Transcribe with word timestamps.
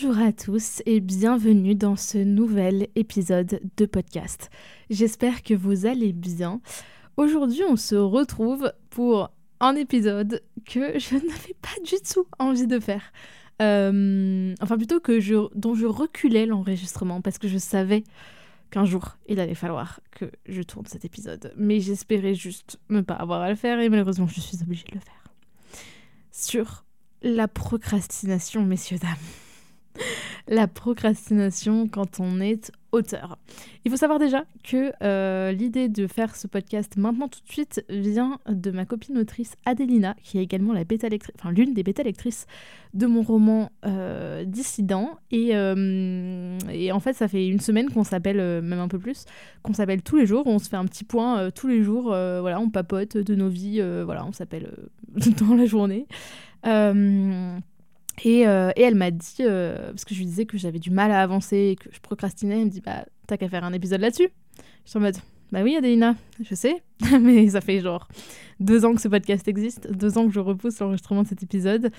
Bonjour 0.00 0.22
à 0.22 0.32
tous 0.32 0.80
et 0.86 1.00
bienvenue 1.00 1.74
dans 1.74 1.96
ce 1.96 2.18
nouvel 2.18 2.86
épisode 2.94 3.60
de 3.76 3.84
podcast. 3.84 4.48
J'espère 4.90 5.42
que 5.42 5.54
vous 5.54 5.86
allez 5.86 6.12
bien. 6.12 6.60
Aujourd'hui, 7.16 7.62
on 7.68 7.74
se 7.74 7.96
retrouve 7.96 8.72
pour 8.90 9.32
un 9.58 9.74
épisode 9.74 10.40
que 10.64 11.00
je 11.00 11.14
n'avais 11.14 11.56
pas 11.60 11.82
du 11.84 11.96
tout 12.08 12.26
envie 12.38 12.68
de 12.68 12.78
faire. 12.78 13.12
Euh, 13.60 14.54
enfin, 14.60 14.76
plutôt 14.76 15.00
que 15.00 15.18
je, 15.18 15.48
dont 15.56 15.74
je 15.74 15.86
reculais 15.86 16.46
l'enregistrement 16.46 17.20
parce 17.20 17.38
que 17.38 17.48
je 17.48 17.58
savais 17.58 18.04
qu'un 18.70 18.84
jour 18.84 19.16
il 19.26 19.40
allait 19.40 19.56
falloir 19.56 19.98
que 20.12 20.26
je 20.46 20.62
tourne 20.62 20.86
cet 20.86 21.06
épisode. 21.06 21.52
Mais 21.56 21.80
j'espérais 21.80 22.34
juste 22.34 22.78
ne 22.88 23.00
pas 23.00 23.14
avoir 23.14 23.40
à 23.40 23.50
le 23.50 23.56
faire 23.56 23.80
et 23.80 23.88
malheureusement, 23.88 24.28
je 24.28 24.40
suis 24.40 24.62
obligée 24.62 24.86
de 24.90 24.94
le 24.94 25.00
faire. 25.00 25.32
Sur 26.30 26.84
la 27.22 27.48
procrastination, 27.48 28.64
messieurs, 28.64 28.98
dames 28.98 29.47
la 30.48 30.66
procrastination 30.66 31.88
quand 31.88 32.20
on 32.20 32.40
est 32.40 32.72
auteur. 32.92 33.38
Il 33.84 33.90
faut 33.90 33.96
savoir 33.96 34.18
déjà 34.18 34.44
que 34.64 34.92
euh, 35.02 35.52
l'idée 35.52 35.88
de 35.88 36.06
faire 36.06 36.36
ce 36.36 36.46
podcast 36.46 36.96
maintenant 36.96 37.28
tout 37.28 37.40
de 37.46 37.50
suite 37.50 37.84
vient 37.88 38.38
de 38.48 38.70
ma 38.70 38.84
copine 38.86 39.18
autrice 39.18 39.54
Adelina, 39.66 40.14
qui 40.22 40.38
est 40.38 40.42
également 40.42 40.72
la 40.72 40.84
bêta 40.84 41.08
enfin 41.34 41.50
l'une 41.50 41.74
des 41.74 41.82
bêta 41.82 42.02
lectrices 42.02 42.46
de 42.94 43.06
mon 43.06 43.22
roman 43.22 43.70
euh, 43.84 44.44
Dissident. 44.44 45.18
Et, 45.30 45.50
euh, 45.54 46.58
et, 46.72 46.90
en 46.92 47.00
fait, 47.00 47.12
ça 47.12 47.28
fait 47.28 47.46
une 47.46 47.60
semaine 47.60 47.90
qu'on 47.90 48.04
s'appelle, 48.04 48.62
même 48.62 48.80
un 48.80 48.88
peu 48.88 48.98
plus, 48.98 49.26
qu'on 49.62 49.74
s'appelle 49.74 50.02
tous 50.02 50.16
les 50.16 50.26
jours. 50.26 50.46
On 50.46 50.58
se 50.58 50.68
fait 50.68 50.76
un 50.76 50.86
petit 50.86 51.04
point 51.04 51.50
tous 51.50 51.68
les 51.68 51.82
jours. 51.82 52.04
voilà, 52.04 52.60
on 52.60 52.70
papote 52.70 53.16
de 53.16 53.34
nos 53.34 53.48
vies. 53.48 53.82
voilà, 54.04 54.24
on 54.26 54.32
s'appelle 54.32 54.72
dans 55.40 55.54
la 55.54 55.66
journée. 55.66 56.06
Euh, 58.26 58.72
et, 58.76 58.82
elle 58.82 58.94
m'a 58.94 59.10
dit, 59.10 59.36
euh, 59.40 59.88
parce 59.88 60.04
que 60.04 60.14
je 60.14 60.20
lui 60.20 60.26
disais 60.26 60.46
que 60.46 60.58
j'avais 60.58 60.78
du 60.78 60.90
mal 60.90 61.10
à 61.10 61.22
avancer 61.22 61.56
et 61.56 61.76
que 61.76 61.88
je 61.92 62.00
procrastinais, 62.00 62.60
elle 62.60 62.66
me 62.66 62.70
dit 62.70 62.80
Bah, 62.80 63.04
t'as 63.26 63.36
qu'à 63.36 63.48
faire 63.48 63.64
un 63.64 63.72
épisode 63.72 64.00
là-dessus. 64.00 64.28
Je 64.84 64.90
suis 64.90 64.98
en 64.98 65.02
mode 65.02 65.16
Bah 65.52 65.62
oui, 65.62 65.76
Adéina, 65.76 66.16
je 66.42 66.54
sais, 66.54 66.82
mais 67.20 67.48
ça 67.48 67.60
fait 67.60 67.80
genre 67.80 68.08
deux 68.60 68.84
ans 68.84 68.94
que 68.94 69.00
ce 69.00 69.08
podcast 69.08 69.46
existe, 69.48 69.90
deux 69.92 70.18
ans 70.18 70.26
que 70.26 70.32
je 70.32 70.40
repousse 70.40 70.78
l'enregistrement 70.80 71.22
de 71.22 71.28
cet 71.28 71.42
épisode. 71.42 71.90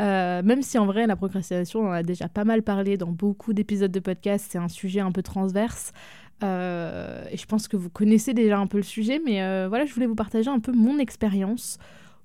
Euh, 0.00 0.42
même 0.42 0.62
si 0.62 0.78
en 0.78 0.86
vrai, 0.86 1.06
la 1.06 1.16
procrastination, 1.16 1.80
on 1.80 1.88
en 1.88 1.92
a 1.92 2.02
déjà 2.02 2.28
pas 2.28 2.44
mal 2.44 2.62
parlé 2.62 2.96
dans 2.96 3.10
beaucoup 3.12 3.52
d'épisodes 3.52 3.92
de 3.92 4.00
podcast, 4.00 4.46
c'est 4.50 4.58
un 4.58 4.68
sujet 4.68 5.00
un 5.00 5.12
peu 5.12 5.22
transverse. 5.22 5.92
et 6.42 7.36
je 7.36 7.46
pense 7.46 7.68
que 7.68 7.76
vous 7.76 7.90
connaissez 7.90 8.32
déjà 8.34 8.58
un 8.58 8.66
peu 8.66 8.78
le 8.78 8.82
sujet, 8.82 9.20
mais 9.24 9.66
voilà, 9.68 9.84
je 9.84 9.92
voulais 9.92 10.06
vous 10.06 10.14
partager 10.14 10.48
un 10.48 10.60
peu 10.60 10.72
mon 10.72 10.98
expérience 10.98 11.78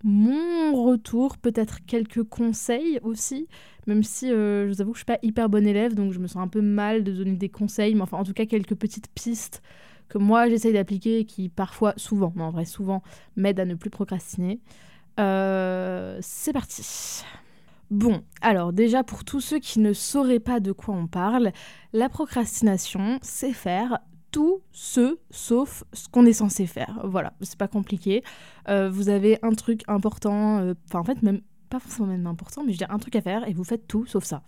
mon 0.04 0.84
retour, 0.84 1.38
peut-être 1.38 1.86
quelques 1.86 2.24
conseils 2.24 3.00
aussi, 3.04 3.48
même 3.88 4.04
si 4.04 4.32
euh, 4.32 4.68
je 4.68 4.74
vous 4.74 4.82
avoue 4.82 4.92
que 4.92 4.98
je 4.98 5.00
suis 5.00 5.06
pas 5.06 5.20
hyper 5.24 5.50
bonne 5.50 5.66
élève, 5.66 5.96
donc 5.96 6.14
je 6.14 6.20
me 6.20 6.28
sens 6.28 6.38
un 6.44 6.48
peu 6.48 6.62
mal 6.62 7.04
de 7.04 7.12
donner 7.12 7.36
des 7.36 7.50
conseils, 7.50 7.96
mais 7.96 8.02
enfin 8.02 8.18
en 8.18 8.24
tout 8.24 8.34
cas 8.34 8.46
quelques 8.46 8.76
petites 8.76 9.10
pistes 9.14 9.62
que 10.10 10.18
moi 10.18 10.50
j'essaye 10.50 10.74
d'appliquer 10.74 11.26
qui 11.26 11.50
parfois, 11.50 11.94
souvent, 11.98 12.32
mais 12.36 12.44
en 12.44 12.52
vrai 12.52 12.66
souvent, 12.66 13.02
m'aident 13.36 13.60
à 13.62 13.66
ne 13.66 13.76
plus 13.76 13.90
procrastiner. 13.90 14.60
Euh, 15.20 16.18
c'est 16.22 16.54
parti. 16.54 17.24
Bon, 17.90 18.22
alors 18.42 18.74
déjà 18.74 19.04
pour 19.04 19.24
tous 19.24 19.40
ceux 19.40 19.60
qui 19.60 19.80
ne 19.80 19.94
sauraient 19.94 20.40
pas 20.40 20.60
de 20.60 20.72
quoi 20.72 20.94
on 20.94 21.08
parle, 21.08 21.52
la 21.94 22.10
procrastination, 22.10 23.18
c'est 23.22 23.54
faire 23.54 24.00
tout 24.32 24.62
ce 24.72 25.18
sauf 25.30 25.84
ce 25.94 26.08
qu'on 26.10 26.26
est 26.26 26.34
censé 26.34 26.68
faire. 26.68 27.00
Voilà, 27.04 27.34
c'est 27.42 27.58
pas 27.58 27.68
compliqué. 27.68 28.24
Euh, 28.70 28.90
vous 28.90 29.10
avez 29.10 29.40
un 29.42 29.52
truc 29.52 29.84
important, 29.88 30.60
euh, 30.60 30.74
enfin 30.88 31.00
en 31.00 31.04
fait 31.04 31.22
même 31.24 31.42
pas 31.70 31.80
forcément 31.80 32.08
même 32.08 32.28
important, 32.28 32.64
mais 32.66 32.74
je 32.74 32.80
veux 32.80 32.92
un 32.92 33.00
truc 33.00 33.16
à 33.16 33.22
faire 33.22 33.48
et 33.48 33.54
vous 33.54 33.64
faites 33.64 33.88
tout 33.88 34.06
sauf 34.06 34.24
ça. 34.24 34.44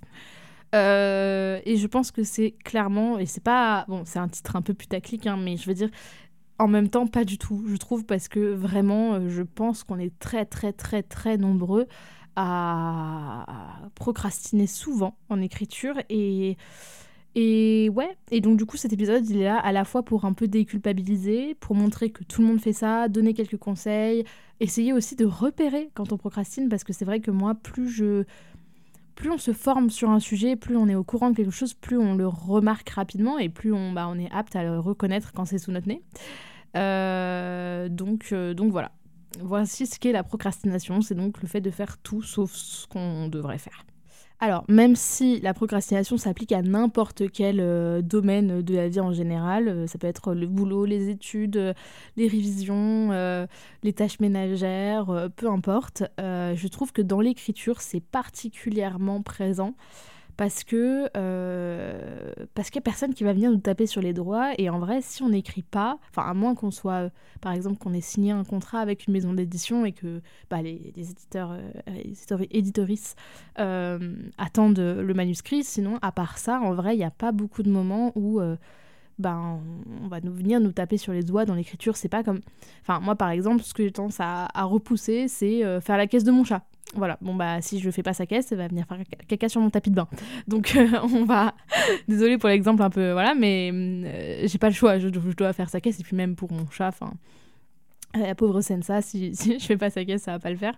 Euh, 0.76 1.60
et 1.66 1.78
je 1.78 1.88
pense 1.88 2.12
que 2.12 2.24
c'est 2.24 2.52
clairement, 2.52 3.18
et 3.18 3.26
c'est 3.26 3.44
pas, 3.44 3.86
bon 3.88 4.04
c'est 4.06 4.20
un 4.20 4.28
titre 4.28 4.56
un 4.56 4.62
peu 4.62 4.74
putaclic, 4.74 5.26
hein, 5.28 5.38
mais 5.38 5.58
je 5.58 5.66
veux 5.66 5.74
dire 5.74 5.90
en 6.60 6.68
même 6.68 6.90
temps 6.90 7.08
pas 7.08 7.24
du 7.24 7.38
tout, 7.38 7.64
je 7.68 7.76
trouve, 7.78 8.06
parce 8.06 8.28
que 8.28 8.54
vraiment 8.54 9.30
je 9.30 9.44
pense 9.44 9.84
qu'on 9.84 9.98
est 9.98 10.18
très 10.20 10.46
très 10.46 10.74
très 10.74 11.04
très 11.04 11.38
nombreux 11.38 11.88
à 12.36 13.90
procrastiner 13.96 14.68
souvent 14.68 15.18
en 15.30 15.42
écriture 15.42 15.96
et 16.10 16.58
et 17.42 17.88
ouais, 17.88 18.18
et 18.32 18.42
donc 18.42 18.58
du 18.58 18.66
coup 18.66 18.76
cet 18.76 18.92
épisode 18.92 19.26
il 19.30 19.38
est 19.38 19.46
là 19.46 19.58
à 19.58 19.72
la 19.72 19.86
fois 19.86 20.04
pour 20.04 20.26
un 20.26 20.34
peu 20.34 20.50
déculpabiliser, 20.50 21.56
pour 21.56 21.74
montrer 21.74 22.10
que 22.10 22.26
tout 22.26 22.42
le 22.42 22.48
monde 22.48 22.60
fait 22.60 22.74
ça, 22.74 23.08
donner 23.08 23.34
quelques 23.34 23.56
conseils, 23.56 24.26
essayer 24.60 24.92
aussi 24.92 25.16
de 25.16 25.24
repérer 25.24 25.90
quand 25.94 26.12
on 26.12 26.18
procrastine 26.18 26.68
parce 26.68 26.84
que 26.84 26.92
c'est 26.92 27.06
vrai 27.06 27.22
que 27.22 27.32
moi 27.32 27.56
plus 27.56 27.88
je 27.88 28.26
plus 29.16 29.32
on 29.32 29.38
se 29.38 29.54
forme 29.54 29.90
sur 29.90 30.10
un 30.10 30.20
sujet, 30.20 30.58
plus 30.58 30.76
on 30.76 30.90
est 30.90 30.96
au 30.96 31.06
courant 31.06 31.30
de 31.30 31.36
quelque 31.38 31.52
chose, 31.52 31.74
plus 31.74 31.98
on 31.98 32.16
le 32.16 32.28
remarque 32.28 32.90
rapidement 32.90 33.38
et 33.38 33.48
plus 33.48 33.72
on, 33.72 33.94
bah, 33.94 34.10
on 34.10 34.20
est 34.20 34.30
apte 34.32 34.58
à 34.58 34.64
le 34.64 34.78
reconnaître 34.78 35.32
quand 35.32 35.46
c'est 35.46 35.60
sous 35.60 35.72
notre 35.72 35.88
nez. 35.88 36.02
Euh, 36.76 37.88
donc, 37.88 38.30
euh, 38.34 38.54
donc 38.54 38.72
voilà. 38.72 38.92
Voici 39.42 39.88
ce 39.88 39.98
qu'est 39.98 40.12
la 40.12 40.24
procrastination, 40.24 41.02
c'est 41.02 41.16
donc 41.16 41.42
le 41.42 41.48
fait 41.48 41.62
de 41.62 41.70
faire 41.70 41.98
tout 42.00 42.22
sauf 42.22 42.52
ce 42.52 42.88
qu'on 42.88 43.28
devrait 43.28 43.58
faire. 43.58 43.86
Alors, 44.42 44.64
même 44.70 44.96
si 44.96 45.42
la 45.42 45.54
procrastination 45.54 46.16
s'applique 46.16 46.54
à 46.54 46.62
n'importe 46.62 47.30
quel 47.30 47.60
euh, 47.60 48.02
domaine 48.02 48.62
de 48.62 48.74
la 48.74 48.88
vie 48.88 49.02
en 49.02 49.12
général, 49.12 49.68
euh, 49.68 49.86
ça 49.88 49.98
peut 49.98 50.08
être 50.08 50.34
le 50.34 50.48
boulot, 50.48 50.86
les 50.86 51.10
études, 51.10 51.58
euh, 51.58 51.74
les 52.16 52.28
révisions, 52.30 53.10
les 53.84 53.94
tâches 53.94 54.20
ménagères, 54.20 55.30
peu 55.36 55.50
importe, 55.50 56.04
je 56.18 56.68
trouve 56.68 56.92
que 56.92 57.02
dans 57.02 57.22
l'écriture, 57.22 57.82
c'est 57.82 58.00
particulièrement 58.00 59.22
présent 59.22 59.74
parce 60.40 60.64
que 60.64 61.10
euh, 61.18 62.32
parce 62.56 62.70
qu'il 62.70 62.80
n'y 62.80 62.84
a 62.84 62.90
personne 62.90 63.14
qui 63.14 63.26
va 63.26 63.34
venir 63.34 63.52
nous 63.52 63.58
taper 63.58 63.86
sur 63.88 64.02
les 64.02 64.14
doigts 64.14 64.54
et 64.58 64.70
en 64.70 64.80
vrai 64.80 65.02
si 65.02 65.22
on 65.22 65.28
n'écrit 65.28 65.64
pas 65.64 66.00
enfin 66.12 66.30
à 66.30 66.34
moins 66.34 66.56
qu'on 66.56 66.72
soit 66.72 67.10
par 67.42 67.52
exemple 67.52 67.78
qu'on 67.78 67.94
ait 67.94 68.00
signé 68.00 68.32
un 68.32 68.46
contrat 68.46 68.80
avec 68.80 69.08
une 69.08 69.12
maison 69.12 69.34
d'édition 69.34 69.84
et 69.84 69.92
que 69.92 70.22
bah, 70.50 70.62
les, 70.62 70.94
éditeurs 70.96 71.52
euh, 71.52 72.46
éditoristes 72.52 73.20
euh, 73.60 74.16
attendent 74.38 74.80
le 74.80 75.14
manuscrit 75.14 75.66
sinon 75.66 76.00
à 76.02 76.14
part 76.14 76.38
ça 76.38 76.62
en 76.62 76.74
vrai 76.74 76.96
il 76.96 77.00
n'y 77.00 77.04
a 77.04 77.12
pas 77.12 77.34
beaucoup 77.34 77.62
de 77.62 77.70
moments 77.70 78.14
où 78.16 78.40
ben, 79.20 79.60
on 80.04 80.08
va 80.08 80.22
nous 80.22 80.34
venir 80.34 80.60
nous 80.60 80.72
taper 80.72 80.98
sur 80.98 81.14
les 81.14 81.24
doigts 81.24 81.46
dans 81.46 81.56
l'écriture. 81.56 81.98
C'est 81.98 82.10
pas 82.10 82.24
comme. 82.24 82.40
Enfin, 82.82 83.00
moi, 83.00 83.16
par 83.16 83.30
exemple, 83.30 83.64
ce 83.64 83.74
que 83.74 83.84
j'ai 83.84 83.92
tendance 83.92 84.20
à, 84.20 84.48
repousser, 84.64 85.28
c'est 85.28 85.64
faire 85.82 85.98
la 85.98 86.08
caisse 86.08 86.24
de 86.24 86.32
mon 86.32 86.44
chat. 86.44 86.64
Voilà, 86.96 87.18
bon 87.22 87.36
bah 87.36 87.62
si 87.62 87.80
je 87.80 87.92
fais 87.92 88.02
pas 88.02 88.14
sa 88.14 88.26
caisse, 88.26 88.52
elle 88.52 88.58
va 88.58 88.68
venir 88.68 88.86
faire 88.88 88.98
caca 89.28 89.48
sur 89.48 89.62
mon 89.62 89.70
tapis 89.70 89.92
de 89.92 89.96
bain. 89.96 90.08
Donc 90.48 90.76
euh, 90.76 90.88
on 91.04 91.24
va... 91.24 91.54
Désolée 92.08 92.38
pour 92.38 92.50
l'exemple 92.50 92.82
un 92.82 92.90
peu, 92.90 93.12
voilà, 93.12 93.36
mais 93.36 93.70
euh, 93.74 94.48
j'ai 94.48 94.58
pas 94.58 94.70
le 94.70 94.74
choix, 94.74 94.98
je, 94.98 95.08
dois 95.08 95.54
faire 95.54 95.70
sa 95.70 95.82
caisse, 95.82 96.00
et 96.00 96.04
puis 96.04 96.16
même 96.16 96.36
pour 96.36 96.52
mon 96.52 96.70
chat, 96.70 96.88
enfin... 96.88 97.14
Euh, 98.18 98.26
la 98.26 98.36
pauvre 98.36 98.62
Sensa, 98.62 99.02
si, 99.02 99.36
si 99.36 99.60
je 99.60 99.66
fais 99.66 99.78
pas 99.78 99.90
sa 99.90 100.04
caisse, 100.06 100.24
ça 100.24 100.32
va 100.32 100.40
pas 100.40 100.50
le 100.50 100.58
faire. 100.58 100.74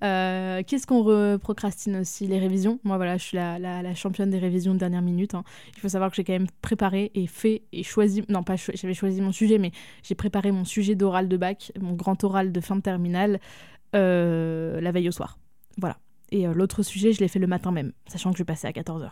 Qu'est-ce 0.00 0.86
qu'on 0.86 1.38
procrastine 1.38 1.96
aussi? 1.96 2.26
Les 2.26 2.38
révisions? 2.38 2.80
Moi, 2.84 2.96
voilà, 2.96 3.16
je 3.18 3.24
suis 3.24 3.36
la, 3.36 3.94
championne 3.94 4.30
des 4.30 4.38
révisions 4.38 4.74
de 4.74 4.78
dernière 4.78 5.02
minute. 5.02 5.34
Hein. 5.34 5.44
Il 5.74 5.80
faut 5.80 5.88
savoir 5.88 6.10
que 6.10 6.16
j'ai 6.16 6.24
quand 6.24 6.32
même 6.32 6.48
préparé 6.60 7.10
et 7.14 7.26
fait 7.26 7.62
et 7.72 7.82
choisi. 7.82 8.24
Non, 8.28 8.42
pas 8.42 8.56
j'avais 8.56 8.94
choisi 8.94 9.20
mon 9.20 9.32
sujet, 9.32 9.58
mais 9.58 9.70
j'ai 10.02 10.14
préparé 10.14 10.50
mon 10.52 10.64
sujet 10.64 10.94
d'oral 10.94 11.28
de 11.28 11.36
bac, 11.36 11.72
mon 11.80 11.92
grand 11.92 12.22
oral 12.24 12.52
de 12.52 12.60
fin 12.60 12.76
de 12.76 12.80
terminale, 12.82 13.40
la 13.92 14.92
veille 14.92 15.08
au 15.08 15.12
soir. 15.12 15.38
Voilà. 15.78 15.98
Et 16.32 16.46
euh, 16.46 16.54
l'autre 16.54 16.82
sujet, 16.82 17.12
je 17.12 17.20
l'ai 17.20 17.28
fait 17.28 17.38
le 17.38 17.46
matin 17.46 17.70
même, 17.70 17.92
sachant 18.06 18.32
que 18.32 18.38
je 18.38 18.42
passer 18.42 18.66
à 18.66 18.72
14h. 18.72 19.10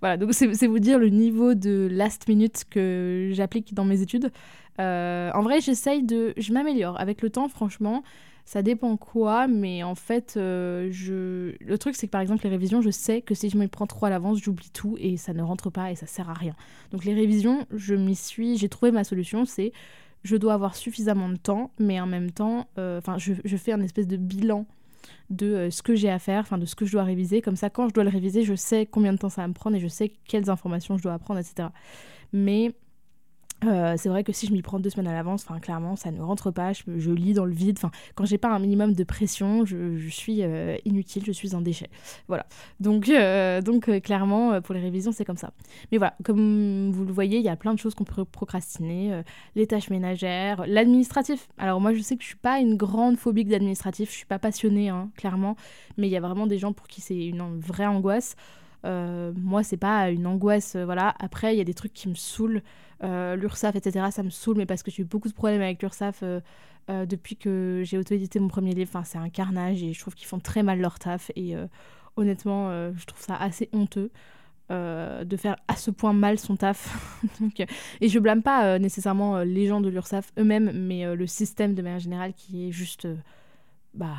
Voilà, 0.00 0.16
donc 0.16 0.32
c'est 0.32 0.66
vous 0.68 0.78
dire 0.78 0.98
le 0.98 1.08
niveau 1.08 1.54
de 1.54 1.88
last 1.90 2.28
minute 2.28 2.64
que 2.70 3.30
j'applique 3.32 3.74
dans 3.74 3.84
mes 3.84 4.00
études. 4.00 4.30
Euh, 4.80 5.30
en 5.34 5.42
vrai, 5.42 5.60
j'essaye 5.60 6.02
de... 6.02 6.34
Je 6.36 6.52
m'améliore. 6.52 6.98
Avec 7.00 7.22
le 7.22 7.30
temps, 7.30 7.48
franchement, 7.48 8.02
ça 8.44 8.62
dépend 8.62 8.96
quoi, 8.96 9.46
mais 9.48 9.82
en 9.82 9.94
fait, 9.94 10.34
euh, 10.36 10.90
le 11.60 11.78
truc, 11.78 11.96
c'est 11.96 12.06
que 12.06 12.12
par 12.12 12.20
exemple, 12.20 12.44
les 12.44 12.50
révisions, 12.50 12.80
je 12.80 12.90
sais 12.90 13.22
que 13.22 13.34
si 13.34 13.50
je 13.50 13.56
me 13.56 13.66
prends 13.66 13.86
trop 13.86 14.06
à 14.06 14.10
l'avance, 14.10 14.38
j'oublie 14.38 14.70
tout 14.70 14.96
et 15.00 15.16
ça 15.16 15.32
ne 15.32 15.42
rentre 15.42 15.70
pas 15.70 15.90
et 15.90 15.96
ça 15.96 16.06
sert 16.06 16.30
à 16.30 16.34
rien. 16.34 16.54
Donc 16.92 17.04
les 17.04 17.14
révisions, 17.14 17.66
je 17.74 17.94
m'y 17.94 18.14
suis... 18.14 18.56
J'ai 18.56 18.68
trouvé 18.68 18.92
ma 18.92 19.04
solution, 19.04 19.44
c'est 19.44 19.72
je 20.22 20.36
dois 20.36 20.54
avoir 20.54 20.74
suffisamment 20.74 21.28
de 21.28 21.36
temps, 21.36 21.70
mais 21.78 22.00
en 22.00 22.06
même 22.06 22.32
temps, 22.32 22.66
je, 22.76 23.32
je, 23.44 23.56
fais 23.56 23.70
un 23.70 23.80
espèce 23.80 24.08
de 24.08 24.16
bilan 24.16 24.66
de 25.30 25.68
ce 25.70 25.82
que 25.82 25.94
j'ai 25.94 26.10
à 26.10 26.18
faire, 26.18 26.40
enfin 26.40 26.58
de 26.58 26.66
ce 26.66 26.74
que 26.74 26.84
je 26.84 26.92
dois 26.92 27.04
réviser. 27.04 27.42
Comme 27.42 27.56
ça, 27.56 27.70
quand 27.70 27.88
je 27.88 27.94
dois 27.94 28.04
le 28.04 28.10
réviser, 28.10 28.42
je 28.42 28.54
sais 28.54 28.86
combien 28.86 29.12
de 29.12 29.18
temps 29.18 29.28
ça 29.28 29.42
va 29.42 29.48
me 29.48 29.52
prendre 29.52 29.76
et 29.76 29.80
je 29.80 29.88
sais 29.88 30.12
quelles 30.26 30.50
informations 30.50 30.96
je 30.96 31.02
dois 31.02 31.14
apprendre, 31.14 31.40
etc. 31.40 31.68
Mais 32.32 32.74
euh, 33.64 33.94
c'est 33.96 34.08
vrai 34.08 34.22
que 34.22 34.32
si 34.32 34.46
je 34.46 34.52
m'y 34.52 34.60
prends 34.60 34.78
deux 34.78 34.90
semaines 34.90 35.06
à 35.08 35.14
l'avance, 35.14 35.44
enfin 35.48 35.58
clairement 35.60 35.96
ça 35.96 36.10
ne 36.10 36.20
rentre 36.20 36.50
pas, 36.50 36.72
je, 36.72 37.10
lis 37.10 37.32
dans 37.32 37.46
le 37.46 37.54
vide. 37.54 37.78
Enfin, 37.78 37.90
quand 38.14 38.26
j'ai 38.26 38.38
pas 38.38 38.48
un 38.48 38.58
minimum 38.58 38.92
de 38.92 39.04
pression, 39.04 39.64
je, 39.64 40.08
suis 40.08 40.42
euh, 40.42 40.76
inutile, 40.84 41.24
je 41.24 41.32
suis 41.32 41.54
un 41.54 41.62
déchet. 41.62 41.88
Voilà. 42.28 42.46
Donc, 42.80 43.08
euh, 43.08 43.62
donc 43.62 43.90
clairement 44.02 44.60
pour 44.60 44.74
les 44.74 44.80
révisions 44.80 45.12
c'est 45.12 45.24
comme 45.24 45.38
ça. 45.38 45.52
Mais 45.90 45.98
voilà, 45.98 46.14
comme 46.22 46.92
vous 46.92 47.04
le 47.04 47.12
voyez, 47.12 47.38
il 47.38 47.44
y 47.44 47.48
a 47.48 47.56
plein 47.56 47.72
de 47.72 47.78
choses 47.78 47.94
qu'on 47.94 48.04
peut 48.04 48.24
procrastiner, 48.24 49.22
les 49.54 49.66
tâches 49.66 49.90
ménagères, 49.90 50.66
l'administratif. 50.66 51.48
Alors 51.56 51.80
moi 51.80 51.94
je 51.94 52.00
sais 52.00 52.16
que 52.16 52.22
je 52.22 52.28
suis 52.28 52.36
pas 52.36 52.60
une 52.60 52.76
grande 52.76 53.16
phobique 53.16 53.48
d'administratif, 53.48 54.10
je 54.10 54.16
suis 54.16 54.26
pas 54.26 54.38
passionnée 54.38 54.90
hein, 54.90 55.10
clairement, 55.16 55.56
mais 55.96 56.08
il 56.08 56.10
y 56.10 56.16
a 56.16 56.20
vraiment 56.20 56.46
des 56.46 56.58
gens 56.58 56.72
pour 56.72 56.88
qui 56.88 57.00
c'est 57.00 57.26
une 57.26 57.58
vraie 57.58 57.86
angoisse. 57.86 58.36
Moi 58.86 59.62
c'est 59.62 59.76
pas 59.76 60.10
une 60.10 60.26
angoisse, 60.26 60.76
voilà. 60.76 61.14
Après 61.18 61.54
il 61.54 61.58
y 61.58 61.60
a 61.60 61.64
des 61.64 61.74
trucs 61.74 61.92
qui 61.92 62.08
me 62.08 62.14
saoulent. 62.14 62.62
Euh, 63.02 63.36
L'URSAF, 63.36 63.76
etc., 63.76 64.06
ça 64.10 64.22
me 64.22 64.30
saoule, 64.30 64.56
mais 64.56 64.66
parce 64.66 64.82
que 64.82 64.90
j'ai 64.90 65.02
eu 65.02 65.06
beaucoup 65.06 65.28
de 65.28 65.34
problèmes 65.34 65.60
avec 65.60 65.82
l'URSAF 65.82 66.20
euh, 66.22 66.40
euh, 66.88 67.04
depuis 67.04 67.36
que 67.36 67.82
j'ai 67.84 67.98
auto-édité 67.98 68.38
mon 68.40 68.48
premier 68.48 68.72
livre. 68.72 68.90
Enfin, 68.90 69.04
c'est 69.04 69.18
un 69.18 69.28
carnage 69.28 69.82
et 69.82 69.92
je 69.92 70.00
trouve 70.00 70.14
qu'ils 70.14 70.26
font 70.26 70.40
très 70.40 70.62
mal 70.62 70.80
leur 70.80 70.98
taf. 70.98 71.30
Et 71.36 71.54
honnêtement, 72.16 72.70
je 72.92 73.04
trouve 73.04 73.20
ça 73.20 73.36
assez 73.36 73.68
honteux. 73.72 74.10
de 74.70 75.36
faire 75.36 75.56
à 75.68 75.76
ce 75.76 75.90
point 75.90 76.12
mal 76.12 76.38
son 76.38 76.56
taf. 76.56 77.20
et 78.00 78.08
je 78.08 78.18
blâme 78.18 78.42
pas 78.42 78.78
nécessairement 78.78 79.40
les 79.40 79.66
gens 79.66 79.80
de 79.80 79.88
l'URSAF 79.88 80.32
eux-mêmes, 80.38 80.72
mais 80.72 81.14
le 81.14 81.26
système 81.26 81.74
de 81.74 81.82
manière 81.82 81.98
générale 81.98 82.32
qui 82.34 82.68
est 82.68 82.72
juste 82.72 83.06
bah, 83.96 84.14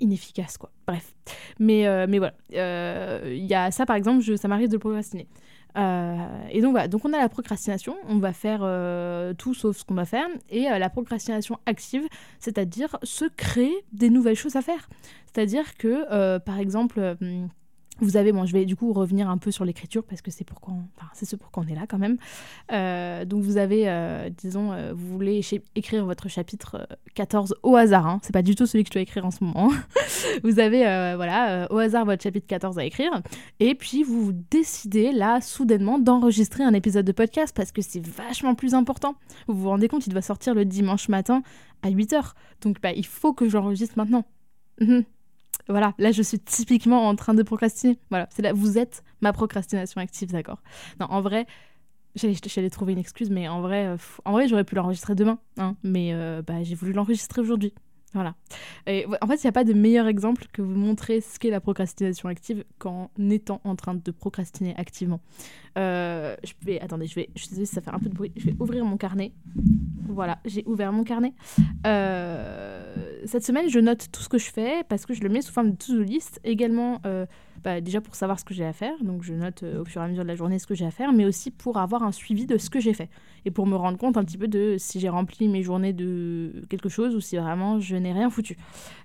inefficace. 0.00 0.58
quoi. 0.58 0.70
Bref. 0.86 1.14
Mais, 1.58 2.06
mais 2.06 2.18
voilà. 2.18 2.34
Il 2.50 3.44
y 3.44 3.54
a 3.54 3.70
ça 3.70 3.86
par 3.86 3.96
exemple, 3.96 4.22
je, 4.22 4.36
ça 4.36 4.48
m'arrive 4.48 4.68
de 4.68 4.76
procrastiner. 4.76 5.28
Euh, 5.76 6.16
et 6.50 6.60
donc 6.60 6.72
voilà, 6.72 6.88
donc 6.88 7.04
on 7.04 7.12
a 7.12 7.18
la 7.18 7.28
procrastination, 7.28 7.96
on 8.08 8.18
va 8.18 8.32
faire 8.32 8.60
euh, 8.62 9.34
tout 9.34 9.54
sauf 9.54 9.76
ce 9.76 9.84
qu'on 9.84 9.94
va 9.94 10.04
faire, 10.04 10.26
et 10.50 10.70
euh, 10.70 10.78
la 10.78 10.90
procrastination 10.90 11.58
active, 11.66 12.02
c'est-à-dire 12.40 12.98
se 13.02 13.26
créer 13.36 13.84
des 13.92 14.10
nouvelles 14.10 14.36
choses 14.36 14.56
à 14.56 14.62
faire. 14.62 14.88
C'est-à-dire 15.26 15.76
que, 15.76 16.38
par 16.38 16.58
exemple, 16.58 17.16
vous 18.00 18.16
avez, 18.16 18.32
bon, 18.32 18.46
je 18.46 18.52
vais 18.52 18.64
du 18.64 18.76
coup 18.76 18.92
revenir 18.92 19.28
un 19.28 19.38
peu 19.38 19.50
sur 19.50 19.64
l'écriture 19.64 20.04
parce 20.04 20.22
que 20.22 20.30
c'est 20.30 20.44
pourquoi, 20.44 20.74
enfin, 20.96 21.08
c'est 21.14 21.24
ce 21.24 21.36
pourquoi 21.36 21.64
on 21.64 21.72
est 21.72 21.74
là 21.74 21.86
quand 21.88 21.98
même. 21.98 22.16
Euh, 22.72 23.24
donc 23.24 23.42
vous 23.42 23.56
avez, 23.56 23.88
euh, 23.88 24.30
disons, 24.30 24.72
euh, 24.72 24.92
vous 24.94 25.08
voulez 25.08 25.40
écrire 25.74 26.04
votre 26.04 26.28
chapitre 26.28 26.86
14 27.14 27.56
au 27.62 27.76
hasard, 27.76 28.06
hein, 28.06 28.20
c'est 28.22 28.32
pas 28.32 28.42
du 28.42 28.54
tout 28.54 28.66
celui 28.66 28.84
que 28.84 28.88
je 28.88 28.94
dois 28.94 29.02
écrire 29.02 29.26
en 29.26 29.30
ce 29.30 29.42
moment. 29.42 29.70
vous 30.44 30.60
avez, 30.60 30.80
voilà, 31.16 31.66
au 31.70 31.78
hasard 31.78 32.04
votre 32.04 32.22
chapitre 32.22 32.46
14 32.46 32.78
à 32.78 32.84
écrire, 32.84 33.10
et 33.60 33.74
puis 33.74 34.02
vous 34.02 34.32
décidez 34.50 35.12
là 35.12 35.40
soudainement 35.40 35.98
d'enregistrer 35.98 36.64
un 36.64 36.74
épisode 36.74 37.04
de 37.04 37.12
podcast 37.12 37.54
parce 37.54 37.72
que 37.72 37.82
c'est 37.82 38.04
vachement 38.06 38.54
plus 38.54 38.74
important. 38.74 39.16
Vous 39.48 39.54
vous 39.54 39.68
rendez 39.68 39.88
compte, 39.88 40.06
il 40.06 40.12
doit 40.12 40.22
sortir 40.22 40.54
le 40.54 40.64
dimanche 40.64 41.08
matin 41.08 41.42
à 41.82 41.90
8h, 41.90 42.32
donc 42.62 42.80
bah, 42.80 42.92
il 42.92 43.06
faut 43.06 43.32
que 43.32 43.48
j'enregistre 43.48 43.94
maintenant. 43.96 44.24
Voilà, 45.68 45.94
là 45.98 46.12
je 46.12 46.22
suis 46.22 46.38
typiquement 46.38 47.08
en 47.08 47.14
train 47.16 47.34
de 47.34 47.42
procrastiner. 47.42 47.98
Voilà, 48.10 48.28
c'est 48.30 48.42
là, 48.42 48.52
vous 48.52 48.78
êtes 48.78 49.02
ma 49.20 49.32
procrastination 49.32 50.00
active, 50.00 50.30
d'accord. 50.30 50.62
Non, 51.00 51.06
en 51.10 51.20
vrai, 51.20 51.46
j'allais 52.14 52.70
trouver 52.70 52.92
une 52.92 52.98
excuse, 52.98 53.30
mais 53.30 53.48
en 53.48 53.60
vrai, 53.60 53.86
euh, 53.86 53.96
en 54.24 54.32
vrai 54.32 54.48
j'aurais 54.48 54.64
pu 54.64 54.74
l'enregistrer 54.74 55.14
demain, 55.14 55.38
hein, 55.58 55.76
mais 55.82 56.12
euh, 56.12 56.42
bah, 56.46 56.62
j'ai 56.62 56.74
voulu 56.74 56.92
l'enregistrer 56.92 57.40
aujourd'hui. 57.40 57.74
Voilà. 58.14 58.34
Et 58.86 59.06
en 59.20 59.26
fait, 59.26 59.36
il 59.36 59.46
n'y 59.46 59.48
a 59.48 59.52
pas 59.52 59.64
de 59.64 59.74
meilleur 59.74 60.06
exemple 60.06 60.46
que 60.52 60.62
vous 60.62 60.74
montrer 60.74 61.20
ce 61.20 61.38
qu'est 61.38 61.50
la 61.50 61.60
procrastination 61.60 62.28
active 62.28 62.64
qu'en 62.78 63.10
étant 63.18 63.60
en 63.64 63.76
train 63.76 63.94
de 63.94 64.10
procrastiner 64.10 64.74
activement. 64.76 65.20
Euh, 65.76 66.34
je 66.42 66.54
vais, 66.64 66.80
attendez, 66.80 67.06
je 67.06 67.14
vais, 67.14 67.28
je 67.36 67.42
suis 67.42 67.48
désolée 67.50 67.66
si 67.66 67.74
ça 67.74 67.82
fait 67.82 67.90
un 67.90 67.98
peu 67.98 68.08
de 68.08 68.14
bruit. 68.14 68.32
Je 68.36 68.46
vais 68.46 68.56
ouvrir 68.58 68.84
mon 68.84 68.96
carnet. 68.96 69.32
Voilà, 70.08 70.38
j'ai 70.46 70.64
ouvert 70.66 70.92
mon 70.92 71.04
carnet. 71.04 71.34
Euh, 71.86 73.20
cette 73.26 73.44
semaine, 73.44 73.68
je 73.68 73.78
note 73.78 74.10
tout 74.10 74.22
ce 74.22 74.28
que 74.28 74.38
je 74.38 74.50
fais 74.50 74.84
parce 74.88 75.04
que 75.04 75.12
je 75.12 75.22
le 75.22 75.28
mets 75.28 75.42
sous 75.42 75.52
forme 75.52 75.72
de 75.72 75.76
to-do 75.76 76.02
list. 76.02 76.40
Également, 76.44 77.00
euh, 77.04 77.26
bah, 77.64 77.80
déjà 77.80 78.00
pour 78.00 78.14
savoir 78.14 78.38
ce 78.38 78.44
que 78.44 78.54
j'ai 78.54 78.64
à 78.64 78.72
faire. 78.72 78.94
Donc, 79.02 79.22
je 79.22 79.34
note 79.34 79.62
au 79.62 79.84
fur 79.84 80.00
et 80.00 80.04
à 80.04 80.08
mesure 80.08 80.24
de 80.24 80.28
la 80.28 80.36
journée 80.36 80.58
ce 80.58 80.66
que 80.66 80.74
j'ai 80.74 80.86
à 80.86 80.90
faire, 80.90 81.12
mais 81.12 81.24
aussi 81.24 81.50
pour 81.50 81.78
avoir 81.78 82.02
un 82.02 82.12
suivi 82.12 82.46
de 82.46 82.58
ce 82.58 82.70
que 82.70 82.80
j'ai 82.80 82.94
fait 82.94 83.08
et 83.44 83.50
pour 83.50 83.66
me 83.66 83.76
rendre 83.76 83.98
compte 83.98 84.16
un 84.16 84.24
petit 84.24 84.38
peu 84.38 84.48
de 84.48 84.76
si 84.78 85.00
j'ai 85.00 85.08
rempli 85.08 85.48
mes 85.48 85.62
journées 85.62 85.92
de 85.92 86.64
quelque 86.68 86.88
chose 86.88 87.14
ou 87.14 87.20
si 87.20 87.36
vraiment 87.36 87.80
je 87.80 87.96
n'ai 87.96 88.12
rien 88.12 88.30
foutu. 88.30 88.56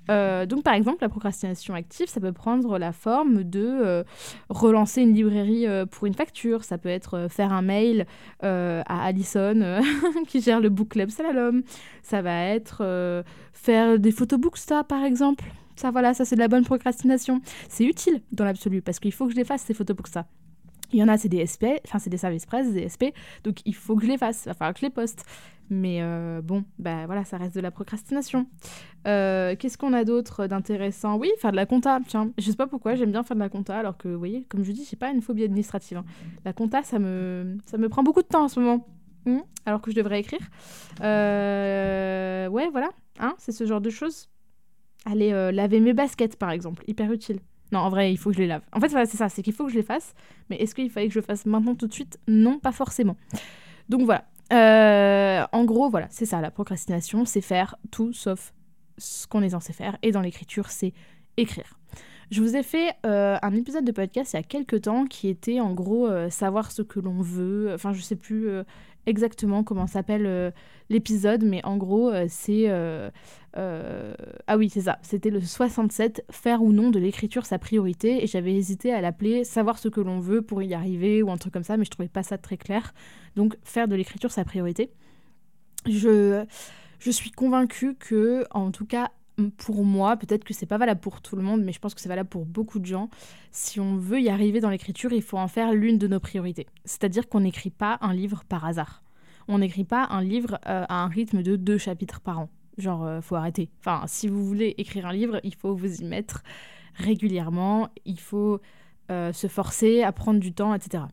donc, 0.07 0.63
par 0.63 0.73
exemple, 0.73 0.97
la 1.01 1.09
procrastination 1.09 1.73
active, 1.73 2.07
ça 2.07 2.19
peut 2.19 2.33
prendre 2.33 2.77
la 2.77 2.91
forme 2.91 3.43
de 3.43 4.03
relancer 4.49 5.01
une 5.01 5.13
librairie 5.13 5.65
pour 5.91 6.07
une 6.07 6.13
facture 6.13 6.53
ça 6.61 6.77
peut 6.77 6.89
être 6.89 7.15
euh, 7.15 7.29
faire 7.29 7.53
un 7.53 7.61
mail 7.61 8.05
euh, 8.43 8.81
à 8.87 9.05
Alison 9.05 9.61
euh, 9.61 9.81
qui 10.27 10.41
gère 10.41 10.59
le 10.59 10.69
book 10.69 10.89
club 10.89 11.09
Salalom, 11.09 11.63
ça 12.01 12.21
va 12.21 12.45
être 12.47 13.23
faire 13.53 13.99
des 13.99 14.11
photobooks 14.11 14.59
par 14.87 15.03
exemple. 15.03 15.45
Ça 15.75 15.91
voilà, 15.91 16.13
ça 16.13 16.25
c'est 16.25 16.35
de 16.35 16.41
la 16.41 16.47
bonne 16.47 16.65
procrastination. 16.65 17.41
C'est 17.69 17.85
utile 17.85 18.21
dans 18.31 18.45
l'absolu 18.45 18.81
parce 18.81 18.99
qu'il 18.99 19.13
faut 19.13 19.25
que 19.25 19.31
je 19.31 19.37
les 19.37 19.45
fasse 19.45 19.63
ces 19.63 19.73
photobooks 19.73 20.07
ça. 20.07 20.25
Il 20.91 20.99
y 20.99 21.03
en 21.03 21.07
a, 21.07 21.17
c'est 21.17 21.29
des 21.29 21.43
SP, 21.49 21.81
enfin 21.85 21.97
c'est 21.97 22.11
des 22.11 22.17
services 22.17 22.45
presse, 22.45 22.71
des 22.71 22.87
SP, 22.87 23.17
donc 23.43 23.61
il 23.65 23.73
faut 23.73 23.95
que 23.95 24.03
je 24.03 24.07
les 24.07 24.17
fasse, 24.17 24.43
il 24.45 24.49
va 24.49 24.53
falloir 24.53 24.73
que 24.75 24.79
je 24.79 24.85
les 24.85 24.91
poste. 24.91 25.25
Mais 25.69 26.01
euh, 26.01 26.41
bon, 26.41 26.65
bah 26.77 27.05
voilà, 27.05 27.23
ça 27.25 27.37
reste 27.37 27.55
de 27.55 27.61
la 27.61 27.71
procrastination. 27.71 28.45
Euh, 29.07 29.55
qu'est-ce 29.57 29.77
qu'on 29.77 29.93
a 29.93 30.03
d'autre 30.03 30.45
d'intéressant? 30.45 31.17
Oui, 31.17 31.31
faire 31.39 31.51
de 31.51 31.55
la 31.55 31.65
compta. 31.65 31.99
Tiens, 32.07 32.31
je 32.37 32.51
sais 32.51 32.55
pas 32.55 32.67
pourquoi, 32.67 32.95
j'aime 32.95 33.11
bien 33.11 33.23
faire 33.23 33.35
de 33.35 33.41
la 33.41 33.49
compta, 33.49 33.77
alors 33.77 33.97
que, 33.97 34.07
vous 34.07 34.19
voyez, 34.19 34.43
comme 34.49 34.63
je 34.63 34.71
dis, 34.71 34.85
j'ai 34.87 34.97
pas 34.97 35.09
une 35.09 35.21
phobie 35.21 35.43
administrative. 35.43 35.97
Hein. 35.97 36.05
La 36.45 36.53
compta, 36.53 36.83
ça 36.83 36.99
me, 36.99 37.57
ça 37.65 37.77
me 37.77 37.89
prend 37.89 38.03
beaucoup 38.03 38.21
de 38.21 38.27
temps 38.27 38.43
en 38.43 38.47
ce 38.49 38.59
moment. 38.59 38.85
Hmm, 39.25 39.39
alors 39.65 39.81
que 39.81 39.89
je 39.89 39.95
devrais 39.95 40.19
écrire. 40.19 40.41
Euh, 41.01 42.47
ouais, 42.49 42.69
voilà. 42.69 42.89
Hein, 43.19 43.33
c'est 43.37 43.53
ce 43.53 43.65
genre 43.65 43.81
de 43.81 43.89
choses. 43.89 44.29
Aller 45.05 45.51
laver 45.51 45.79
mes 45.79 45.93
baskets, 45.93 46.37
par 46.37 46.51
exemple. 46.51 46.83
Hyper 46.87 47.11
utile. 47.11 47.39
Non, 47.71 47.79
en 47.79 47.89
vrai, 47.89 48.11
il 48.11 48.17
faut 48.17 48.29
que 48.29 48.35
je 48.35 48.41
les 48.41 48.47
lave. 48.47 48.61
En 48.71 48.79
fait, 48.79 48.89
c'est 48.89 49.17
ça, 49.17 49.29
c'est 49.29 49.41
qu'il 49.41 49.53
faut 49.53 49.65
que 49.65 49.71
je 49.71 49.77
les 49.77 49.83
fasse. 49.83 50.13
Mais 50.49 50.57
est-ce 50.57 50.75
qu'il 50.75 50.89
fallait 50.89 51.07
que 51.07 51.13
je 51.13 51.19
le 51.19 51.25
fasse 51.25 51.45
maintenant 51.45 51.75
tout 51.75 51.87
de 51.87 51.93
suite? 51.93 52.19
Non, 52.27 52.59
pas 52.59 52.71
forcément. 52.71 53.17
Donc 53.89 54.03
voilà. 54.03 54.25
Euh, 54.51 55.45
en 55.51 55.63
gros, 55.65 55.89
voilà, 55.89 56.07
c'est 56.11 56.25
ça, 56.25 56.39
la 56.39 56.51
procrastination, 56.51 57.25
c'est 57.25 57.41
faire 57.41 57.75
tout 57.89 58.13
sauf 58.13 58.53
ce 58.97 59.25
qu'on 59.25 59.41
est 59.41 59.49
censé 59.49 59.73
faire. 59.73 59.97
Et 60.03 60.11
dans 60.11 60.21
l'écriture, 60.21 60.69
c'est 60.69 60.93
écrire. 61.37 61.79
Je 62.33 62.41
vous 62.41 62.55
ai 62.55 62.63
fait 62.63 62.95
euh, 63.05 63.37
un 63.43 63.53
épisode 63.53 63.85
de 63.85 63.91
podcast 63.91 64.33
il 64.33 64.37
y 64.37 64.39
a 64.39 64.43
quelques 64.43 64.81
temps 64.81 65.05
qui 65.05 65.27
était 65.27 65.59
en 65.59 65.71
gros 65.71 66.07
euh, 66.07 66.31
savoir 66.31 66.71
ce 66.71 66.81
que 66.81 66.99
l'on 66.99 67.21
veut. 67.21 67.71
Enfin, 67.75 67.93
je 67.93 68.01
sais 68.01 68.15
plus 68.15 68.49
exactement 69.05 69.63
comment 69.63 69.87
s'appelle 69.87 70.25
euh, 70.25 70.51
l'épisode, 70.89 71.43
mais 71.43 71.63
en 71.63 71.77
gros, 71.77 72.09
euh, 72.09 72.25
c'est. 72.29 72.65
Euh, 72.67 73.11
ah 73.55 74.57
oui, 74.57 74.69
c'est 74.69 74.81
ça. 74.81 74.97
C'était 75.01 75.29
le 75.29 75.41
67, 75.41 76.25
faire 76.31 76.63
ou 76.63 76.73
non 76.73 76.89
de 76.89 76.99
l'écriture 76.99 77.45
sa 77.45 77.59
priorité. 77.59 78.23
Et 78.23 78.27
j'avais 78.27 78.53
hésité 78.53 78.91
à 78.91 79.01
l'appeler 79.01 79.43
savoir 79.43 79.77
ce 79.77 79.89
que 79.89 80.01
l'on 80.01 80.19
veut 80.19 80.41
pour 80.41 80.63
y 80.63 80.73
arriver 80.73 81.21
ou 81.21 81.31
un 81.31 81.37
truc 81.37 81.53
comme 81.53 81.63
ça, 81.63 81.77
mais 81.77 81.85
je 81.85 81.91
trouvais 81.91 82.09
pas 82.09 82.23
ça 82.23 82.37
très 82.37 82.57
clair. 82.57 82.93
Donc, 83.35 83.55
faire 83.63 83.87
de 83.87 83.95
l'écriture 83.95 84.31
sa 84.31 84.43
priorité. 84.43 84.89
Je, 85.87 86.45
je 86.99 87.11
suis 87.11 87.31
convaincue 87.31 87.95
que, 87.95 88.45
en 88.51 88.71
tout 88.71 88.85
cas, 88.85 89.11
pour 89.57 89.83
moi, 89.83 90.17
peut-être 90.17 90.43
que 90.43 90.53
c'est 90.53 90.65
pas 90.65 90.77
valable 90.77 90.99
pour 90.99 91.21
tout 91.21 91.35
le 91.35 91.41
monde, 91.41 91.63
mais 91.63 91.71
je 91.71 91.79
pense 91.79 91.93
que 91.93 92.01
c'est 92.01 92.09
valable 92.09 92.29
pour 92.29 92.45
beaucoup 92.45 92.79
de 92.79 92.85
gens. 92.85 93.09
Si 93.51 93.79
on 93.79 93.97
veut 93.97 94.21
y 94.21 94.29
arriver 94.29 94.59
dans 94.59 94.69
l'écriture, 94.69 95.11
il 95.11 95.21
faut 95.21 95.37
en 95.37 95.47
faire 95.47 95.73
l'une 95.73 95.97
de 95.97 96.07
nos 96.07 96.19
priorités. 96.19 96.67
C'est-à-dire 96.85 97.27
qu'on 97.27 97.41
n'écrit 97.41 97.71
pas 97.71 97.97
un 98.01 98.13
livre 98.13 98.43
par 98.47 98.65
hasard. 98.65 99.03
On 99.47 99.59
n'écrit 99.59 99.83
pas 99.83 100.07
un 100.09 100.21
livre 100.21 100.59
euh, 100.67 100.85
à 100.87 101.03
un 101.03 101.07
rythme 101.07 101.43
de 101.43 101.55
deux 101.55 101.77
chapitres 101.77 102.21
par 102.21 102.39
an. 102.39 102.49
Genre, 102.77 103.03
euh, 103.03 103.21
faut 103.21 103.35
arrêter. 103.35 103.69
Enfin, 103.79 104.03
si 104.07 104.27
vous 104.27 104.45
voulez 104.45 104.75
écrire 104.77 105.05
un 105.05 105.13
livre, 105.13 105.39
il 105.43 105.55
faut 105.55 105.75
vous 105.75 106.01
y 106.01 106.05
mettre 106.05 106.43
régulièrement. 106.95 107.89
Il 108.05 108.19
faut 108.19 108.61
euh, 109.11 109.33
se 109.33 109.47
forcer 109.47 110.03
à 110.03 110.11
prendre 110.11 110.39
du 110.39 110.53
temps, 110.53 110.73
etc. 110.73 111.03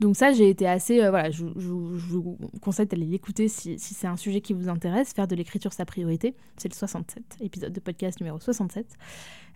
Donc 0.00 0.16
ça, 0.16 0.32
j'ai 0.32 0.50
été 0.50 0.68
assez... 0.68 1.02
Euh, 1.02 1.10
voilà, 1.10 1.30
je, 1.30 1.44
vous 1.44 2.36
conseille 2.60 2.86
d'aller 2.86 3.06
l'écouter 3.06 3.48
si, 3.48 3.78
c'est 3.78 4.06
un 4.06 4.16
sujet 4.16 4.40
qui 4.40 4.52
vous 4.52 4.68
intéresse, 4.68 5.12
faire 5.12 5.26
de 5.26 5.34
l'écriture 5.34 5.72
sa 5.72 5.84
priorité. 5.84 6.34
C'est 6.56 6.68
le 6.68 6.74
67, 6.74 7.22
épisode 7.40 7.72
de 7.72 7.80
podcast 7.80 8.20
numéro 8.20 8.38
67. 8.38 8.86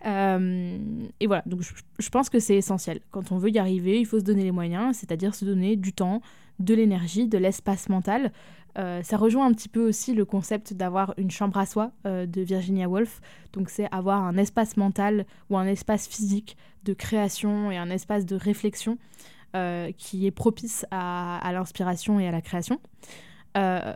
Euh, 0.05 0.77
et 1.19 1.27
voilà, 1.27 1.43
donc 1.45 1.61
je, 1.61 2.09
pense 2.09 2.29
que 2.29 2.39
c'est 2.39 2.55
essentiel. 2.55 3.01
Quand 3.11 3.31
on 3.31 3.37
veut 3.37 3.51
y 3.51 3.59
arriver, 3.59 3.99
il 3.99 4.05
faut 4.05 4.19
se 4.19 4.23
donner 4.23 4.43
les 4.43 4.51
moyens, 4.51 4.97
c'est-à-dire 4.97 5.35
se 5.35 5.45
donner 5.45 5.75
du 5.75 5.93
temps, 5.93 6.21
de 6.59 6.73
l'énergie, 6.73 7.27
de 7.27 7.37
l'espace 7.37 7.87
mental. 7.89 8.31
Euh, 8.77 9.03
ça 9.03 9.17
rejoint 9.17 9.45
un 9.45 9.53
petit 9.53 9.69
peu 9.69 9.87
aussi 9.87 10.15
le 10.15 10.25
concept 10.25 10.73
d'avoir 10.73 11.13
une 11.17 11.29
chambre 11.29 11.57
à 11.57 11.65
soi 11.65 11.91
de 12.05 12.41
Virginia 12.41 12.89
Woolf. 12.89 13.21
Donc 13.53 13.69
c'est 13.69 13.87
avoir 13.91 14.23
un 14.23 14.37
espace 14.37 14.75
mental 14.75 15.25
ou 15.51 15.57
un 15.57 15.67
espace 15.67 16.07
physique 16.07 16.57
de 16.83 16.93
création 16.93 17.69
et 17.69 17.77
un 17.77 17.89
espace 17.89 18.25
de 18.25 18.35
réflexion. 18.35 18.97
Euh, 19.55 19.91
qui 19.97 20.25
est 20.25 20.31
propice 20.31 20.85
à, 20.91 21.49
l'inspiration 21.53 22.19
et 22.19 22.27
à 22.27 22.31
la 22.31 22.41
création. 22.41 22.79
Euh, 23.57 23.93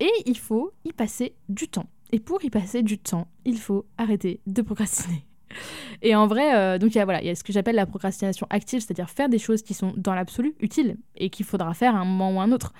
et 0.00 0.10
il 0.26 0.36
faut 0.36 0.72
y 0.84 0.92
passer 0.92 1.34
du 1.48 1.68
temps. 1.68 1.86
Et 2.12 2.18
pour 2.18 2.44
y 2.44 2.50
passer 2.50 2.82
du 2.82 2.98
temps, 2.98 3.28
il 3.44 3.58
faut 3.58 3.86
arrêter 3.98 4.40
de 4.46 4.62
procrastiner. 4.62 5.24
et 6.02 6.16
en 6.16 6.26
vrai, 6.26 6.78
donc 6.78 6.94
il 6.94 6.98
y 6.98 7.00
a, 7.00 7.04
voilà, 7.04 7.22
il 7.22 7.26
y 7.26 7.30
a 7.30 7.34
ce 7.34 7.44
que 7.44 7.52
j'appelle 7.52 7.76
la 7.76 7.86
procrastination 7.86 8.46
active, 8.50 8.80
c'est-à-dire 8.80 9.10
faire 9.10 9.28
des 9.28 9.38
choses 9.38 9.62
qui 9.62 9.74
sont 9.74 9.92
dans 9.96 10.14
l'absolu 10.14 10.56
utiles 10.60 10.96
et 11.16 11.30
qu'il 11.30 11.46
faudra 11.46 11.72
faire 11.74 11.94
à 11.94 11.98
un 11.98 12.04
moment 12.04 12.32
ou 12.36 12.40
à 12.40 12.44
un 12.44 12.52
autre 12.52 12.72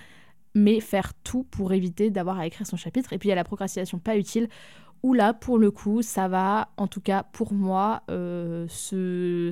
mais 0.56 0.80
faire 0.80 1.12
tout 1.22 1.44
pour 1.44 1.74
éviter 1.74 2.10
d'avoir 2.10 2.38
à 2.38 2.46
écrire 2.46 2.66
son 2.66 2.78
chapitre. 2.78 3.12
Et 3.12 3.18
puis 3.18 3.28
il 3.28 3.30
y 3.30 3.32
a 3.32 3.36
la 3.36 3.44
procrastination 3.44 3.98
pas 3.98 4.16
utile, 4.16 4.48
où 5.02 5.12
là, 5.12 5.34
pour 5.34 5.58
le 5.58 5.70
coup, 5.70 6.02
ça 6.02 6.28
va, 6.28 6.70
en 6.78 6.86
tout 6.86 7.02
cas 7.02 7.22
pour 7.22 7.52
moi, 7.52 8.02
euh, 8.10 8.66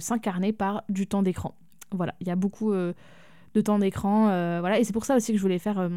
s'incarner 0.00 0.52
par 0.52 0.82
du 0.88 1.06
temps 1.06 1.22
d'écran. 1.22 1.54
Voilà, 1.92 2.14
il 2.20 2.26
y 2.26 2.30
a 2.30 2.36
beaucoup 2.36 2.72
euh, 2.72 2.92
de 3.54 3.60
temps 3.60 3.78
d'écran. 3.78 4.28
Euh, 4.28 4.58
voilà, 4.60 4.78
et 4.78 4.84
c'est 4.84 4.92
pour 4.92 5.04
ça 5.04 5.16
aussi 5.16 5.32
que 5.32 5.38
je 5.38 5.42
voulais 5.42 5.58
faire 5.58 5.90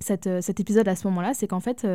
cette, 0.00 0.28
cet 0.40 0.60
épisode 0.60 0.88
à 0.88 0.96
ce 0.96 1.06
moment-là, 1.08 1.34
c'est 1.34 1.46
qu'en 1.46 1.60
fait, 1.60 1.86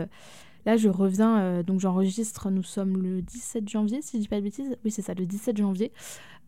là, 0.66 0.78
je 0.78 0.90
reviens, 0.90 1.62
donc 1.64 1.80
j'enregistre, 1.80 2.50
nous 2.50 2.64
sommes 2.64 3.02
le 3.02 3.22
17 3.22 3.68
janvier, 3.68 4.02
si 4.02 4.18
je 4.18 4.22
dis 4.22 4.28
pas 4.28 4.38
de 4.38 4.44
bêtises. 4.44 4.78
Oui, 4.86 4.92
c'est 4.92 5.02
ça, 5.02 5.14
le 5.14 5.26
17 5.26 5.58
janvier. 5.58 5.92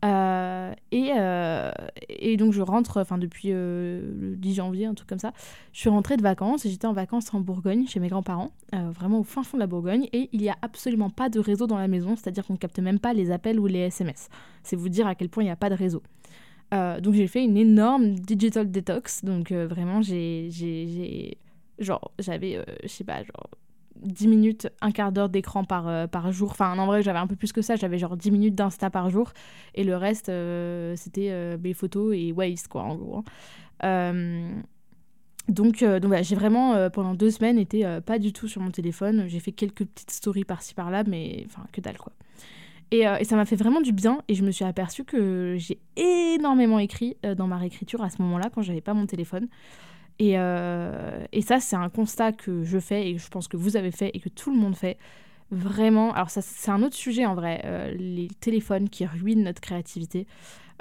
Euh, 0.04 0.72
et, 0.92 1.12
euh, 1.18 1.70
et, 2.08 2.36
donc 2.38 2.52
je 2.52 2.62
rentre, 2.62 3.00
enfin 3.00 3.18
depuis 3.18 3.48
euh, 3.52 4.00
le 4.18 4.36
10 4.36 4.54
janvier, 4.54 4.86
un 4.86 4.94
truc 4.94 5.08
comme 5.08 5.18
ça, 5.18 5.32
je 5.72 5.80
suis 5.80 5.90
rentrée 5.90 6.16
de 6.16 6.22
vacances 6.22 6.64
et 6.64 6.70
j'étais 6.70 6.86
en 6.86 6.94
vacances 6.94 7.32
en 7.34 7.40
Bourgogne 7.40 7.86
chez 7.86 8.00
mes 8.00 8.08
grands-parents, 8.08 8.50
vraiment 8.72 9.20
au 9.20 9.22
fin 9.24 9.42
fond 9.42 9.56
de 9.56 9.60
la 9.60 9.66
Bourgogne, 9.66 10.08
et 10.12 10.30
il 10.32 10.40
n'y 10.40 10.48
a 10.48 10.56
absolument 10.62 11.10
pas 11.10 11.28
de 11.28 11.38
réseau 11.38 11.66
dans 11.66 11.78
la 11.78 11.88
maison, 11.88 12.16
c'est-à-dire 12.16 12.46
qu'on 12.46 12.54
ne 12.54 12.58
capte 12.58 12.78
même 12.78 12.98
pas 12.98 13.12
les 13.12 13.30
appels 13.30 13.60
ou 13.60 13.66
les 13.66 13.80
SMS. 13.80 14.28
C'est 14.62 14.76
vous 14.76 14.88
dire 14.88 15.06
à 15.06 15.14
quel 15.14 15.28
point 15.28 15.42
il 15.42 15.46
n'y 15.46 15.52
a 15.52 15.56
pas 15.56 15.70
de 15.70 15.74
réseau. 15.74 16.02
Donc 16.72 17.14
j'ai 17.14 17.26
fait 17.26 17.44
une 17.44 17.56
énorme 17.56 18.14
digital 18.14 18.70
detox, 18.70 19.24
donc 19.24 19.52
vraiment 19.52 20.02
j'ai... 20.02 21.38
Genre, 21.78 22.12
j'avais, 22.18 22.62
je 22.82 22.88
sais 22.88 23.04
pas, 23.04 23.22
genre 23.22 23.48
10 24.02 24.28
minutes, 24.28 24.68
un 24.80 24.90
quart 24.90 25.12
d'heure 25.12 25.28
d'écran 25.28 25.64
par, 25.64 25.88
euh, 25.88 26.06
par 26.06 26.32
jour. 26.32 26.50
Enfin, 26.50 26.76
en 26.78 26.86
vrai, 26.86 27.02
j'avais 27.02 27.18
un 27.18 27.26
peu 27.26 27.36
plus 27.36 27.52
que 27.52 27.62
ça. 27.62 27.76
J'avais 27.76 27.98
genre 27.98 28.16
10 28.16 28.30
minutes 28.30 28.54
d'Insta 28.54 28.90
par 28.90 29.10
jour. 29.10 29.32
Et 29.74 29.84
le 29.84 29.96
reste, 29.96 30.28
euh, 30.28 30.94
c'était 30.96 31.30
euh, 31.30 31.56
mes 31.62 31.74
photos 31.74 32.14
et 32.16 32.32
Waze, 32.32 32.66
quoi, 32.66 32.82
en 32.82 32.96
gros. 32.96 33.24
Hein. 33.82 34.62
donc, 35.48 35.82
donc 35.82 36.14
j'ai 36.22 36.34
vraiment, 36.34 36.90
pendant 36.90 37.14
deux 37.14 37.30
semaines, 37.30 37.58
été 37.58 37.98
pas 38.04 38.18
du 38.18 38.32
tout 38.32 38.48
sur 38.48 38.60
mon 38.60 38.70
téléphone. 38.70 39.24
J'ai 39.26 39.40
fait 39.40 39.52
quelques 39.52 39.84
petites 39.84 40.10
stories 40.10 40.44
par-ci 40.44 40.74
par-là, 40.74 41.04
mais 41.06 41.44
enfin, 41.46 41.64
que 41.72 41.80
dalle, 41.80 41.98
quoi. 41.98 42.12
Et, 42.92 43.02
et 43.02 43.24
ça 43.24 43.36
m'a 43.36 43.44
fait 43.44 43.56
vraiment 43.56 43.80
du 43.80 43.92
bien. 43.92 44.22
Et 44.28 44.34
je 44.34 44.42
me 44.42 44.50
suis 44.50 44.64
aperçue 44.64 45.04
que 45.04 45.56
j'ai 45.58 45.78
énormément 45.96 46.78
écrit 46.78 47.16
dans 47.36 47.46
ma 47.46 47.56
réécriture 47.56 48.02
à 48.02 48.10
ce 48.10 48.20
moment-là, 48.22 48.50
quand 48.52 48.62
j'avais 48.62 48.80
pas 48.80 48.94
mon 48.94 49.06
téléphone. 49.06 49.48
Et, 50.20 50.34
euh, 50.36 51.24
et 51.32 51.40
ça, 51.40 51.60
c'est 51.60 51.76
un 51.76 51.88
constat 51.88 52.32
que 52.32 52.62
je 52.62 52.78
fais 52.78 53.08
et 53.08 53.16
je 53.16 53.28
pense 53.28 53.48
que 53.48 53.56
vous 53.56 53.78
avez 53.78 53.90
fait 53.90 54.10
et 54.12 54.20
que 54.20 54.28
tout 54.28 54.52
le 54.52 54.58
monde 54.58 54.76
fait. 54.76 54.98
Vraiment, 55.50 56.12
alors 56.12 56.28
ça, 56.28 56.42
c'est 56.42 56.70
un 56.70 56.82
autre 56.82 56.94
sujet 56.94 57.24
en 57.24 57.34
vrai, 57.34 57.62
euh, 57.64 57.90
les 57.92 58.28
téléphones 58.38 58.90
qui 58.90 59.06
ruinent 59.06 59.42
notre 59.42 59.62
créativité. 59.62 60.26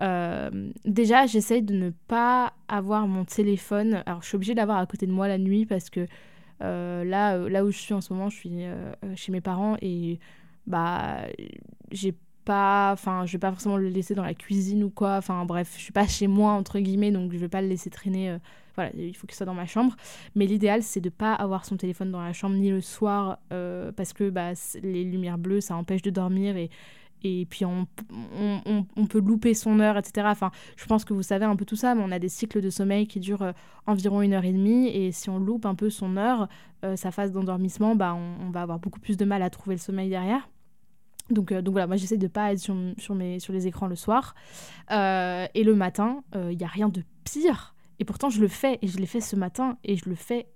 Euh, 0.01 0.69
déjà, 0.83 1.25
j'essaye 1.25 1.61
de 1.61 1.73
ne 1.73 1.89
pas 1.89 2.51
avoir 2.67 3.07
mon 3.07 3.23
téléphone. 3.23 4.03
Alors, 4.05 4.21
je 4.21 4.27
suis 4.27 4.35
obligée 4.35 4.55
d'avoir 4.55 4.77
à 4.77 4.85
côté 4.85 5.07
de 5.07 5.13
moi 5.13 5.29
la 5.29 5.37
nuit 5.37 5.65
parce 5.65 5.89
que 5.89 6.05
là, 6.59 7.37
là 7.37 7.63
où 7.63 7.71
je 7.71 7.77
suis 7.77 7.93
en 7.93 8.01
ce 8.01 8.11
moment, 8.11 8.29
je 8.29 8.35
suis 8.35 8.59
chez 9.15 9.31
mes 9.31 9.39
parents 9.39 9.77
et 9.81 10.19
bah 10.69 11.23
j'ai 11.91 12.15
pas 12.45 12.91
enfin 12.93 13.25
je 13.25 13.33
vais 13.33 13.39
pas 13.39 13.51
forcément 13.51 13.77
le 13.77 13.89
laisser 13.89 14.15
dans 14.15 14.23
la 14.23 14.33
cuisine 14.33 14.83
ou 14.83 14.89
quoi 14.89 15.17
enfin 15.17 15.45
bref 15.45 15.73
je 15.75 15.81
suis 15.81 15.91
pas 15.91 16.07
chez 16.07 16.27
moi 16.27 16.53
entre 16.53 16.79
guillemets 16.79 17.11
donc 17.11 17.33
je 17.33 17.37
vais 17.37 17.49
pas 17.49 17.61
le 17.61 17.67
laisser 17.67 17.89
traîner 17.89 18.39
voilà, 18.79 18.91
il 18.95 19.13
faut 19.13 19.27
qu'il 19.27 19.35
soit 19.35 19.45
dans 19.45 19.53
ma 19.53 19.65
chambre. 19.65 19.93
Mais 20.35 20.45
l'idéal, 20.45 20.83
c'est 20.83 21.01
de 21.01 21.09
pas 21.09 21.33
avoir 21.33 21.65
son 21.65 21.75
téléphone 21.75 22.11
dans 22.11 22.21
la 22.21 22.31
chambre 22.31 22.55
ni 22.55 22.69
le 22.69 22.79
soir 22.79 23.39
euh, 23.51 23.91
parce 23.91 24.13
que 24.13 24.29
bah, 24.29 24.51
les 24.81 25.03
lumières 25.03 25.37
bleues, 25.37 25.59
ça 25.59 25.75
empêche 25.75 26.01
de 26.01 26.09
dormir 26.09 26.55
et, 26.55 26.69
et 27.23 27.45
puis 27.45 27.65
on, 27.65 27.87
on, 28.95 29.05
peut 29.05 29.19
louper 29.19 29.53
son 29.53 29.81
heure, 29.81 29.97
etc. 29.97 30.27
Enfin, 30.29 30.51
je 30.77 30.85
pense 30.85 31.03
que 31.03 31.13
vous 31.13 31.23
savez 31.23 31.43
un 31.43 31.57
peu 31.57 31.65
tout 31.65 31.75
ça, 31.75 31.93
mais 31.93 32.01
on 32.05 32.11
a 32.11 32.19
des 32.19 32.29
cycles 32.29 32.61
de 32.61 32.69
sommeil 32.69 33.05
qui 33.05 33.19
durent 33.19 33.41
euh, 33.41 33.51
environ 33.85 34.21
une 34.21 34.31
heure 34.31 34.45
et 34.45 34.53
demie, 34.53 34.87
et 34.87 35.11
si 35.11 35.29
on 35.29 35.39
loupe 35.39 35.65
un 35.65 35.75
peu 35.75 35.89
son 35.89 36.15
heure, 36.15 36.47
euh, 36.85 36.95
sa 36.95 37.11
phase 37.11 37.33
d'endormissement, 37.33 37.95
bah, 37.95 38.15
on, 38.15 38.49
va 38.51 38.61
avoir 38.61 38.79
beaucoup 38.79 39.01
plus 39.01 39.17
de 39.17 39.25
mal 39.25 39.41
à 39.41 39.49
trouver 39.49 39.75
le 39.75 39.81
sommeil 39.81 40.09
derrière. 40.09 40.47
Donc, 41.29 41.53
donc 41.53 41.71
voilà, 41.71 41.87
moi 41.87 41.95
j'essaie 41.95 42.17
de 42.17 42.27
pas 42.27 42.53
être 42.53 42.59
sur, 42.59 42.75
les 43.15 43.67
écrans 43.67 43.87
le 43.87 43.95
soir. 43.95 44.35
et 44.89 45.63
le 45.63 45.73
matin, 45.73 46.23
il 46.35 46.57
n'y 46.57 46.63
a 46.63 46.67
rien 46.67 46.89
de 46.89 47.03
pire 47.23 47.75
et 47.99 48.05
pourtant, 48.05 48.29
je 48.29 48.41
le 48.41 48.47
fais, 48.47 48.79
et 48.81 48.87
je 48.87 48.97
l'ai 48.97 49.05
fait 49.05 49.21
ce 49.21 49.35
matin, 49.35 49.77
et 49.83 49.97
je 49.97 50.09
le 50.09 50.15
fais 50.15 50.47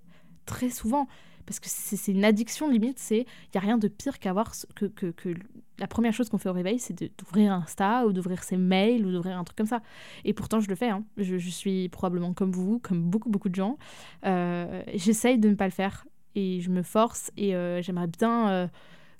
très 0.46 0.70
souvent. 0.70 1.06
Parce 1.46 1.60
que 1.60 1.66
c'est 1.68 2.10
une 2.10 2.24
addiction 2.24 2.70
limite, 2.70 3.06
il 3.10 3.18
n'y 3.18 3.24
a 3.56 3.60
rien 3.60 3.76
de 3.76 3.86
pire 3.86 4.18
qu'avoir 4.18 4.52
que, 4.74 4.86
que, 4.86 5.34
la 5.78 5.86
première 5.86 6.14
chose 6.14 6.30
qu'on 6.30 6.38
fait 6.38 6.48
au 6.48 6.54
réveil, 6.54 6.78
c'est 6.78 6.94
d'ouvrir 7.18 7.52
Insta 7.52 8.06
ou 8.06 8.14
d'ouvrir 8.14 8.42
ses 8.42 8.56
mails 8.56 9.04
ou 9.04 9.12
d'ouvrir 9.12 9.36
un 9.36 9.44
truc 9.44 9.58
comme 9.58 9.66
ça. 9.66 9.82
Et 10.24 10.32
pourtant, 10.32 10.60
je 10.60 10.70
le 10.70 10.74
fais. 10.74 10.88
Hein. 10.88 11.04
Je, 11.18 11.36
je, 11.36 11.50
suis 11.50 11.90
probablement 11.90 12.32
comme 12.32 12.50
vous, 12.50 12.78
comme 12.78 13.02
beaucoup, 13.02 13.28
beaucoup 13.28 13.50
de 13.50 13.54
gens. 13.54 13.76
Euh, 14.24 14.82
J'essaye 14.94 15.38
de 15.38 15.50
ne 15.50 15.54
pas 15.54 15.66
le 15.66 15.72
faire 15.72 16.06
et 16.34 16.60
je 16.62 16.70
me 16.70 16.82
force 16.82 17.30
et 17.36 17.54
euh, 17.54 17.82
j'aimerais 17.82 18.06
bien. 18.06 18.70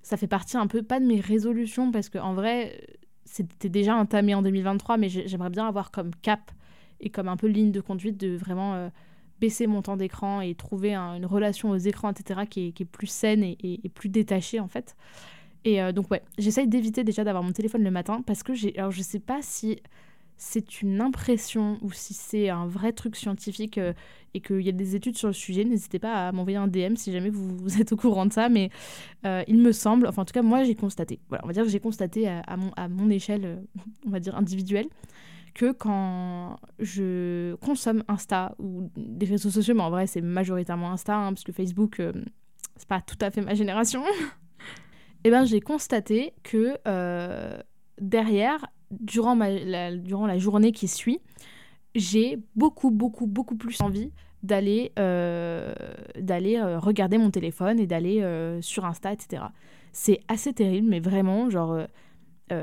Ça 0.04 0.16
fait 0.16 0.26
partie 0.26 0.56
un 0.56 0.66
peu, 0.66 0.82
pas 0.82 1.00
de 1.00 1.06
mes 1.06 1.18
résolutions, 1.18 1.90
parce 1.90 2.11
qu'en 2.11 2.34
vrai, 2.34 2.87
c'était 3.25 3.70
déjà 3.70 3.96
entamé 3.96 4.34
en 4.34 4.42
2023, 4.42 4.99
mais 4.99 5.08
j'aimerais 5.08 5.49
bien 5.50 5.66
avoir 5.66 5.90
comme 5.90 6.11
cap 6.23 6.52
et 7.00 7.08
comme 7.08 7.26
un 7.26 7.37
peu 7.37 7.46
ligne 7.46 7.73
de 7.73 7.80
conduite 7.80 8.18
de 8.20 8.37
vraiment 8.37 8.75
euh, 8.75 8.90
baisser 9.40 9.66
mon 9.66 9.80
temps 9.80 9.96
d'écran 9.96 10.42
et 10.42 10.54
trouver 10.54 10.94
une 10.94 11.25
relation 11.25 11.70
aux 11.70 11.76
écrans, 11.76 12.11
etc., 12.11 12.42
qui 12.49 12.75
est, 12.78 12.84
plus 12.84 13.06
saine 13.06 13.42
et, 13.42 13.56
et, 13.62 13.88
plus 13.88 14.11
détachée 14.11 14.61
en 14.61 14.68
fait. 14.68 14.94
Et 15.64 15.82
euh, 15.82 15.92
donc 15.92 16.11
ouais, 16.11 16.23
j'essaye 16.37 16.68
d'éviter 16.68 17.02
déjà 17.02 17.25
d'avoir 17.25 17.42
mon 17.42 17.52
téléphone 17.52 17.82
le 17.82 17.90
matin 17.90 18.23
parce 18.26 18.42
que 18.42 18.52
j'ai, 18.54 18.78
alors 18.78 18.90
je 18.90 19.00
sais 19.00 19.20
pas 19.20 19.40
si 19.40 19.80
c'est 20.36 20.82
une 20.82 21.00
impression 21.00 21.78
ou 21.82 21.92
si 21.92 22.14
c'est 22.14 22.48
un 22.48 22.66
vrai 22.66 22.92
truc 22.92 23.16
scientifique 23.16 23.78
euh, 23.78 23.92
et 24.34 24.40
qu'il 24.40 24.62
y 24.62 24.68
a 24.68 24.72
des 24.72 24.96
études 24.96 25.16
sur 25.16 25.28
le 25.28 25.34
sujet, 25.34 25.64
n'hésitez 25.64 25.98
pas 25.98 26.28
à 26.28 26.32
m'envoyer 26.32 26.56
un 26.56 26.66
DM 26.66 26.96
si 26.96 27.12
jamais 27.12 27.30
vous, 27.30 27.80
êtes 27.80 27.92
au 27.92 27.96
courant 27.96 28.26
de 28.26 28.32
ça, 28.32 28.48
mais 28.48 28.70
il 29.24 29.58
me 29.58 29.70
semble, 29.70 30.08
enfin 30.08 30.22
en 30.22 30.24
tout 30.24 30.32
cas 30.32 30.42
moi 30.42 30.64
j'ai 30.64 30.74
constaté, 30.74 31.20
voilà, 31.28 31.44
on 31.44 31.46
va 31.46 31.52
dire 31.52 31.62
que 31.62 31.68
j'ai 31.68 31.78
constaté 31.78 32.26
à, 32.28 32.56
mon, 32.56 32.72
à 32.76 32.88
mon 32.88 33.10
échelle, 33.10 33.62
on 34.04 34.10
va 34.10 34.18
dire 34.18 34.36
individuelle, 34.36 34.88
que 35.54 35.72
quand 35.72 36.56
je 36.80 37.54
consomme 37.56 38.02
Insta 38.08 38.54
ou 38.58 38.90
des 38.96 39.26
réseaux 39.26 39.50
sociaux, 39.50 39.74
mais 39.74 39.82
en 39.82 39.90
vrai 39.90 40.06
c'est 40.06 40.20
majoritairement 40.20 40.90
Insta, 40.90 41.16
hein, 41.16 41.32
parce 41.32 41.44
que 41.44 41.52
Facebook, 41.52 42.00
euh, 42.00 42.12
c'est 42.76 42.88
pas 42.88 43.00
tout 43.00 43.16
à 43.20 43.30
fait 43.30 43.40
ma 43.40 43.54
génération, 43.54 44.04
et 44.04 44.10
eh 45.24 45.30
ben 45.30 45.44
j'ai 45.44 45.60
constaté 45.60 46.34
que 46.42 46.76
euh, 46.86 47.56
derrière, 48.00 48.66
durant, 49.00 49.36
ma, 49.36 49.50
la, 49.50 49.96
durant 49.96 50.26
la 50.26 50.38
journée 50.38 50.72
qui 50.72 50.88
suit, 50.88 51.20
j'ai 51.94 52.38
beaucoup, 52.56 52.90
beaucoup, 52.90 53.26
beaucoup 53.26 53.56
plus 53.56 53.80
envie 53.80 54.10
d'aller 54.42 54.92
euh, 54.98 55.72
d'aller 56.18 56.60
regarder 56.60 57.18
mon 57.18 57.30
téléphone 57.30 57.78
et 57.78 57.86
d'aller 57.86 58.22
sur 58.60 58.84
Insta, 58.84 59.12
etc. 59.12 59.44
C'est 59.92 60.20
assez 60.28 60.52
terrible, 60.52 60.88
mais 60.88 61.00
vraiment, 61.00 61.48
genre, 61.50 61.78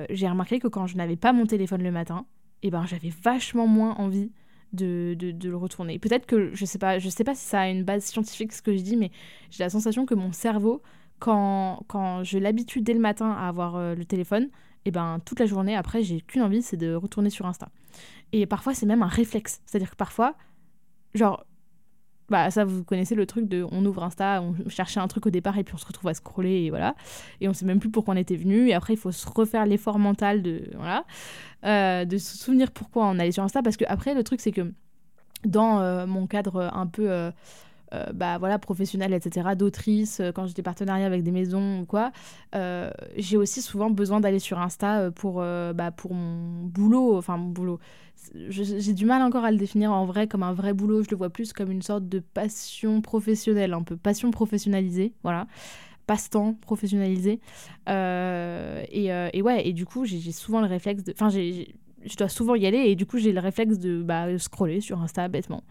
j'ai 0.10 0.28
remarqué 0.28 0.60
que 0.60 0.68
quand 0.68 0.86
je 0.86 0.98
n'avais 0.98 1.16
pas 1.16 1.34
mon 1.34 1.46
téléphone 1.46 1.82
le 1.82 1.92
matin, 1.92 2.26
et 2.64 2.70
ben 2.70 2.86
j'avais 2.86 3.12
vachement 3.24 3.68
moins 3.68 3.96
envie 3.96 4.32
de, 4.74 5.16
de, 5.18 5.50
le 5.50 5.58
retourner. 5.58 6.00
Peut-être 6.00 6.26
que, 6.26 6.54
je 6.54 6.66
sais 6.66 6.78
pas, 6.78 7.00
je 7.00 7.10
sais 7.10 7.24
pas 7.24 7.36
si 7.36 7.46
ça 7.46 7.62
a 7.62 7.70
une 7.70 7.84
base 7.84 8.06
scientifique 8.06 8.54
ce 8.54 8.62
que 8.62 8.76
je 8.76 8.82
dis, 8.82 8.96
mais 8.96 9.12
j'ai 9.50 9.64
la 9.64 9.70
sensation 9.70 10.06
que 10.06 10.16
mon 10.16 10.32
cerveau, 10.32 10.82
quand, 11.20 11.84
quand 11.88 12.24
je 12.24 12.38
l'habitue 12.38 12.82
dès 12.82 12.94
le 12.94 13.00
matin 13.00 13.32
à 13.32 13.48
avoir 13.48 13.76
euh, 13.76 13.96
le 13.96 14.06
téléphone, 14.06 14.50
et 14.86 14.92
ben 14.92 15.20
toute 15.26 15.40
la 15.40 15.46
journée 15.46 15.76
après, 15.76 16.04
j'ai 16.04 16.22
qu'une 16.22 16.42
envie, 16.42 16.62
c'est 16.62 16.78
de 16.78 16.96
retourner 16.96 17.30
sur 17.30 17.46
Insta. 17.46 17.70
Et 18.32 18.46
parfois, 18.46 18.74
c'est 18.74 18.86
même 18.86 19.04
un 19.04 19.08
réflexe. 19.08 19.62
C'est-à-dire 19.66 19.92
que 19.92 19.96
parfois, 19.96 20.36
genre, 21.14 21.46
bah 22.32 22.50
ça 22.50 22.64
vous 22.64 22.84
connaissez 22.84 23.14
le 23.14 23.26
truc 23.26 23.48
de 23.48 23.68
on 23.72 23.86
ouvre 23.86 24.04
Insta, 24.04 24.42
on 24.42 24.56
cherchait 24.70 25.02
un 25.02 25.08
truc 25.08 25.26
au 25.28 25.30
départ 25.30 25.58
et 25.58 25.64
puis 25.64 25.76
on 25.76 25.78
se 25.78 25.86
retrouve 25.86 26.10
à 26.10 26.14
scroller 26.14 26.64
et 26.64 26.70
voilà. 26.70 26.96
Et 27.42 27.50
on 27.50 27.54
sait 27.54 27.66
même 27.66 27.80
plus 27.80 27.92
pourquoi 27.92 28.14
on 28.14 28.18
était 28.18 28.38
venu 28.38 28.70
et 28.70 28.74
après 28.74 28.94
il 28.94 28.98
faut 28.98 29.12
se 29.12 29.28
refaire 29.30 29.66
l'effort 29.66 30.00
mental 30.00 30.42
de 30.42 30.72
voilà 30.76 31.04
euh, 31.66 32.06
de 32.06 32.18
se 32.18 32.38
souvenir 32.38 32.72
pourquoi 32.72 33.06
on 33.06 33.20
allait 33.20 33.34
sur 33.34 33.44
Insta 33.44 33.62
parce 33.62 33.76
que 33.76 33.84
après 33.88 34.14
le 34.14 34.24
truc 34.24 34.40
c'est 34.40 34.54
que 34.54 34.72
dans 35.44 35.82
euh, 35.82 36.08
mon 36.08 36.26
cadre 36.26 36.72
un 36.74 36.88
peu 36.88 37.12
euh, 37.12 37.32
bah 38.14 38.38
voilà 38.38 38.58
professionnel 38.58 39.14
etc 39.14 39.50
d'autrice 39.58 40.22
quand 40.34 40.48
j'étais 40.48 40.62
partenariat 40.62 41.06
avec 41.06 41.24
des 41.24 41.32
maisons 41.32 41.82
ou 41.82 41.86
quoi 41.86 42.12
j'ai 43.18 43.38
aussi 43.38 43.62
souvent 43.62 43.90
besoin 43.90 44.20
d'aller 44.20 44.40
sur 44.40 44.60
Insta 44.60 45.12
pour 45.12 45.36
bah, 45.36 45.92
pour 45.96 46.14
mon 46.14 46.64
boulot 46.64 47.18
enfin 47.18 47.38
mon 47.38 47.50
boulot 47.50 47.80
j'ai 48.50 48.94
du 48.94 49.06
mal 49.06 49.22
encore 49.22 49.44
à 49.44 49.52
le 49.52 49.58
définir 49.58 49.92
en 49.92 50.06
vrai 50.06 50.28
comme 50.28 50.44
un 50.44 50.54
vrai 50.54 50.74
boulot. 50.74 51.04
Je 51.04 51.10
le 51.10 51.18
vois 51.18 51.30
plus 51.30 51.54
comme 51.54 51.72
une 51.72 51.82
sorte 51.82 52.08
de 52.08 52.20
passion 52.20 53.02
professionnelle, 53.02 53.74
un 53.74 53.84
peu 53.84 53.98
passion 53.98 54.32
professionnalisée, 54.32 55.14
voilà. 55.24 55.48
Passe-temps 56.08 56.56
professionnalisé. 56.62 57.40
Euh, 57.90 58.84
et, 58.90 59.14
euh, 59.14 59.30
et, 59.34 59.42
ouais, 59.42 59.68
et 59.68 59.74
du 59.74 59.86
coup, 59.86 60.06
j'ai 60.06 60.32
souvent 60.32 60.62
le 60.62 60.68
réflexe 60.68 61.04
de. 61.04 61.14
Enfin, 61.14 61.30
je 61.30 62.18
dois 62.18 62.30
souvent 62.30 62.56
y 62.56 62.66
aller 62.66 62.80
et 62.80 62.96
du 62.96 63.06
coup, 63.06 63.18
j'ai 63.18 63.32
le 63.32 63.40
réflexe 63.40 63.78
de 63.80 64.02
bah, 64.02 64.38
scroller 64.40 64.82
sur 64.82 65.02
Insta 65.02 65.28
bêtement. 65.28 65.64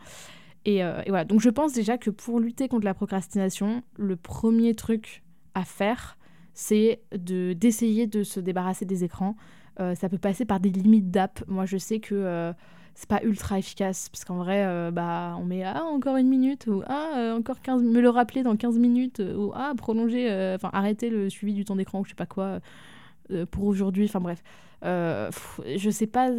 Et, 0.64 0.84
euh, 0.84 1.02
et, 1.06 1.10
voilà, 1.10 1.24
donc 1.24 1.40
je 1.40 1.48
pense 1.48 1.72
déjà 1.72 1.98
que 1.98 2.10
pour 2.10 2.40
lutter 2.40 2.68
contre 2.68 2.84
la 2.84 2.94
procrastination, 2.94 3.82
le 3.96 4.16
premier 4.16 4.74
truc 4.74 5.22
à 5.54 5.64
faire, 5.64 6.18
c'est 6.52 7.00
de 7.12 7.54
d'essayer 7.54 8.06
de 8.06 8.22
se 8.22 8.40
débarrasser 8.40 8.84
des 8.84 9.04
écrans. 9.04 9.36
ça 9.78 10.08
peut 10.10 10.18
passer 10.18 10.44
par 10.44 10.60
des 10.60 10.68
limites 10.68 11.10
d'app. 11.10 11.42
Moi, 11.48 11.64
je 11.64 11.78
sais 11.78 12.00
que 12.00 12.52
c'est 12.94 13.08
pas 13.08 13.22
ultra 13.22 13.58
efficace 13.58 14.10
parce 14.10 14.24
qu'en 14.24 14.36
vrai 14.36 14.64
euh, 14.66 14.90
bah 14.90 15.36
on 15.38 15.44
met 15.44 15.64
ah 15.64 15.84
encore 15.84 16.16
une 16.16 16.28
minute 16.28 16.66
ou 16.66 16.82
ah 16.86 17.14
euh, 17.16 17.36
encore 17.36 17.60
15 17.60 17.82
me 17.82 18.00
le 18.00 18.10
rappeler 18.10 18.42
dans 18.42 18.56
15 18.56 18.78
minutes 18.78 19.20
euh, 19.20 19.36
ou 19.36 19.52
ah 19.54 19.72
prolonger 19.76 20.26
enfin 20.54 20.70
arrêter 20.72 21.08
le 21.08 21.30
suivi 21.30 21.54
du 21.54 21.64
temps 21.64 21.76
d'écran 21.76 22.00
ou 22.00 22.04
je 22.04 22.10
sais 22.10 22.14
pas 22.14 22.26
quoi 22.26 22.60
pour 23.50 23.64
aujourd'hui 23.64 24.04
enfin 24.04 24.20
bref. 24.20 24.42
Je 24.82 25.90
sais 25.90 26.06
pas 26.06 26.30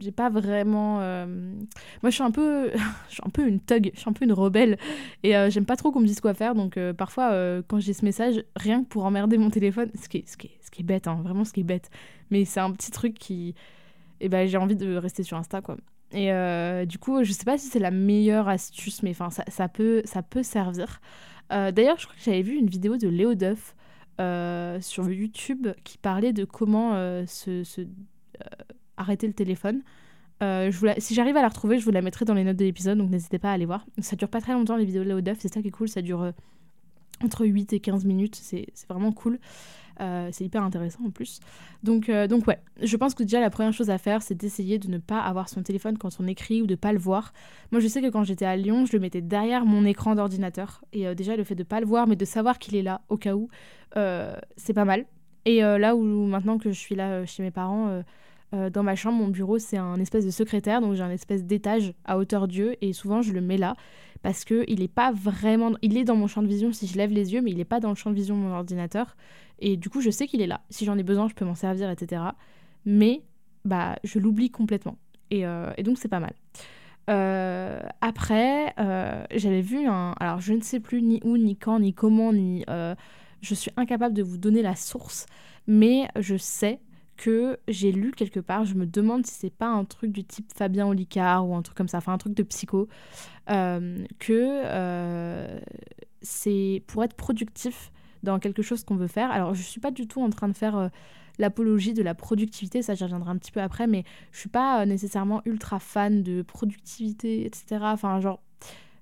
j'ai 0.00 0.12
pas 0.12 0.30
vraiment 0.30 0.98
moi 2.02 2.10
je 2.10 2.10
suis 2.10 2.22
un 2.22 2.30
peu 2.30 2.70
je 3.08 3.14
suis 3.14 3.22
un 3.24 3.30
peu 3.30 3.46
une 3.46 3.60
thug 3.60 3.90
je 3.94 4.00
suis 4.00 4.10
un 4.10 4.12
peu 4.12 4.24
une 4.24 4.32
rebelle 4.32 4.78
et 5.22 5.32
j'aime 5.50 5.66
pas 5.66 5.76
trop 5.76 5.92
qu'on 5.92 6.00
me 6.00 6.06
dise 6.06 6.20
quoi 6.20 6.34
faire. 6.34 6.54
Donc 6.54 6.78
parfois 6.96 7.30
quand 7.68 7.80
j'ai 7.80 7.92
ce 7.92 8.04
message 8.04 8.44
rien 8.56 8.82
que 8.82 8.88
pour 8.88 9.04
emmerder 9.04 9.38
mon 9.38 9.50
téléphone 9.50 9.90
ce 10.00 10.08
qui 10.08 10.18
est, 10.18 10.28
ce 10.28 10.36
qui 10.36 10.50
ce 10.60 10.70
qui 10.70 10.82
est 10.82 10.84
bête 10.84 11.06
hein, 11.06 11.20
vraiment 11.22 11.44
ce 11.44 11.52
qui 11.52 11.60
est 11.60 11.64
bête 11.64 11.90
mais 12.30 12.44
c'est 12.44 12.60
un 12.60 12.72
petit 12.72 12.90
truc 12.90 13.14
qui 13.14 13.54
et 14.20 14.26
eh 14.26 14.28
ben 14.28 14.48
j'ai 14.48 14.56
envie 14.56 14.76
de 14.76 14.96
rester 14.96 15.22
sur 15.22 15.36
Insta 15.36 15.60
quoi. 15.60 15.76
Et 16.14 16.32
euh, 16.32 16.86
du 16.86 16.98
coup, 16.98 17.24
je 17.24 17.32
sais 17.32 17.44
pas 17.44 17.58
si 17.58 17.66
c'est 17.66 17.80
la 17.80 17.90
meilleure 17.90 18.48
astuce, 18.48 19.02
mais 19.02 19.10
enfin, 19.10 19.28
ça, 19.30 19.68
peut, 19.68 20.02
ça 20.04 20.22
peut 20.22 20.44
servir. 20.44 21.00
Euh, 21.52 21.72
d'ailleurs, 21.72 21.98
je 21.98 22.06
crois 22.06 22.16
que 22.16 22.22
j'avais 22.22 22.42
vu 22.42 22.54
une 22.54 22.68
vidéo 22.68 22.96
de 22.96 23.08
Léo 23.08 23.34
Duff 23.34 23.74
euh, 24.20 24.80
sur 24.80 25.10
YouTube 25.10 25.68
qui 25.84 25.98
parlait 25.98 26.32
de 26.32 26.44
comment 26.44 26.92
se, 27.26 27.64
se 27.64 27.82
arrêter 28.96 29.26
le 29.26 29.32
téléphone. 29.32 29.82
si 30.98 31.14
j'arrive 31.14 31.36
à 31.36 31.42
la 31.42 31.48
retrouver, 31.48 31.78
je 31.78 31.84
vous 31.84 31.90
la 31.90 32.02
mettrai 32.02 32.24
dans 32.24 32.34
les 32.34 32.44
notes 32.44 32.56
de 32.56 32.64
l'épisode, 32.64 32.98
donc 32.98 33.10
n'hésitez 33.10 33.38
pas 33.38 33.50
à 33.50 33.54
aller 33.54 33.66
voir. 33.66 33.86
Ça 33.98 34.16
dure 34.16 34.28
pas 34.28 34.40
très 34.40 34.52
longtemps 34.52 34.76
les 34.76 34.84
vidéos 34.84 35.04
de 35.04 35.20
Duff, 35.20 35.38
c'est 35.40 35.52
ça 35.52 35.62
qui 35.62 35.68
est 35.68 35.72
cool, 35.72 35.88
ça 35.88 36.02
dure 36.02 36.32
entre 37.22 37.46
8 37.46 37.72
et 37.72 37.80
15 37.80 38.04
minutes, 38.04 38.36
c'est 38.36 38.66
vraiment 38.88 39.12
cool. 39.12 39.38
Euh, 40.00 40.28
c'est 40.32 40.44
hyper 40.44 40.62
intéressant 40.62 41.04
en 41.06 41.10
plus. 41.10 41.40
Donc, 41.82 42.08
euh, 42.08 42.26
donc 42.26 42.46
ouais, 42.46 42.58
je 42.82 42.96
pense 42.96 43.14
que 43.14 43.22
déjà 43.22 43.40
la 43.40 43.50
première 43.50 43.72
chose 43.72 43.90
à 43.90 43.98
faire, 43.98 44.22
c'est 44.22 44.34
d'essayer 44.34 44.78
de 44.78 44.88
ne 44.88 44.98
pas 44.98 45.20
avoir 45.20 45.48
son 45.48 45.62
téléphone 45.62 45.98
quand 45.98 46.10
on 46.20 46.26
écrit 46.26 46.62
ou 46.62 46.66
de 46.66 46.74
pas 46.74 46.92
le 46.92 46.98
voir. 46.98 47.32
Moi, 47.70 47.80
je 47.80 47.88
sais 47.88 48.02
que 48.02 48.08
quand 48.08 48.24
j'étais 48.24 48.44
à 48.44 48.56
Lyon, 48.56 48.86
je 48.86 48.92
le 48.92 49.00
mettais 49.00 49.20
derrière 49.20 49.64
mon 49.64 49.84
écran 49.84 50.14
d'ordinateur. 50.14 50.84
Et 50.92 51.06
euh, 51.06 51.14
déjà, 51.14 51.36
le 51.36 51.44
fait 51.44 51.54
de 51.54 51.62
pas 51.62 51.80
le 51.80 51.86
voir, 51.86 52.06
mais 52.06 52.16
de 52.16 52.24
savoir 52.24 52.58
qu'il 52.58 52.76
est 52.76 52.82
là 52.82 53.02
au 53.08 53.16
cas 53.16 53.34
où, 53.34 53.48
c'est 54.56 54.74
pas 54.74 54.84
mal. 54.84 55.06
Et 55.44 55.60
là 55.60 55.94
où 55.94 56.02
maintenant 56.02 56.58
que 56.58 56.70
je 56.70 56.78
suis 56.78 56.94
là 56.94 57.24
chez 57.26 57.42
mes 57.42 57.52
parents, 57.52 58.02
dans 58.52 58.82
ma 58.82 58.96
chambre, 58.96 59.18
mon 59.18 59.28
bureau, 59.28 59.58
c'est 59.58 59.76
un 59.76 60.00
espèce 60.00 60.24
de 60.24 60.30
secrétaire, 60.30 60.80
donc 60.80 60.94
j'ai 60.94 61.02
un 61.02 61.10
espèce 61.10 61.44
d'étage 61.44 61.92
à 62.04 62.18
hauteur 62.18 62.48
d'yeux, 62.48 62.74
et 62.80 62.92
souvent 62.92 63.22
je 63.22 63.32
le 63.32 63.40
mets 63.40 63.58
là 63.58 63.76
parce 64.24 64.46
que 64.46 64.64
il 64.68 64.80
est 64.80 64.88
pas 64.88 65.12
vraiment, 65.12 65.72
il 65.82 65.98
est 65.98 66.04
dans 66.04 66.16
mon 66.16 66.28
champ 66.28 66.40
de 66.40 66.46
vision 66.46 66.72
si 66.72 66.86
je 66.86 66.96
lève 66.96 67.10
les 67.10 67.34
yeux, 67.34 67.42
mais 67.42 67.50
il 67.50 67.60
est 67.60 67.66
pas 67.66 67.78
dans 67.78 67.90
le 67.90 67.94
champ 67.94 68.08
de 68.08 68.14
vision 68.14 68.34
de 68.34 68.40
mon 68.40 68.54
ordinateur. 68.54 69.18
Et 69.58 69.76
du 69.76 69.90
coup, 69.90 70.00
je 70.00 70.08
sais 70.08 70.26
qu'il 70.26 70.40
est 70.40 70.46
là. 70.46 70.62
Si 70.70 70.86
j'en 70.86 70.96
ai 70.96 71.02
besoin, 71.02 71.28
je 71.28 71.34
peux 71.34 71.44
m'en 71.44 71.54
servir, 71.54 71.90
etc. 71.90 72.22
Mais 72.86 73.20
bah, 73.66 73.96
je 74.02 74.18
l'oublie 74.18 74.48
complètement. 74.48 74.96
Et, 75.30 75.44
euh, 75.44 75.70
donc, 75.82 75.98
c'est 75.98 76.08
pas 76.08 76.20
mal. 76.20 76.32
Euh, 77.10 77.82
après, 78.00 78.72
euh, 78.78 79.24
j'avais 79.34 79.60
vu 79.60 79.86
un. 79.86 80.14
Alors, 80.18 80.40
je 80.40 80.54
ne 80.54 80.62
sais 80.62 80.80
plus 80.80 81.02
ni 81.02 81.20
où, 81.22 81.36
ni 81.36 81.54
quand, 81.54 81.78
ni 81.78 81.92
comment, 81.92 82.32
ni. 82.32 82.64
je 83.42 83.54
suis 83.54 83.72
incapable 83.76 84.14
de 84.14 84.22
vous 84.22 84.38
donner 84.38 84.62
la 84.62 84.74
source, 84.74 85.26
mais 85.66 86.08
je 86.18 86.38
sais 86.38 86.80
que 87.16 87.58
j'ai 87.68 87.92
lu 87.92 88.12
quelque 88.12 88.40
part. 88.40 88.64
Je 88.64 88.74
me 88.74 88.86
demande 88.86 89.26
si 89.26 89.34
c'est 89.34 89.54
pas 89.54 89.68
un 89.68 89.84
truc 89.84 90.12
du 90.12 90.24
type 90.24 90.52
Fabien 90.54 90.86
Olicard 90.86 91.48
ou 91.48 91.54
un 91.54 91.62
truc 91.62 91.76
comme 91.76 91.88
ça, 91.88 91.98
enfin 91.98 92.12
un 92.12 92.18
truc 92.18 92.34
de 92.34 92.42
psycho, 92.42 92.88
que 94.18 95.60
c'est 96.22 96.82
pour 96.86 97.04
être 97.04 97.14
productif 97.14 97.92
dans 98.24 98.38
quelque 98.38 98.62
chose 98.62 98.82
qu'on 98.82 98.96
veut 98.96 99.06
faire. 99.06 99.30
Alors, 99.30 99.54
je 99.54 99.62
suis 99.62 99.80
pas 99.80 99.90
du 99.90 100.08
tout 100.08 100.20
en 100.20 100.30
train 100.30 100.48
de 100.48 100.56
faire 100.56 100.76
euh, 100.76 100.88
l'apologie 101.38 101.92
de 101.92 102.02
la 102.02 102.14
productivité, 102.14 102.82
ça 102.82 102.94
j'y 102.94 103.04
reviendrai 103.04 103.30
un 103.30 103.36
petit 103.36 103.52
peu 103.52 103.60
après, 103.60 103.86
mais 103.86 104.04
je 104.32 104.40
suis 104.40 104.48
pas 104.48 104.82
euh, 104.82 104.86
nécessairement 104.86 105.42
ultra 105.44 105.78
fan 105.78 106.22
de 106.22 106.42
productivité, 106.42 107.44
etc. 107.44 107.80
Enfin, 107.82 108.18
genre, 108.20 108.40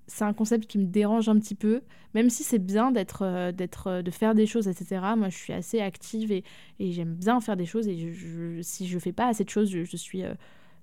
c'est 0.07 0.25
un 0.25 0.33
concept 0.33 0.67
qui 0.67 0.79
me 0.79 0.87
dérange 0.87 1.29
un 1.29 1.39
petit 1.39 1.55
peu, 1.55 1.83
même 2.15 2.31
si 2.31 2.43
c'est 2.43 2.59
bien 2.59 2.91
d'être, 2.91 3.23
euh, 3.23 3.53
d'être, 3.53 4.03
de 4.03 4.11
faire 4.11 4.35
des 4.35 4.47
choses, 4.47 4.69
etc. 4.69 5.01
Moi, 5.17 5.29
je 5.29 5.37
suis 5.37 5.53
assez 5.53 5.81
active 5.81 6.33
et, 6.33 6.45
et 6.79 6.93
j'aime 6.93 7.15
bien 7.15 7.41
faire 7.41 7.57
des 7.57 7.67
choses, 7.67 7.89
et 7.89 8.13
je, 8.13 8.61
si 8.63 8.87
je 8.87 8.99
fais 8.99 9.13
pas 9.13 9.29
assez 9.29 9.45
de 9.45 9.51
choses, 9.51 9.71
je, 9.71 9.97
suis 9.97 10.23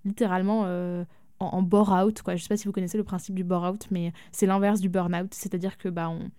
littéralement 0.06 0.62
en, 0.62 1.06
en 1.46 1.62
bore-out. 1.62 2.22
Quoi. 2.22 2.36
Je 2.36 2.44
sais 2.44 2.50
pas 2.50 2.58
si 2.58 2.66
vous 2.66 2.72
connaissez 2.72 2.98
le 2.98 3.04
principe 3.04 3.36
du 3.36 3.44
bore-out, 3.44 3.88
mais 3.92 4.14
c'est 4.32 4.46
l'inverse 4.46 4.80
du 4.80 4.90
burn-out, 4.90 5.34
c'est-à-dire 5.34 5.78
que 5.78 5.90
bah, 5.90 6.10
on 6.10 6.30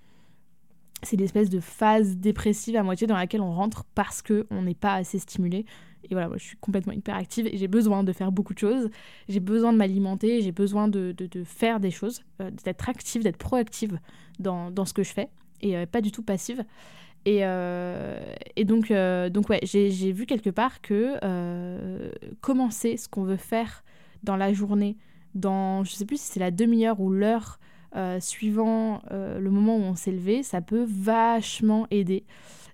c'est 1.03 1.17
l'espèce 1.17 1.51
de 1.51 1.61
phase 1.61 2.17
dépressive 2.17 2.77
à 2.77 2.83
moitié 2.83 3.07
dans 3.07 3.17
laquelle 3.17 3.41
on 3.41 3.53
rentre 3.53 3.85
parce 3.95 4.23
qu'on 4.23 4.63
n'est 4.63 4.75
pas 4.75 4.95
assez 4.95 5.19
stimulé. 5.19 5.65
Et 6.05 6.15
voilà, 6.15 6.29
moi 6.29 6.39
je 6.39 6.45
suis 6.45 6.57
complètement 6.57 6.93
hyperactive 6.93 7.47
et 7.47 7.57
j'ai 7.57 7.69
besoin 7.69 8.03
de 8.03 8.13
faire 8.13 8.33
beaucoup 8.33 8.55
de 8.55 8.59
choses. 8.59 8.91
J'ai 9.29 9.41
besoin 9.41 9.73
de 9.73 9.79
m'alimenter, 9.79 10.43
j'ai 10.43 10.53
besoin 10.53 10.89
de, 10.89 11.13
de, 11.13 11.45
faire 11.45 11.81
des 11.81 11.91
choses, 11.91 12.23
euh, 12.41 12.51
d'être 12.65 12.89
active, 12.89 13.23
d'être 13.23 13.37
proactive 13.37 13.99
dans, 14.39 14.71
dans, 14.71 14.85
ce 14.85 14.95
que 14.95 15.03
je 15.03 15.13
fais 15.13 15.29
et 15.61 15.77
euh, 15.77 15.87
pas 15.87 16.01
du 16.01 16.11
tout 16.11 16.23
passive. 16.23 16.65
Et, 17.27 17.41
euh, 17.43 18.19
et 18.57 18.65
donc, 18.65 18.91
donc 18.91 19.51
ouais, 19.51 19.61
j'ai 19.63 20.13
vu 20.13 20.25
quelque 20.25 20.49
part 20.49 20.81
que 20.81 21.19
commencer 22.41 22.97
ce 22.97 23.09
qu'on 23.09 23.25
veut 23.25 23.37
faire 23.37 23.85
dans 24.23 24.37
la 24.37 24.55
journée, 24.55 24.97
dans, 25.35 25.85
je 25.85 25.93
sais 25.93 26.07
plus 26.07 26.19
si 26.19 26.33
c'est 26.33 26.41
la 26.41 26.51
demi-heure 26.51 26.99
ou 26.99 27.11
l'heure 27.11 27.61
euh, 27.97 28.21
suivant 28.21 29.03
euh, 29.11 29.39
le 29.39 29.51
moment 29.51 29.77
où 29.77 29.81
on 29.81 29.95
s'est 29.95 30.13
levé, 30.13 30.43
ça 30.43 30.61
peut 30.61 30.87
vachement 30.89 31.87
aider. 31.91 32.25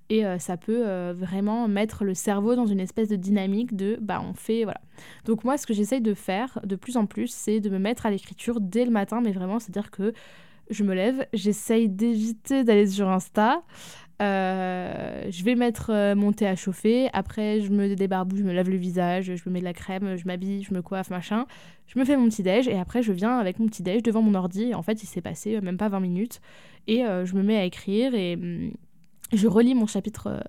Et 0.08 0.24
euh, 0.24 0.38
ça 0.38 0.56
peut 0.56 1.10
vraiment 1.10 1.66
mettre 1.66 2.04
le 2.04 2.14
cerveau 2.14 2.54
dans 2.54 2.66
une 2.66 2.78
espèce 2.78 3.08
de 3.08 3.16
dynamique 3.16 3.74
de 3.74 3.98
bah 4.00 4.22
on 4.24 4.34
fait 4.34 4.62
voilà. 4.62 4.80
Donc 5.24 5.42
moi 5.42 5.58
ce 5.58 5.66
que 5.66 5.74
j'essaye 5.74 6.00
de 6.00 6.14
faire 6.14 6.60
de 6.62 6.76
plus 6.76 6.96
en 6.96 7.06
plus 7.06 7.26
c'est 7.26 7.58
de 7.58 7.68
me 7.70 7.80
mettre 7.80 8.06
à 8.06 8.10
l'écriture 8.10 8.60
dès 8.60 8.84
le 8.84 8.92
matin 8.92 9.20
mais 9.20 9.32
vraiment 9.32 9.58
c'est 9.58 9.76
à 9.76 9.80
dire 9.80 9.90
que 9.90 10.12
je 10.70 10.84
me 10.84 10.94
lève, 10.94 11.26
j'essaye 11.32 11.88
d'éviter 11.88 12.64
d'aller 12.64 12.86
sur 12.86 13.08
Insta. 13.08 13.62
Euh, 14.22 15.26
je 15.28 15.44
vais 15.44 15.54
mettre 15.54 15.90
euh, 15.90 16.14
mon 16.14 16.32
thé 16.32 16.46
à 16.46 16.56
chauffer. 16.56 17.08
Après, 17.12 17.60
je 17.60 17.70
me 17.70 17.94
débarbouille, 17.94 18.38
je 18.38 18.44
me 18.44 18.52
lave 18.52 18.70
le 18.70 18.76
visage, 18.76 19.34
je 19.34 19.42
me 19.46 19.52
mets 19.52 19.60
de 19.60 19.64
la 19.64 19.74
crème, 19.74 20.16
je 20.16 20.24
m'habille, 20.26 20.62
je 20.62 20.72
me 20.72 20.82
coiffe, 20.82 21.10
machin. 21.10 21.46
Je 21.86 21.98
me 21.98 22.04
fais 22.04 22.16
mon 22.16 22.28
petit 22.28 22.42
déj 22.42 22.66
et 22.68 22.78
après, 22.78 23.02
je 23.02 23.12
viens 23.12 23.38
avec 23.38 23.58
mon 23.58 23.66
petit 23.66 23.82
déj 23.82 24.02
devant 24.02 24.22
mon 24.22 24.34
ordi. 24.34 24.74
en 24.74 24.82
fait, 24.82 25.02
il 25.02 25.06
s'est 25.06 25.20
passé 25.20 25.56
euh, 25.56 25.60
même 25.60 25.76
pas 25.76 25.88
20 25.88 26.00
minutes. 26.00 26.40
Et 26.88 27.02
je 27.02 27.34
me 27.34 27.42
mets 27.42 27.56
à 27.56 27.64
écrire 27.64 28.14
et 28.14 28.34
hum, 28.34 28.70
je 29.32 29.48
relis 29.48 29.74
mon 29.74 29.88
chapitre 29.88 30.44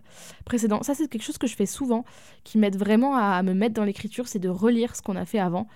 précédent. 0.45 0.83
Ça, 0.83 0.93
c'est 0.93 1.07
quelque 1.07 1.23
chose 1.23 1.39
que 1.39 1.47
je 1.47 1.55
fais 1.55 1.65
souvent 1.65 2.05
qui 2.43 2.59
m'aide 2.59 2.75
vraiment 2.75 3.15
à, 3.15 3.41
me 3.41 3.55
mettre 3.55 3.73
dans 3.73 3.83
l'écriture, 3.83 4.27
c'est 4.27 4.37
de 4.37 4.47
relire 4.49 4.95
ce 4.95 5.01
qu'on 5.01 5.15
a 5.15 5.25
fait 5.25 5.39
avant. 5.39 5.67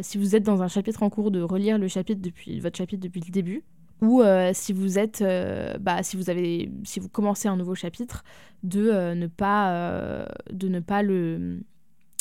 si 0.00 0.16
vous 0.16 0.36
êtes 0.36 0.44
dans 0.44 0.62
un 0.62 0.68
chapitre 0.68 1.02
en 1.02 1.10
cours, 1.10 1.32
de 1.32 1.42
relire 1.42 1.76
le 1.76 1.88
chapitre 1.88 2.22
depuis 2.22 2.60
votre 2.60 2.78
chapitre 2.78 3.02
depuis 3.02 3.20
le 3.20 3.32
début 3.32 3.64
ou 4.00 4.22
euh, 4.22 4.50
si 4.54 4.72
vous 4.72 4.98
êtes 4.98 5.22
euh, 5.22 5.76
bah, 5.78 6.02
si 6.02 6.16
vous 6.16 6.30
avez 6.30 6.70
si 6.84 7.00
vous 7.00 7.08
commencez 7.08 7.48
un 7.48 7.56
nouveau 7.56 7.74
chapitre 7.74 8.24
de 8.62 8.90
euh, 8.90 9.14
ne 9.14 9.26
pas 9.26 10.26
de 10.50 10.68
ne 10.68 10.80
pas 10.80 11.02
le, 11.02 11.60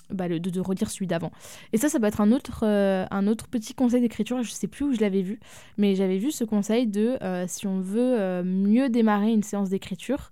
bah, 0.10 0.28
de, 0.28 0.38
de, 0.38 0.86
celui 0.88 1.08
d'avant. 1.08 1.32
Et 1.74 1.78
ça 1.78 1.90
ça 1.90 2.00
peut 2.00 2.08
être 2.08 2.22
un 2.22 2.32
autre 2.32 2.66
un 2.66 3.28
autre 3.28 3.48
petit 3.48 3.74
conseil 3.74 4.02
d'écriture 4.02 4.44
je 4.44 4.52
sais 4.52 4.68
plus 4.68 4.86
où 4.86 4.94
je 4.94 5.02
l'avais 5.02 5.22
vu 5.22 5.40
mais 5.78 5.96
j'avais 5.96 6.18
vu 6.18 6.32
ce 6.32 6.44
conseil 6.44 6.88
de 6.88 7.18
si 7.48 7.68
on 7.68 7.80
veut 7.80 8.44
mieux 8.44 8.90
démarrer 8.90 9.32
une 9.32 9.44
séance 9.44 9.70
d'écriture 9.70 10.32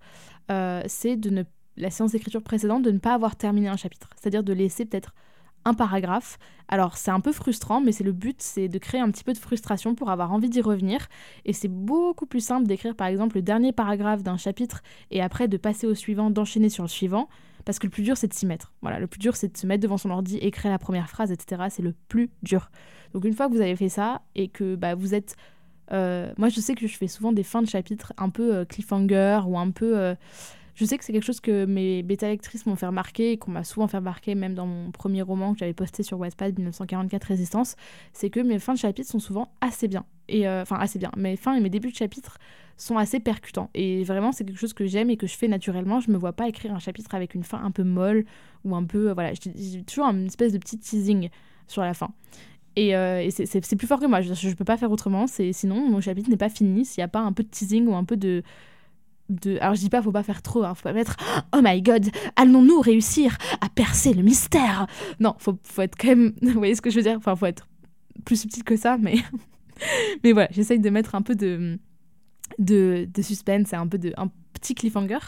c'est 0.49 1.15
de 1.15 1.29
ne 1.29 1.43
la 1.77 1.91
séance 1.91 2.11
d'écriture 2.11 2.41
précédente 2.41 2.83
de 2.83 2.91
ne 2.91 2.97
pas 2.97 3.13
avoir 3.13 3.35
terminé 3.35 3.67
un 3.67 3.77
chapitre. 3.77 4.09
C'est-à-dire 4.19 4.43
de 4.43 4.53
laisser 4.53 4.85
peut-être 4.85 5.13
un 5.67 5.73
paragraphe. 5.73 6.39
Alors 6.69 6.97
c'est 6.97 7.11
un 7.11 7.19
peu 7.19 7.31
frustrant, 7.31 7.81
mais 7.81 7.91
c'est 7.91 8.03
le 8.03 8.11
but, 8.11 8.41
c'est 8.41 8.67
de 8.67 8.77
créer 8.77 9.01
un 9.01 9.11
petit 9.11 9.23
peu 9.23 9.33
de 9.33 9.37
frustration 9.37 9.95
pour 9.95 10.09
avoir 10.09 10.31
envie 10.31 10.49
d'y 10.49 10.61
revenir. 10.61 11.07
Et 11.45 11.53
c'est 11.53 11.67
beaucoup 11.67 12.25
plus 12.25 12.39
simple 12.39 12.67
d'écrire 12.67 12.95
par 12.95 13.07
exemple 13.07 13.35
le 13.35 13.41
dernier 13.41 13.71
paragraphe 13.71 14.23
d'un 14.23 14.37
chapitre 14.37 14.81
et 15.11 15.21
après 15.21 15.47
de 15.47 15.57
passer 15.57 15.87
au 15.87 15.93
suivant, 15.93 16.29
d'enchaîner 16.29 16.69
sur 16.69 16.83
le 16.83 16.89
suivant. 16.89 17.27
Parce 17.65 17.79
que 17.79 17.87
le 17.87 17.91
plus 17.91 18.03
dur, 18.03 18.15
c'est 18.15 18.29
de 18.29 18.33
s'y 18.33 18.45
mettre. 18.45 18.71
Voilà, 18.81 18.97
le 18.97 19.07
plus 19.07 19.19
dur, 19.19 19.35
c'est 19.35 19.51
de 19.51 19.57
se 19.57 19.67
mettre 19.67 19.83
devant 19.83 19.97
son 19.97 20.09
ordi, 20.09 20.37
écrire 20.37 20.71
la 20.71 20.79
première 20.79 21.09
phrase, 21.09 21.33
etc. 21.33 21.63
C'est 21.69 21.81
le 21.81 21.93
plus 22.07 22.29
dur. 22.41 22.71
Donc 23.13 23.25
une 23.25 23.33
fois 23.33 23.49
que 23.49 23.53
vous 23.53 23.59
avez 23.59 23.75
fait 23.75 23.89
ça 23.89 24.21
et 24.35 24.47
que 24.47 24.75
bah, 24.75 24.95
vous 24.95 25.13
êtes... 25.13 25.35
Euh, 25.91 26.31
moi, 26.37 26.47
je 26.47 26.61
sais 26.61 26.75
que 26.75 26.87
je 26.87 26.95
fais 26.95 27.09
souvent 27.09 27.33
des 27.33 27.43
fins 27.43 27.61
de 27.61 27.67
chapitre 27.67 28.13
un 28.17 28.29
peu 28.29 28.55
euh, 28.55 28.65
cliffhanger 28.65 29.41
ou 29.47 29.59
un 29.59 29.71
peu... 29.71 29.97
Euh, 29.97 30.15
je 30.77 30.85
sais 30.85 30.99
que 30.99 31.03
c'est 31.03 31.11
quelque 31.11 31.25
chose 31.25 31.39
que 31.39 31.65
mes 31.65 32.03
bêta-lectrices 32.03 32.67
m'ont 32.67 32.75
fait 32.75 32.85
remarquer 32.85 33.31
et 33.31 33.37
qu'on 33.37 33.49
m'a 33.49 33.63
souvent 33.63 33.87
fait 33.87 33.97
remarquer, 33.97 34.35
même 34.35 34.53
dans 34.53 34.67
mon 34.67 34.91
premier 34.91 35.23
roman 35.23 35.53
que 35.53 35.59
j'avais 35.59 35.73
posté 35.73 36.03
sur 36.03 36.19
Wattpad 36.19 36.55
1944 36.55 37.23
Résistance, 37.23 37.75
c'est 38.13 38.29
que 38.29 38.39
mes 38.39 38.59
fins 38.59 38.75
de 38.75 38.77
chapitre 38.77 39.09
sont 39.09 39.17
souvent 39.17 39.49
assez 39.59 39.87
bien. 39.87 40.05
Et 40.29 40.47
euh, 40.47 40.61
enfin, 40.61 40.75
assez 40.75 40.99
bien. 40.99 41.09
Mes 41.17 41.35
fins 41.35 41.55
et 41.55 41.61
mes 41.61 41.71
débuts 41.71 41.89
de 41.89 41.95
chapitre 41.95 42.37
sont 42.77 42.99
assez 42.99 43.19
percutants. 43.19 43.71
Et 43.73 44.03
vraiment, 44.03 44.31
c'est 44.31 44.45
quelque 44.45 44.59
chose 44.59 44.73
que 44.73 44.85
j'aime 44.85 45.09
et 45.09 45.17
que 45.17 45.25
je 45.25 45.35
fais 45.35 45.47
naturellement. 45.47 45.99
Je 45.99 46.11
me 46.11 46.17
vois 46.17 46.33
pas 46.33 46.47
écrire 46.47 46.75
un 46.75 46.79
chapitre 46.79 47.15
avec 47.15 47.33
une 47.33 47.43
fin 47.43 47.59
un 47.63 47.71
peu 47.71 47.83
molle 47.83 48.25
ou 48.63 48.75
un 48.75 48.83
peu. 48.83 49.09
Euh, 49.09 49.13
voilà, 49.15 49.31
j'ai 49.33 49.81
toujours 49.81 50.05
une 50.05 50.27
espèce 50.27 50.53
de 50.53 50.59
petit 50.59 50.77
teasing 50.77 51.29
sur 51.65 51.81
la 51.81 51.95
fin. 51.95 52.11
Et, 52.75 52.95
euh, 52.95 53.27
c'est 53.31 53.75
plus 53.75 53.87
fort 53.87 53.99
que 53.99 54.05
moi. 54.05 54.21
Je, 54.21 54.47
ne 54.47 54.53
peux 54.53 54.63
pas 54.63 54.77
faire 54.77 54.91
autrement. 54.91 55.25
Sinon, 55.25 55.89
mon 55.89 56.01
chapitre 56.01 56.29
n'est 56.29 56.37
pas 56.37 56.49
fini 56.49 56.85
s'il 56.85 57.01
n'y 57.01 57.05
a 57.05 57.07
pas 57.07 57.21
un 57.21 57.33
peu 57.33 57.41
de 57.41 57.49
teasing 57.49 57.87
ou 57.87 57.95
un 57.95 58.03
peu 58.03 58.15
de 58.15 58.43
Alors 59.59 59.75
je 59.75 59.81
dis 59.81 59.89
pas, 59.89 60.01
faut 60.01 60.11
pas 60.11 60.23
faire 60.23 60.41
trop, 60.41 60.63
hein, 60.63 60.73
faut 60.73 60.83
pas 60.83 60.93
mettre 60.93 61.17
Oh 61.53 61.59
my 61.61 61.81
god, 61.81 62.09
allons-nous 62.35 62.79
réussir 62.79 63.37
à 63.59 63.69
percer 63.69 64.13
le 64.13 64.23
mystère? 64.23 64.87
Non, 65.19 65.35
faut, 65.37 65.57
faut 65.63 65.81
être 65.81 65.97
quand 65.97 66.07
même... 66.07 66.33
Vous 66.41 66.51
voyez 66.53 66.75
ce 66.75 66.81
que 66.81 66.89
je 66.89 66.95
veux 66.95 67.03
dire? 67.03 67.17
Enfin, 67.17 67.35
faut 67.35 67.45
être 67.45 67.67
plus 68.25 68.41
subtil 68.41 68.63
que 68.63 68.77
ça, 68.77 68.97
mais... 68.97 69.15
mais 70.23 70.31
voilà, 70.31 70.47
j'essaye 70.51 70.79
de 70.79 70.89
mettre 70.89 71.15
un 71.15 71.21
peu 71.21 71.35
de, 71.35 71.77
de, 72.57 73.21
suspense, 73.21 73.73
un 73.73 73.87
peu 73.87 73.97
de... 73.97 74.13
un 74.17 74.31
petit 74.53 74.75
cliffhanger. 74.75 75.19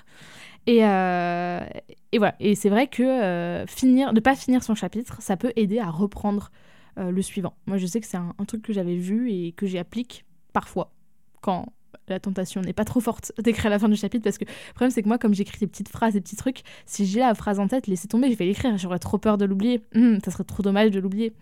Et, 0.66 0.86
euh, 0.86 1.66
et 2.12 2.18
voilà, 2.20 2.36
et 2.40 2.56
c'est 2.56 2.70
vrai 2.70 2.88
que 2.88 3.04
euh, 3.04 3.66
finir, 3.66 4.14
ne 4.14 4.20
pas 4.20 4.36
finir 4.36 4.64
son 4.64 4.76
chapitre, 4.76 5.22
ça 5.22 5.36
peut 5.36 5.52
aider 5.56 5.80
à 5.80 5.90
reprendre 5.90 6.52
euh, 6.98 7.12
le 7.12 7.22
suivant. 7.22 7.56
Moi, 7.66 7.78
je 7.78 7.86
sais 7.86 8.00
que 8.00 8.08
c'est 8.08 8.18
un, 8.18 8.34
un 8.38 8.46
truc 8.46 8.62
que 8.62 8.74
j'avais 8.74 8.96
vu 8.96 9.32
et 9.32 9.52
que 9.52 9.68
j'applique 9.68 10.26
parfois 10.54 10.94
quand 11.42 11.72
la 12.08 12.20
tentation 12.20 12.62
n'est 12.62 12.74
pas 12.74 12.86
trop 12.86 13.00
forte 13.00 13.32
d'écrire 13.44 13.70
la 13.70 13.80
fin 13.80 13.90
du 13.90 13.96
chapitre 13.96 14.24
parce 14.24 14.38
que 14.38 14.46
le 14.46 14.74
problème 14.74 14.92
c'est 14.92 15.02
que 15.02 15.08
moi 15.08 15.18
comme 15.18 15.34
j'écris 15.34 15.60
des 15.60 15.68
petites 15.68 15.90
phrases 15.90 16.14
des 16.14 16.22
petits 16.22 16.36
trucs 16.36 16.64
si 16.86 17.06
j'ai 17.06 17.20
la 17.20 17.34
phrase 17.36 17.60
en 17.60 17.68
tête 17.68 17.88
laissez 17.88 18.08
tomber 18.08 18.32
je 18.32 18.38
vais 18.38 18.46
l'écrire 18.46 18.78
j'aurais 18.78 19.00
trop 19.00 19.18
peur 19.18 19.38
de 19.38 19.46
l'oublier. 19.46 19.82
Hum, 19.96 20.20
ça 20.24 20.32
serait 20.32 20.44
trop 20.44 20.64
dommage 20.64 20.92
de 20.92 21.00
l'oublier. 21.00 21.34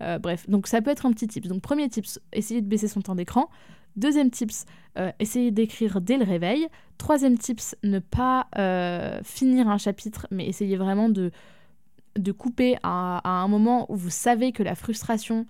Euh, 0.00 0.18
bref 0.18 0.48
donc 0.48 0.66
ça 0.66 0.80
peut 0.80 0.90
être 0.90 1.06
un 1.06 1.12
petit 1.12 1.26
tips. 1.26 1.48
Donc 1.48 1.62
premier 1.62 1.88
tips 1.88 2.20
essayer 2.32 2.60
de 2.60 2.66
baisser 2.66 2.88
son 2.88 3.00
temps 3.00 3.14
d'écran. 3.14 3.48
Deuxième 3.96 4.30
tips 4.30 4.64
euh, 4.98 5.10
essayer 5.18 5.50
d'écrire 5.50 6.00
dès 6.00 6.16
le 6.16 6.24
réveil. 6.24 6.68
Troisième 6.98 7.38
tips 7.38 7.76
ne 7.82 7.98
pas 7.98 8.46
euh, 8.58 9.20
finir 9.22 9.68
un 9.68 9.78
chapitre 9.78 10.26
mais 10.30 10.46
essayer 10.46 10.76
vraiment 10.76 11.08
de 11.08 11.30
couper 12.32 12.76
à, 12.82 13.20
à, 13.24 13.42
un 13.42 13.48
moment 13.48 13.90
où 13.90 13.96
vous 13.96 14.10
savez 14.10 14.52
que 14.52 14.62
la 14.62 14.74
frustration 14.74 15.46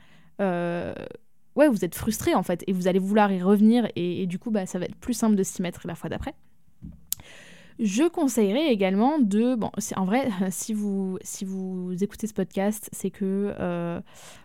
ouais, 1.59 1.69
vous 1.69 1.85
êtes 1.85 1.95
frustré 1.95 2.35
en 2.35 2.43
fait, 2.43 2.65
et 2.67 2.73
vous 2.73 2.89
allez 2.89 3.01
vouloir 3.01 3.31
y 3.33 3.43
revenir, 3.43 3.89
et, 3.97 4.27
du 4.27 4.39
coup, 4.39 4.51
bah, 4.51 4.65
ça 4.65 4.79
va 4.79 4.87
être 4.87 4.97
plus 4.97 5.15
simple 5.15 5.35
de 5.35 5.43
s'y 5.43 5.61
mettre 5.61 5.87
la 5.87 5.95
fois 5.95 6.09
d'après. 6.09 6.35
Je 7.81 8.09
conseillerais 8.09 8.73
également 8.73 9.21
de... 9.21 9.55
Bon, 9.55 9.71
en 9.95 10.05
vrai, 10.05 10.29
si 10.51 10.73
vous, 10.73 11.19
écoutez 12.01 12.27
ce 12.27 12.35
podcast, 12.35 12.89
c'est 12.93 13.11
que 13.11 13.55
euh, 13.61 14.01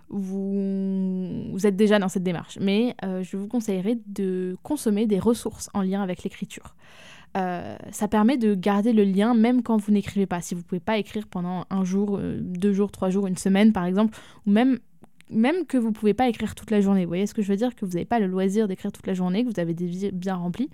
vous, 0.10 1.52
vous, 1.52 1.65
êtes 1.67 1.76
déjà 1.76 1.97
dans 1.97 2.10
cette 2.10 2.23
démarche. 2.23 2.60
Mais 2.62 2.95
euh, 3.04 3.23
je 3.23 3.38
vous 3.38 3.47
conseillerais 3.47 3.97
de 4.06 4.56
consommer 4.62 5.08
des 5.08 5.17
ressources 5.17 5.71
en 5.73 5.82
lien 5.82 6.04
avec 6.04 6.23
l'écriture. 6.23 6.76
Euh, 7.36 7.76
ça 7.89 8.08
permet 8.08 8.38
de 8.38 8.54
garder 8.54 8.93
le 8.93 9.04
lien 9.04 9.34
même 9.34 9.63
quand 9.63 9.78
vous 9.78 9.91
n'écrivez 9.91 10.28
pas. 10.28 10.39
Si 10.41 10.54
vous 10.54 10.62
ne 10.62 10.65
pouvez 10.65 10.80
pas 10.80 10.99
écrire 10.99 11.26
pendant 11.28 11.65
un 11.71 11.84
jour, 11.84 12.19
deux 12.19 12.73
jours, 12.73 12.91
trois 12.91 13.10
jours, 13.10 13.26
une 13.26 13.38
semaine 13.38 13.73
par 13.73 13.86
exemple, 13.86 14.15
ou 14.45 14.52
même 14.52 14.78
même 15.33 15.65
que 15.65 15.77
vous 15.77 15.91
pouvez 15.91 16.13
pas 16.13 16.27
écrire 16.27 16.55
toute 16.55 16.71
la 16.71 16.81
journée. 16.81 17.03
Vous 17.03 17.09
voyez 17.09 17.27
ce 17.27 17.33
que 17.33 17.41
je 17.41 17.49
veux 17.49 17.57
dire? 17.57 17.75
Que 17.75 17.85
vous 17.85 17.93
n'avez 17.93 18.05
pas 18.05 18.19
le 18.19 18.27
loisir 18.27 18.67
d'écrire 18.67 18.91
toute 18.91 19.07
la 19.07 19.13
journée, 19.13 19.43
que 19.43 19.49
vous 19.49 19.59
avez 19.59 19.73
des 19.73 19.85
vies 19.85 20.11
bien 20.11 20.35
remplies. 20.35 20.69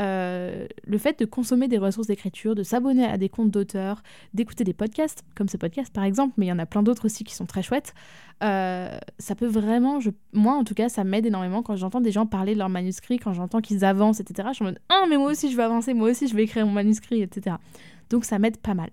Euh, 0.00 0.66
le 0.84 0.98
fait 0.98 1.18
de 1.18 1.24
consommer 1.26 1.68
des 1.68 1.78
ressources 1.78 2.06
d'écriture, 2.06 2.54
de 2.54 2.62
s'abonner 2.62 3.04
à 3.04 3.18
des 3.18 3.28
comptes 3.28 3.50
d'auteurs, 3.50 4.02
d'écouter 4.32 4.64
des 4.64 4.72
podcasts, 4.72 5.22
comme 5.34 5.48
ce 5.48 5.58
podcast 5.58 5.92
par 5.92 6.04
exemple, 6.04 6.34
mais 6.38 6.46
il 6.46 6.48
y 6.48 6.52
en 6.52 6.58
a 6.58 6.66
plein 6.66 6.82
d'autres 6.82 7.04
aussi 7.04 7.24
qui 7.24 7.34
sont 7.34 7.44
très 7.44 7.62
chouettes, 7.62 7.94
euh, 8.42 8.96
ça 9.18 9.34
peut 9.34 9.46
vraiment, 9.46 10.00
je, 10.00 10.10
moi 10.32 10.54
en 10.54 10.64
tout 10.64 10.74
cas, 10.74 10.88
ça 10.88 11.04
m'aide 11.04 11.26
énormément 11.26 11.62
quand 11.62 11.76
j'entends 11.76 12.00
des 12.00 12.10
gens 12.10 12.26
parler 12.26 12.54
de 12.54 12.58
leur 12.58 12.70
manuscrit, 12.70 13.18
quand 13.18 13.34
j'entends 13.34 13.60
qu'ils 13.60 13.84
avancent, 13.84 14.20
etc. 14.20 14.48
Je 14.52 14.54
suis 14.56 14.64
en 14.64 14.68
mode 14.68 14.80
Ah, 14.88 15.04
mais 15.08 15.18
moi 15.18 15.30
aussi 15.30 15.50
je 15.50 15.56
veux 15.56 15.62
avancer, 15.62 15.92
moi 15.92 16.10
aussi 16.10 16.26
je 16.26 16.34
vais 16.34 16.44
écrire 16.44 16.66
mon 16.66 16.72
manuscrit, 16.72 17.22
etc. 17.22 17.56
Donc 18.08 18.24
ça 18.24 18.38
m'aide 18.38 18.56
pas 18.56 18.74
mal. 18.74 18.90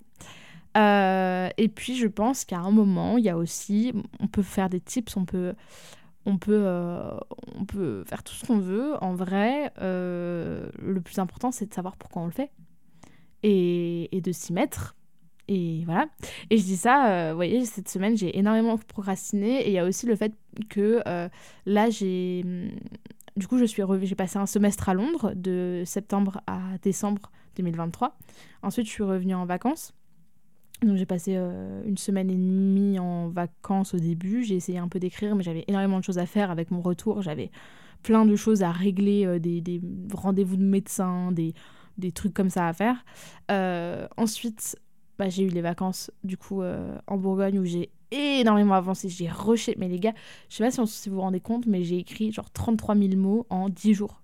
Euh, 0.77 1.49
et 1.57 1.67
puis 1.67 1.95
je 1.95 2.07
pense 2.07 2.45
qu'à 2.45 2.59
un 2.59 2.71
moment, 2.71 3.17
il 3.17 3.25
y 3.25 3.29
a 3.29 3.37
aussi, 3.37 3.93
on 4.19 4.27
peut 4.27 4.43
faire 4.43 4.69
des 4.69 4.79
tips, 4.79 5.15
on 5.17 5.25
peut, 5.25 5.53
on 6.25 6.37
peut, 6.37 6.61
euh, 6.63 7.17
on 7.55 7.65
peut 7.65 8.03
faire 8.05 8.23
tout 8.23 8.33
ce 8.33 8.45
qu'on 8.45 8.59
veut. 8.59 8.93
En 9.01 9.13
vrai, 9.13 9.71
euh, 9.81 10.69
le 10.79 11.01
plus 11.01 11.19
important, 11.19 11.51
c'est 11.51 11.67
de 11.67 11.73
savoir 11.73 11.95
pourquoi 11.97 12.21
on 12.21 12.25
le 12.25 12.31
fait 12.31 12.51
et, 13.43 14.09
de 14.11 14.31
s'y 14.31 14.53
mettre. 14.53 14.95
Et 15.47 15.83
voilà. 15.85 16.07
Et 16.51 16.57
je 16.57 16.63
dis 16.63 16.77
ça, 16.77 17.31
vous 17.31 17.35
voyez, 17.35 17.65
cette 17.65 17.89
semaine, 17.89 18.15
j'ai 18.15 18.37
énormément 18.37 18.77
procrastiné. 18.77 19.61
Et 19.61 19.69
il 19.69 19.73
y 19.73 19.79
a 19.79 19.85
aussi 19.85 20.05
le 20.05 20.15
fait 20.15 20.33
que 20.69 21.01
là, 21.65 21.89
j'ai. 21.89 22.45
Du 23.35 23.47
coup, 23.47 23.57
je 23.57 23.65
suis 23.65 23.81
j'ai 24.03 24.15
passé 24.15 24.37
un 24.37 24.45
semestre 24.45 24.89
à 24.89 24.93
Londres 24.93 25.31
de 25.35 25.83
septembre 25.85 26.41
à 26.45 26.77
décembre 26.83 27.31
2023. 27.55 28.15
Ensuite, 28.61 28.85
je 28.85 28.91
suis 28.91 29.03
revenue 29.03 29.33
en 29.33 29.45
vacances. 29.45 29.93
Donc 30.81 30.95
j'ai 30.95 31.05
passé 31.05 31.33
euh, 31.35 31.83
une 31.85 31.97
semaine 31.97 32.29
et 32.29 32.35
demie 32.35 32.99
en 32.99 33.27
vacances 33.27 33.93
au 33.93 33.99
début. 33.99 34.43
J'ai 34.43 34.55
essayé 34.55 34.77
un 34.77 34.87
peu 34.87 34.99
d'écrire, 34.99 35.35
mais 35.35 35.43
j'avais 35.43 35.65
énormément 35.67 35.99
de 35.99 36.03
choses 36.03 36.19
à 36.19 36.25
faire 36.25 36.51
avec 36.51 36.71
mon 36.71 36.81
retour. 36.81 37.21
J'avais 37.21 37.51
plein 38.01 38.25
de 38.25 38.35
choses 38.35 38.63
à 38.63 38.71
régler, 38.71 39.25
euh, 39.25 39.39
des, 39.39 39.59
des 39.59 39.81
rendez-vous 40.13 40.55
de 40.55 40.63
médecins, 40.63 41.33
des, 41.33 41.53
des, 41.97 42.13
trucs 42.13 42.33
comme 42.33 42.49
ça 42.49 42.67
à 42.67 42.73
faire. 42.73 43.03
Euh, 43.51 44.07
ensuite, 44.15 44.77
bah, 45.17 45.27
j'ai 45.27 45.43
eu 45.43 45.49
les 45.49 45.61
vacances 45.61 46.11
du 46.23 46.37
coup 46.37 46.61
en 47.07 47.17
Bourgogne 47.17 47.59
où 47.59 47.65
j'ai 47.65 47.89
énormément 48.11 48.75
avancé. 48.75 49.09
J'ai 49.09 49.29
rushé. 49.29 49.75
Mais 49.77 49.89
les 49.89 49.99
gars, 49.99 50.13
je 50.49 50.55
sais 50.55 50.63
pas 50.63 50.71
si, 50.71 50.79
si 50.87 51.09
vous 51.09 51.15
vous 51.15 51.21
rendez 51.21 51.41
compte, 51.41 51.65
mais 51.65 51.83
j'ai 51.83 51.97
écrit 51.97 52.31
genre 52.31 52.49
33 52.51 52.95
000 52.95 53.15
mots 53.17 53.45
en 53.49 53.67
10 53.67 53.93
jours. 53.93 54.21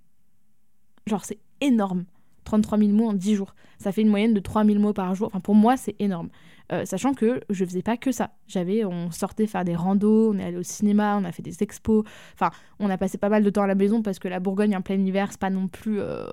Genre 1.05 1.25
c'est 1.25 1.39
énorme. 1.59 2.05
33 2.45 2.77
000 2.77 2.91
mots 2.91 3.09
en 3.09 3.13
10 3.13 3.35
jours. 3.35 3.55
Ça 3.77 3.91
fait 3.91 4.01
une 4.01 4.07
moyenne 4.07 4.33
de 4.33 4.39
3 4.39 4.63
000 4.63 4.79
mots 4.79 4.93
par 4.93 5.13
jour. 5.15 5.27
Enfin, 5.27 5.41
pour 5.41 5.55
moi, 5.55 5.75
c'est 5.75 5.95
énorme. 5.99 6.29
Euh, 6.71 6.85
sachant 6.85 7.13
que 7.13 7.41
je 7.49 7.65
faisais 7.65 7.81
pas 7.81 7.97
que 7.97 8.11
ça. 8.11 8.31
J'avais, 8.47 8.85
on 8.85 9.11
sortait 9.11 9.45
faire 9.45 9.65
des 9.65 9.75
randos, 9.75 10.31
on 10.33 10.39
est 10.39 10.43
allé 10.43 10.57
au 10.57 10.63
cinéma, 10.63 11.17
on 11.19 11.25
a 11.25 11.31
fait 11.31 11.43
des 11.43 11.61
expos. 11.61 12.03
Enfin, 12.33 12.49
on 12.79 12.89
a 12.89 12.97
passé 12.97 13.17
pas 13.17 13.29
mal 13.29 13.43
de 13.43 13.49
temps 13.49 13.63
à 13.63 13.67
la 13.67 13.75
maison 13.75 14.01
parce 14.01 14.19
que 14.19 14.27
la 14.27 14.39
Bourgogne 14.39 14.75
en 14.75 14.81
plein 14.81 14.99
hiver, 14.99 15.27
c'est 15.31 15.39
pas 15.39 15.49
non 15.49 15.67
plus 15.67 15.99
euh, 15.99 16.25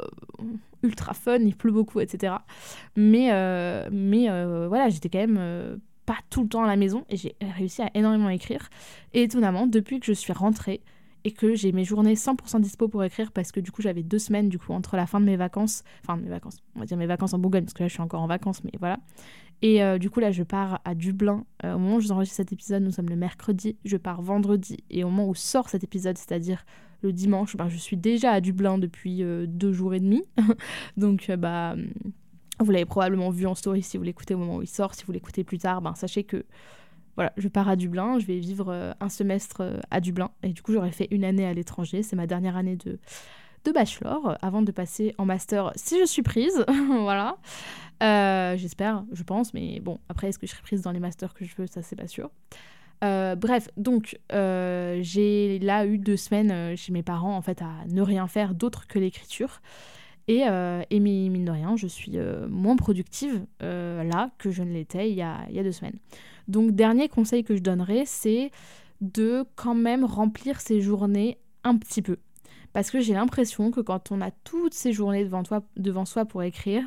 ultra 0.82 1.12
fun, 1.12 1.38
il 1.40 1.56
pleut 1.56 1.72
beaucoup, 1.72 2.00
etc. 2.00 2.34
Mais, 2.96 3.30
euh, 3.32 3.88
mais 3.92 4.28
voilà, 4.68 4.88
j'étais 4.88 5.08
quand 5.08 5.26
même 5.26 5.80
pas 6.06 6.18
tout 6.30 6.42
le 6.42 6.48
temps 6.48 6.64
à 6.64 6.66
la 6.66 6.76
maison 6.76 7.04
et 7.10 7.16
j'ai 7.16 7.36
réussi 7.56 7.82
à 7.82 7.90
énormément 7.94 8.28
écrire. 8.28 8.68
Et 9.12 9.22
étonnamment, 9.22 9.66
depuis 9.66 10.00
que 10.00 10.06
je 10.06 10.12
suis 10.12 10.32
rentrée, 10.32 10.80
et 11.24 11.32
que 11.32 11.54
j'ai 11.54 11.72
mes 11.72 11.84
journées 11.84 12.14
100% 12.14 12.60
dispo 12.60 12.88
pour 12.88 13.04
écrire 13.04 13.32
parce 13.32 13.52
que 13.52 13.60
du 13.60 13.70
coup 13.70 13.82
j'avais 13.82 14.02
deux 14.02 14.18
semaines 14.18 14.48
du 14.48 14.58
coup 14.58 14.72
entre 14.72 14.96
la 14.96 15.06
fin 15.06 15.20
de 15.20 15.26
mes 15.26 15.36
vacances, 15.36 15.84
enfin 16.02 16.16
mes 16.16 16.28
vacances, 16.28 16.58
on 16.76 16.80
va 16.80 16.86
dire 16.86 16.96
mes 16.96 17.06
vacances 17.06 17.34
en 17.34 17.38
Bourgogne 17.38 17.64
parce 17.64 17.74
que 17.74 17.82
là 17.82 17.88
je 17.88 17.92
suis 17.92 18.02
encore 18.02 18.22
en 18.22 18.26
vacances 18.26 18.62
mais 18.64 18.72
voilà. 18.78 18.98
Et 19.62 19.82
euh, 19.82 19.98
du 19.98 20.10
coup 20.10 20.20
là 20.20 20.30
je 20.30 20.42
pars 20.42 20.80
à 20.84 20.94
Dublin. 20.94 21.44
Euh, 21.64 21.74
au 21.74 21.78
moment 21.78 21.96
où 21.96 22.00
je 22.00 22.06
vous 22.06 22.12
enregistre 22.12 22.36
cet 22.36 22.52
épisode, 22.52 22.82
nous 22.82 22.90
sommes 22.90 23.08
le 23.08 23.16
mercredi, 23.16 23.76
je 23.84 23.96
pars 23.96 24.22
vendredi 24.22 24.78
et 24.90 25.04
au 25.04 25.08
moment 25.08 25.28
où 25.28 25.34
sort 25.34 25.68
cet 25.68 25.84
épisode, 25.84 26.18
c'est-à-dire 26.18 26.64
le 27.02 27.12
dimanche, 27.12 27.56
bah, 27.56 27.68
je 27.68 27.76
suis 27.76 27.96
déjà 27.96 28.30
à 28.30 28.40
Dublin 28.40 28.78
depuis 28.78 29.22
euh, 29.22 29.46
deux 29.46 29.72
jours 29.72 29.94
et 29.94 30.00
demi. 30.00 30.22
Donc 30.96 31.30
bah 31.38 31.76
vous 32.60 32.70
l'avez 32.70 32.84
probablement 32.84 33.30
vu 33.30 33.46
en 33.46 33.54
story 33.54 33.82
si 33.82 33.96
vous 33.96 34.04
l'écoutez 34.04 34.34
au 34.34 34.38
moment 34.38 34.56
où 34.56 34.62
il 34.62 34.68
sort, 34.68 34.94
si 34.94 35.04
vous 35.04 35.12
l'écoutez 35.12 35.44
plus 35.44 35.58
tard, 35.58 35.82
ben 35.82 35.94
sachez 35.94 36.24
que 36.24 36.44
voilà, 37.16 37.32
je 37.36 37.48
pars 37.48 37.68
à 37.68 37.76
Dublin, 37.76 38.18
je 38.18 38.26
vais 38.26 38.38
vivre 38.38 38.72
euh, 38.72 38.92
un 39.00 39.08
semestre 39.08 39.60
euh, 39.60 39.80
à 39.90 40.00
Dublin 40.00 40.30
et 40.42 40.48
du 40.48 40.62
coup 40.62 40.72
j'aurai 40.72 40.92
fait 40.92 41.08
une 41.10 41.24
année 41.24 41.44
à 41.44 41.52
l'étranger, 41.52 42.02
c'est 42.02 42.16
ma 42.16 42.26
dernière 42.26 42.56
année 42.56 42.76
de, 42.76 42.98
de 43.64 43.72
bachelor 43.72 44.30
euh, 44.30 44.34
avant 44.40 44.62
de 44.62 44.72
passer 44.72 45.14
en 45.18 45.26
master 45.26 45.72
si 45.76 45.98
je 46.00 46.06
suis 46.06 46.22
prise, 46.22 46.64
voilà. 46.88 47.36
J'espère, 48.56 49.04
je 49.12 49.22
pense, 49.22 49.54
mais 49.54 49.78
bon, 49.78 50.00
après 50.08 50.28
est-ce 50.28 50.38
que 50.38 50.46
je 50.46 50.50
serai 50.52 50.62
prise 50.62 50.82
dans 50.82 50.90
les 50.90 50.98
masters 50.98 51.34
que 51.34 51.44
je 51.44 51.54
veux, 51.56 51.68
ça 51.68 51.82
c'est 51.82 51.94
pas 51.94 52.08
sûr. 52.08 52.30
bref, 53.00 53.68
donc 53.76 54.18
j'ai 54.30 55.60
là 55.60 55.86
eu 55.86 55.98
deux 55.98 56.16
semaines 56.16 56.76
chez 56.76 56.92
mes 56.92 57.04
parents 57.04 57.36
en 57.36 57.42
fait 57.42 57.62
à 57.62 57.70
ne 57.88 58.02
rien 58.02 58.26
faire 58.26 58.54
d'autre 58.54 58.88
que 58.88 58.98
l'écriture. 58.98 59.60
Et, 60.26 60.40
et, 60.40 61.00
mine 61.00 61.44
de 61.44 61.50
rien, 61.52 61.76
je 61.76 61.86
suis 61.86 62.18
moins 62.48 62.74
productive 62.74 63.46
là 63.60 64.30
que 64.38 64.50
je 64.50 64.64
ne 64.64 64.72
l'étais 64.72 65.08
il, 65.08 65.24
il 65.48 65.54
y 65.54 65.60
a 65.60 65.62
deux 65.62 65.70
semaines. 65.70 66.00
Donc 66.48 66.72
dernier 66.72 67.08
conseil 67.08 67.44
que 67.44 67.56
je 67.56 67.62
donnerais, 67.62 68.04
c'est 68.06 68.50
de 69.00 69.44
quand 69.56 69.74
même 69.74 70.04
remplir 70.04 70.60
ses 70.60 70.80
journées 70.80 71.38
un 71.64 71.76
petit 71.76 72.02
peu. 72.02 72.18
Parce 72.72 72.90
que 72.90 73.00
j'ai 73.00 73.14
l'impression 73.14 73.70
que 73.70 73.80
quand 73.80 74.12
on 74.12 74.20
a 74.20 74.30
toutes 74.30 74.74
ces 74.74 74.92
journées 74.92 75.24
devant, 75.24 76.04
soi 76.04 76.24
pour 76.24 76.42
écrire, 76.42 76.84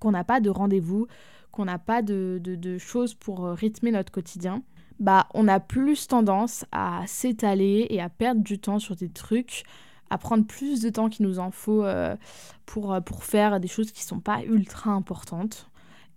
qu'on 0.00 0.10
n'a 0.10 0.24
pas 0.24 0.40
de 0.40 0.50
rendez-vous, 0.50 1.06
qu'on 1.52 1.66
n'a 1.66 1.78
pas 1.78 2.02
de, 2.02 2.76
choses 2.78 3.14
pour 3.14 3.46
euh, 3.46 3.54
rythmer 3.54 3.92
notre 3.92 4.10
quotidien, 4.10 4.62
bah 4.98 5.28
on 5.32 5.48
a 5.48 5.60
plus 5.60 6.08
tendance 6.08 6.64
à 6.72 7.02
s'étaler 7.06 7.86
et 7.90 8.00
à 8.00 8.08
perdre 8.08 8.42
du 8.42 8.58
temps 8.58 8.78
sur 8.78 8.96
des 8.96 9.08
trucs, 9.08 9.64
à 10.10 10.18
prendre 10.18 10.44
plus 10.44 10.80
de 10.80 10.90
temps 10.90 11.08
qu'il 11.08 11.26
nous 11.26 11.38
en 11.38 11.50
faut 11.50 11.84
euh, 11.84 12.16
pour, 12.66 12.92
euh, 12.92 13.00
pour 13.00 13.24
faire 13.24 13.60
des 13.60 13.68
choses 13.68 13.92
qui 13.92 14.02
sont 14.02 14.20
pas 14.20 14.42
ultra 14.42 14.90
importantes. 14.90 15.69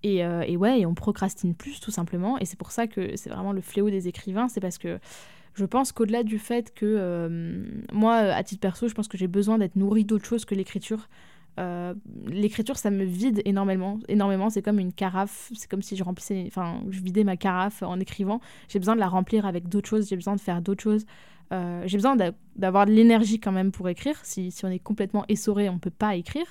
Euh, 0.06 0.42
et, 0.42 0.58
ouais, 0.58 0.86
on 0.86 0.94
procrastine 0.94 1.56
plus 1.56 1.80
tout 1.80 1.92
simplement. 1.92 2.38
Et 2.40 2.46
c'est 2.46 2.58
pour 2.58 2.72
ça 2.72 2.88
que 2.88 3.16
c'est 3.16 3.30
vraiment 3.30 3.54
le 3.54 3.62
fléau 3.62 3.90
des 3.90 4.08
écrivains. 4.08 4.50
C'est 4.50 4.60
parce 4.60 4.78
que 4.78 5.00
je 5.54 5.66
pense 5.66 5.92
qu'au-delà 5.92 6.24
du 6.24 6.40
fait 6.40 6.74
que 6.74 6.86
euh, 6.86 7.66
moi, 7.92 8.16
à 8.16 8.44
titre 8.44 8.62
perso, 8.62 8.88
je 8.88 8.94
pense 8.94 9.08
que 9.08 9.18
j'ai 9.18 9.28
besoin 9.28 9.58
d'être 9.58 9.76
nourri 9.76 10.04
d'autre 10.04 10.26
chose 10.26 10.46
que 10.46 10.56
l'écriture. 10.56 11.10
Euh, 11.60 11.94
l'écriture, 12.26 12.78
ça 12.78 12.90
me 12.90 13.04
vide 13.04 13.42
énormément. 13.46 14.00
Énormément, 14.08 14.50
c'est 14.50 14.64
comme 14.64 14.80
une 14.80 14.92
carafe. 14.92 15.52
C'est 15.56 15.70
comme 15.70 15.84
si 15.84 15.96
je 15.96 16.04
remplissais, 16.04 16.44
enfin, 16.48 16.82
je 16.90 17.00
vidais 17.00 17.24
ma 17.24 17.38
carafe 17.38 17.84
en 17.84 18.00
écrivant. 18.00 18.42
J'ai 18.68 18.80
besoin 18.80 18.96
de 18.96 19.00
la 19.00 19.08
remplir 19.08 19.46
avec 19.46 19.70
d'autres 19.70 19.88
choses. 19.88 20.10
J'ai 20.10 20.16
besoin 20.16 20.36
de 20.36 20.42
faire 20.42 20.62
d'autres 20.62 20.84
choses. 20.84 21.06
j'ai 21.52 21.98
besoin 21.98 22.18
d'avoir 22.56 22.88
de 22.88 22.92
l'énergie 22.92 23.40
quand 23.40 23.52
même 23.52 23.72
pour 23.72 23.88
écrire. 23.88 24.20
Si, 24.24 24.50
si 24.50 24.66
on 24.66 24.70
est 24.70 24.80
complètement 24.80 25.24
essoré, 25.30 25.70
on 25.70 25.78
peut 25.78 25.92
pas 25.92 26.16
écrire. 26.16 26.48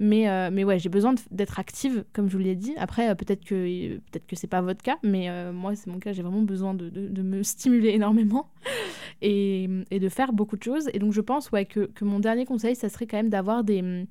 Mais, 0.00 0.28
euh, 0.28 0.50
mais 0.52 0.64
ouais, 0.64 0.78
j'ai 0.78 0.88
besoin 0.88 1.14
d'être 1.30 1.58
active, 1.58 2.04
comme 2.12 2.28
je 2.28 2.36
vous 2.36 2.42
l'ai 2.42 2.54
dit. 2.54 2.74
Après, 2.76 3.14
peut-être 3.16 3.44
que, 3.44 3.98
peut 4.12 4.20
que 4.26 4.36
c'est 4.36 4.46
pas 4.46 4.60
votre 4.60 4.82
cas, 4.82 4.96
mais 5.02 5.28
moi, 5.52 5.74
c'est 5.74 5.88
mon 5.88 5.98
cas, 5.98 6.12
j'ai 6.12 6.22
vraiment 6.22 6.42
besoin 6.42 6.74
de, 6.74 6.88
de, 6.88 7.22
me 7.22 7.42
stimuler 7.42 7.90
énormément 7.90 8.48
et, 9.22 9.68
et, 9.90 9.98
de 9.98 10.08
faire 10.08 10.32
beaucoup 10.32 10.56
de 10.56 10.62
choses. 10.62 10.88
Et 10.92 10.98
donc, 10.98 11.12
je 11.12 11.20
pense 11.20 11.50
ouais, 11.50 11.64
que, 11.64 11.86
que 11.86 12.04
mon 12.04 12.20
dernier 12.20 12.44
conseil, 12.44 12.76
ça 12.76 12.88
serait 12.88 13.06
quand 13.06 13.16
même 13.16 13.30
d'avoir 13.30 13.64
des 13.64 14.06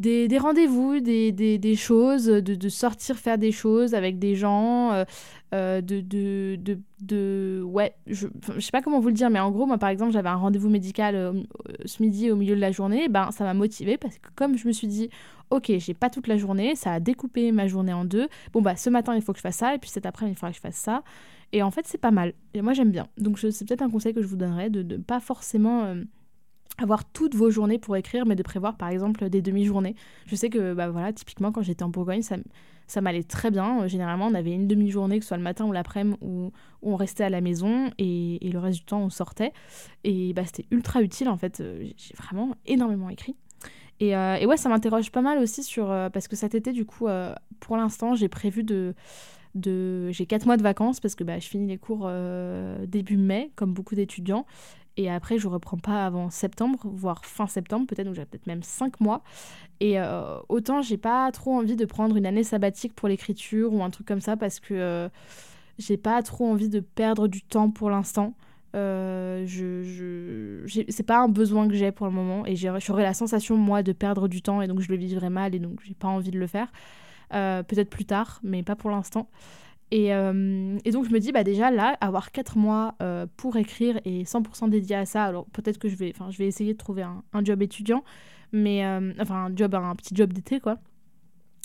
des, 0.00 0.28
des 0.28 0.38
rendez-vous, 0.38 0.98
des, 1.00 1.30
des, 1.30 1.58
des, 1.58 1.76
choses, 1.76 2.24
de, 2.24 2.68
sortir 2.70 3.16
faire 3.16 3.36
des 3.36 3.52
choses 3.52 3.94
avec 3.94 4.18
des 4.18 4.34
gens, 4.34 4.92
euh, 4.92 5.04
euh, 5.52 5.82
de, 5.82 6.00
de, 6.00 6.56
de, 6.56 6.78
de, 7.02 7.62
Ouais, 7.62 7.94
je, 8.06 8.26
je 8.54 8.60
sais 8.60 8.70
pas 8.70 8.80
comment 8.80 8.98
vous 8.98 9.08
le 9.08 9.14
dire, 9.14 9.28
mais 9.28 9.40
en 9.40 9.50
gros, 9.50 9.66
moi 9.66 9.76
par 9.76 9.90
exemple, 9.90 10.12
j'avais 10.12 10.30
un 10.30 10.36
rendez-vous 10.36 10.70
médical 10.70 11.14
euh, 11.14 11.34
ce 11.84 12.02
midi 12.02 12.30
au 12.30 12.36
milieu 12.36 12.56
de 12.56 12.60
la 12.62 12.72
journée, 12.72 13.08
ben 13.10 13.30
ça 13.30 13.44
m'a 13.44 13.52
motivée 13.52 13.98
parce 13.98 14.16
que 14.16 14.28
comme 14.34 14.56
je 14.56 14.66
me 14.66 14.72
suis 14.72 14.86
dit, 14.86 15.10
ok, 15.50 15.70
j'ai 15.76 15.94
pas 15.94 16.08
toute 16.08 16.28
la 16.28 16.38
journée, 16.38 16.76
ça 16.76 16.94
a 16.94 17.00
découpé 17.00 17.52
ma 17.52 17.66
journée 17.66 17.92
en 17.92 18.06
deux, 18.06 18.28
bon 18.54 18.62
bah 18.62 18.76
ce 18.76 18.88
matin 18.88 19.14
il 19.14 19.20
faut 19.20 19.32
que 19.32 19.38
je 19.38 19.42
fasse 19.42 19.56
ça, 19.56 19.74
et 19.74 19.78
puis 19.78 19.90
cet 19.90 20.06
après-midi 20.06 20.34
il 20.34 20.38
faudra 20.38 20.50
que 20.50 20.56
je 20.56 20.62
fasse 20.62 20.76
ça, 20.76 21.02
et 21.52 21.62
en 21.62 21.70
fait 21.70 21.86
c'est 21.86 21.98
pas 21.98 22.10
mal, 22.10 22.32
et 22.54 22.62
moi 22.62 22.72
j'aime 22.72 22.90
bien. 22.90 23.06
Donc 23.18 23.38
c'est 23.38 23.66
peut-être 23.66 23.82
un 23.82 23.90
conseil 23.90 24.14
que 24.14 24.22
je 24.22 24.26
vous 24.28 24.36
donnerais 24.36 24.70
de 24.70 24.82
ne 24.82 24.96
pas 24.96 25.20
forcément 25.20 25.94
avoir 26.78 27.04
toutes 27.04 27.34
vos 27.34 27.50
journées 27.50 27.78
pour 27.78 27.96
écrire, 27.96 28.26
mais 28.26 28.36
de 28.36 28.42
prévoir 28.42 28.76
par 28.76 28.88
exemple 28.88 29.28
des 29.28 29.42
demi-journées. 29.42 29.94
Je 30.26 30.34
sais 30.34 30.50
que, 30.50 30.74
bah 30.74 30.88
voilà, 30.90 31.12
typiquement 31.12 31.52
quand 31.52 31.62
j'étais 31.62 31.82
en 31.82 31.90
Bourgogne, 31.90 32.22
ça, 32.22 32.36
ça 32.86 33.00
m'allait 33.00 33.22
très 33.22 33.50
bien. 33.50 33.86
Généralement, 33.86 34.26
on 34.26 34.34
avait 34.34 34.52
une 34.52 34.66
demi-journée, 34.66 35.18
que 35.18 35.24
ce 35.24 35.28
soit 35.28 35.36
le 35.36 35.42
matin 35.42 35.66
ou 35.66 35.72
l'après-midi, 35.72 36.16
où, 36.22 36.52
on 36.82 36.96
restait 36.96 37.24
à 37.24 37.30
la 37.30 37.42
maison 37.42 37.90
et, 37.98 38.38
le 38.42 38.58
reste 38.58 38.78
du 38.78 38.84
temps, 38.84 39.02
on 39.02 39.10
sortait. 39.10 39.52
Et 40.04 40.32
bah, 40.32 40.42
c'était 40.46 40.66
ultra 40.70 41.02
utile 41.02 41.28
en 41.28 41.36
fait. 41.36 41.62
J'ai 41.96 42.14
vraiment 42.16 42.54
énormément 42.66 43.10
écrit. 43.10 43.36
Et, 44.00 44.16
euh, 44.16 44.36
et 44.36 44.46
ouais, 44.46 44.56
ça 44.56 44.68
m'interroge 44.68 45.12
pas 45.12 45.20
mal 45.20 45.38
aussi 45.38 45.62
sur. 45.62 45.90
Euh, 45.90 46.08
parce 46.08 46.26
que 46.26 46.34
cet 46.34 46.54
été, 46.54 46.72
du 46.72 46.86
coup, 46.86 47.06
euh, 47.06 47.34
pour 47.60 47.76
l'instant, 47.76 48.14
j'ai 48.14 48.28
prévu 48.28 48.64
de. 48.64 48.94
de 49.54 50.10
j'ai 50.10 50.24
4 50.24 50.46
mois 50.46 50.56
de 50.56 50.62
vacances 50.62 51.00
parce 51.00 51.14
que 51.14 51.22
bah, 51.22 51.38
je 51.38 51.46
finis 51.46 51.66
les 51.66 51.78
cours 51.78 52.10
début 52.86 53.18
mai, 53.18 53.52
comme 53.56 53.74
beaucoup 53.74 53.94
d'étudiants. 53.94 54.46
Et 55.00 55.08
après, 55.08 55.38
je 55.38 55.48
reprends 55.48 55.78
pas 55.78 56.04
avant 56.04 56.28
septembre, 56.28 56.78
voire 56.84 57.24
fin 57.24 57.46
septembre, 57.46 57.86
peut-être, 57.86 58.04
donc 58.04 58.16
j'ai 58.16 58.26
peut-être 58.26 58.46
même 58.46 58.62
5 58.62 59.00
mois. 59.00 59.22
Et 59.80 59.98
euh, 59.98 60.38
autant, 60.50 60.82
j'ai 60.82 60.98
pas 60.98 61.32
trop 61.32 61.54
envie 61.54 61.74
de 61.74 61.86
prendre 61.86 62.18
une 62.18 62.26
année 62.26 62.44
sabbatique 62.44 62.92
pour 62.94 63.08
l'écriture 63.08 63.72
ou 63.72 63.82
un 63.82 63.88
truc 63.88 64.06
comme 64.06 64.20
ça 64.20 64.36
parce 64.36 64.60
que 64.60 64.74
euh, 64.74 65.08
j'ai 65.78 65.96
pas 65.96 66.22
trop 66.22 66.50
envie 66.50 66.68
de 66.68 66.80
perdre 66.80 67.28
du 67.28 67.40
temps 67.40 67.70
pour 67.70 67.88
l'instant. 67.88 68.34
Euh, 68.76 69.46
je, 69.46 70.66
c'est 70.90 71.02
pas 71.02 71.20
un 71.20 71.28
besoin 71.28 71.66
que 71.66 71.74
j'ai 71.74 71.92
pour 71.92 72.06
le 72.06 72.12
moment 72.12 72.44
et 72.44 72.54
j'aurais 72.54 73.02
la 73.02 73.14
sensation 73.14 73.56
moi 73.56 73.82
de 73.82 73.92
perdre 73.92 74.28
du 74.28 74.42
temps 74.42 74.60
et 74.60 74.68
donc 74.68 74.80
je 74.80 74.90
le 74.90 74.96
vivrais 74.96 75.30
mal 75.30 75.54
et 75.54 75.58
donc 75.58 75.80
j'ai 75.82 75.94
pas 75.94 76.08
envie 76.08 76.30
de 76.30 76.38
le 76.38 76.46
faire 76.46 76.70
peut-être 77.30 77.90
plus 77.90 78.04
tard 78.04 78.38
mais 78.44 78.62
pas 78.62 78.76
pour 78.76 78.90
l'instant 78.90 79.28
euh, 79.92 80.78
et, 80.84 80.90
donc 80.90 81.06
je 81.06 81.10
me 81.10 81.18
dis, 81.18 81.32
bah 81.32 81.44
déjà 81.44 81.70
là, 81.70 81.96
avoir 82.00 82.30
4 82.30 82.56
mois 82.56 82.94
euh, 83.02 83.26
pour 83.36 83.56
écrire 83.56 84.00
et 84.04 84.24
100% 84.24 84.68
dédié 84.68 84.96
à 84.96 85.06
ça, 85.06 85.24
alors 85.24 85.46
peut-être 85.46 85.78
que 85.78 85.88
je 85.88 85.96
vais, 85.96 86.12
je 86.30 86.38
vais 86.38 86.46
essayer 86.46 86.72
de 86.72 86.78
trouver 86.78 87.02
un, 87.02 87.44
job 87.44 87.62
étudiant, 87.62 88.04
mais 88.52 88.84
euh, 88.84 89.12
enfin 89.20 89.46
un 89.46 89.56
job, 89.56 89.74
un 89.74 89.96
petit 89.96 90.14
job 90.14 90.32
d'été 90.32 90.60
quoi. 90.60 90.78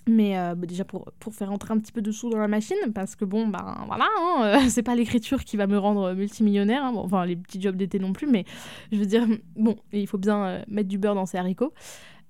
Mais 0.08 0.36
bah, 0.36 0.68
déjà 0.68 0.86
pour, 0.86 1.12
pour 1.20 1.34
faire 1.34 1.52
entrer 1.52 1.74
un 1.74 1.80
petit 1.80 1.92
peu 1.92 2.02
de 2.02 2.12
sous 2.12 2.30
dans 2.30 2.38
la 2.38 2.48
machine, 2.48 2.78
parce 2.94 3.16
que 3.16 3.26
bon, 3.26 3.48
ben 3.48 3.84
voilà, 3.88 4.06
hein, 4.20 4.60
c'est 4.70 4.84
pas 4.84 4.94
l'écriture 4.94 5.44
qui 5.44 5.58
va 5.58 5.66
me 5.66 5.80
rendre 5.80 6.14
multimillionnaire, 6.14 6.84
hein, 6.84 6.94
enfin 6.96 7.26
les 7.26 7.36
petits 7.36 7.60
jobs 7.60 7.76
d'été 7.76 7.98
non 7.98 8.14
plus, 8.14 8.28
mais 8.28 8.46
je 8.92 8.98
veux 8.98 9.08
dire, 9.08 9.26
bon, 9.56 9.76
il 9.94 10.06
faut 10.06 10.20
bien 10.20 10.64
mettre 10.68 10.90
du 10.90 11.00
beurre 11.00 11.16
dans 11.16 11.26
ses 11.26 11.38
haricots. 11.38 11.74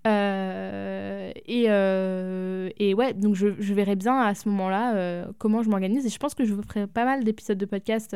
Euh, 0.05 1.31
et, 1.47 1.65
euh, 1.67 2.69
et, 2.77 2.93
ouais, 2.93 3.13
donc 3.13 3.35
je, 3.35 3.47
je, 3.59 3.73
verrai 3.73 3.95
bien 3.95 4.19
à 4.19 4.35
ce 4.35 4.47
moment-là 4.49 4.95
euh, 4.95 5.25
comment 5.39 5.63
je 5.63 5.69
m'organise. 5.69 6.05
Et 6.05 6.09
je 6.09 6.19
pense 6.19 6.35
que 6.35 6.45
je 6.45 6.53
ferai 6.53 6.87
pas 6.87 7.05
mal 7.05 7.23
d'épisodes 7.23 7.57
de 7.57 7.65
podcast 7.65 8.15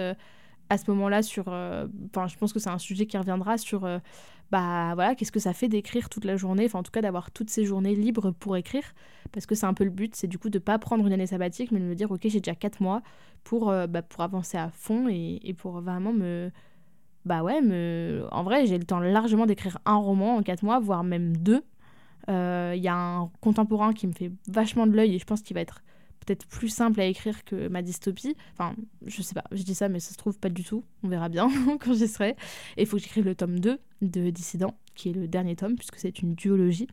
à 0.69 0.77
ce 0.77 0.91
moment-là 0.91 1.23
sur. 1.23 1.47
Enfin, 1.47 2.27
je 2.27 2.37
pense 2.37 2.53
que 2.53 2.59
c'est 2.59 2.69
un 2.69 2.77
sujet 2.77 3.05
qui 3.07 3.17
reviendra 3.17 3.57
sur. 3.57 3.81
bah 4.51 4.93
voilà, 4.93 5.15
qu'est-ce 5.15 5.31
que 5.31 5.39
ça 5.39 5.53
fait 5.53 5.67
d'écrire 5.67 6.09
toute 6.09 6.25
la 6.25 6.37
journée, 6.37 6.65
enfin 6.65 6.79
en 6.79 6.83
tout 6.83 6.91
cas 6.91 7.01
d'avoir 7.01 7.31
toutes 7.31 7.49
ces 7.49 7.65
journées 7.65 7.95
libres 7.95 8.31
pour 8.31 8.57
écrire, 8.57 8.83
parce 9.31 9.45
que 9.45 9.55
c'est 9.55 9.65
un 9.65 9.73
peu 9.73 9.83
le 9.83 9.89
but, 9.89 10.15
c'est 10.15 10.27
du 10.27 10.37
coup 10.37 10.49
de 10.49 10.59
pas 10.59 10.77
prendre 10.79 11.05
une 11.05 11.13
année 11.13 11.27
sabbatique, 11.27 11.71
mais 11.71 11.79
de 11.79 11.85
me 11.85 11.95
dire 11.95 12.11
ok 12.11 12.21
j'ai 12.23 12.39
déjà 12.39 12.55
4 12.55 12.81
mois 12.81 13.01
pour, 13.43 13.67
bah, 13.67 14.01
pour 14.01 14.21
avancer 14.21 14.57
à 14.57 14.69
fond 14.69 15.07
et, 15.09 15.39
et 15.43 15.53
pour 15.53 15.81
vraiment 15.81 16.13
me, 16.13 16.51
bah 17.25 17.43
ouais, 17.43 17.61
me... 17.61 18.25
en 18.31 18.43
vrai, 18.43 18.65
j'ai 18.65 18.77
le 18.77 18.85
temps 18.85 18.99
largement 18.99 19.45
d'écrire 19.45 19.79
un 19.85 19.97
roman 19.97 20.37
en 20.37 20.43
4 20.43 20.63
mois, 20.63 20.79
voire 20.79 21.03
même 21.03 21.35
deux. 21.37 21.63
Il 22.29 22.35
euh, 22.35 22.75
y 22.75 22.87
a 22.87 22.95
un 22.95 23.31
contemporain 23.41 23.91
qui 23.91 24.05
me 24.05 24.13
fait 24.13 24.31
vachement 24.47 24.85
de 24.85 24.95
l'œil 24.95 25.15
et 25.15 25.19
je 25.19 25.25
pense 25.25 25.41
qu'il 25.41 25.55
va 25.55 25.61
être 25.61 25.81
peut-être 26.25 26.45
plus 26.45 26.69
simple 26.69 27.01
à 27.01 27.05
écrire 27.05 27.43
que 27.43 27.67
ma 27.69 27.81
dystopie. 27.81 28.35
Enfin, 28.53 28.75
je 29.07 29.23
sais 29.23 29.33
pas, 29.33 29.43
je 29.51 29.63
dis 29.63 29.73
ça, 29.73 29.89
mais 29.89 29.99
ça 29.99 30.11
se 30.11 30.17
trouve 30.17 30.37
pas 30.37 30.49
du 30.49 30.63
tout. 30.63 30.83
On 31.03 31.07
verra 31.07 31.27
bien 31.27 31.49
quand 31.79 31.93
j'y 31.93 32.07
serai. 32.07 32.35
Et 32.77 32.83
il 32.83 32.85
faut 32.85 32.97
que 32.97 33.03
j'écrive 33.03 33.25
le 33.25 33.33
tome 33.33 33.59
2 33.59 33.79
de 34.03 34.29
Dissident, 34.29 34.75
qui 34.93 35.09
est 35.09 35.13
le 35.13 35.27
dernier 35.27 35.55
tome, 35.55 35.75
puisque 35.75 35.97
c'est 35.97 36.19
une 36.21 36.35
duologie. 36.35 36.87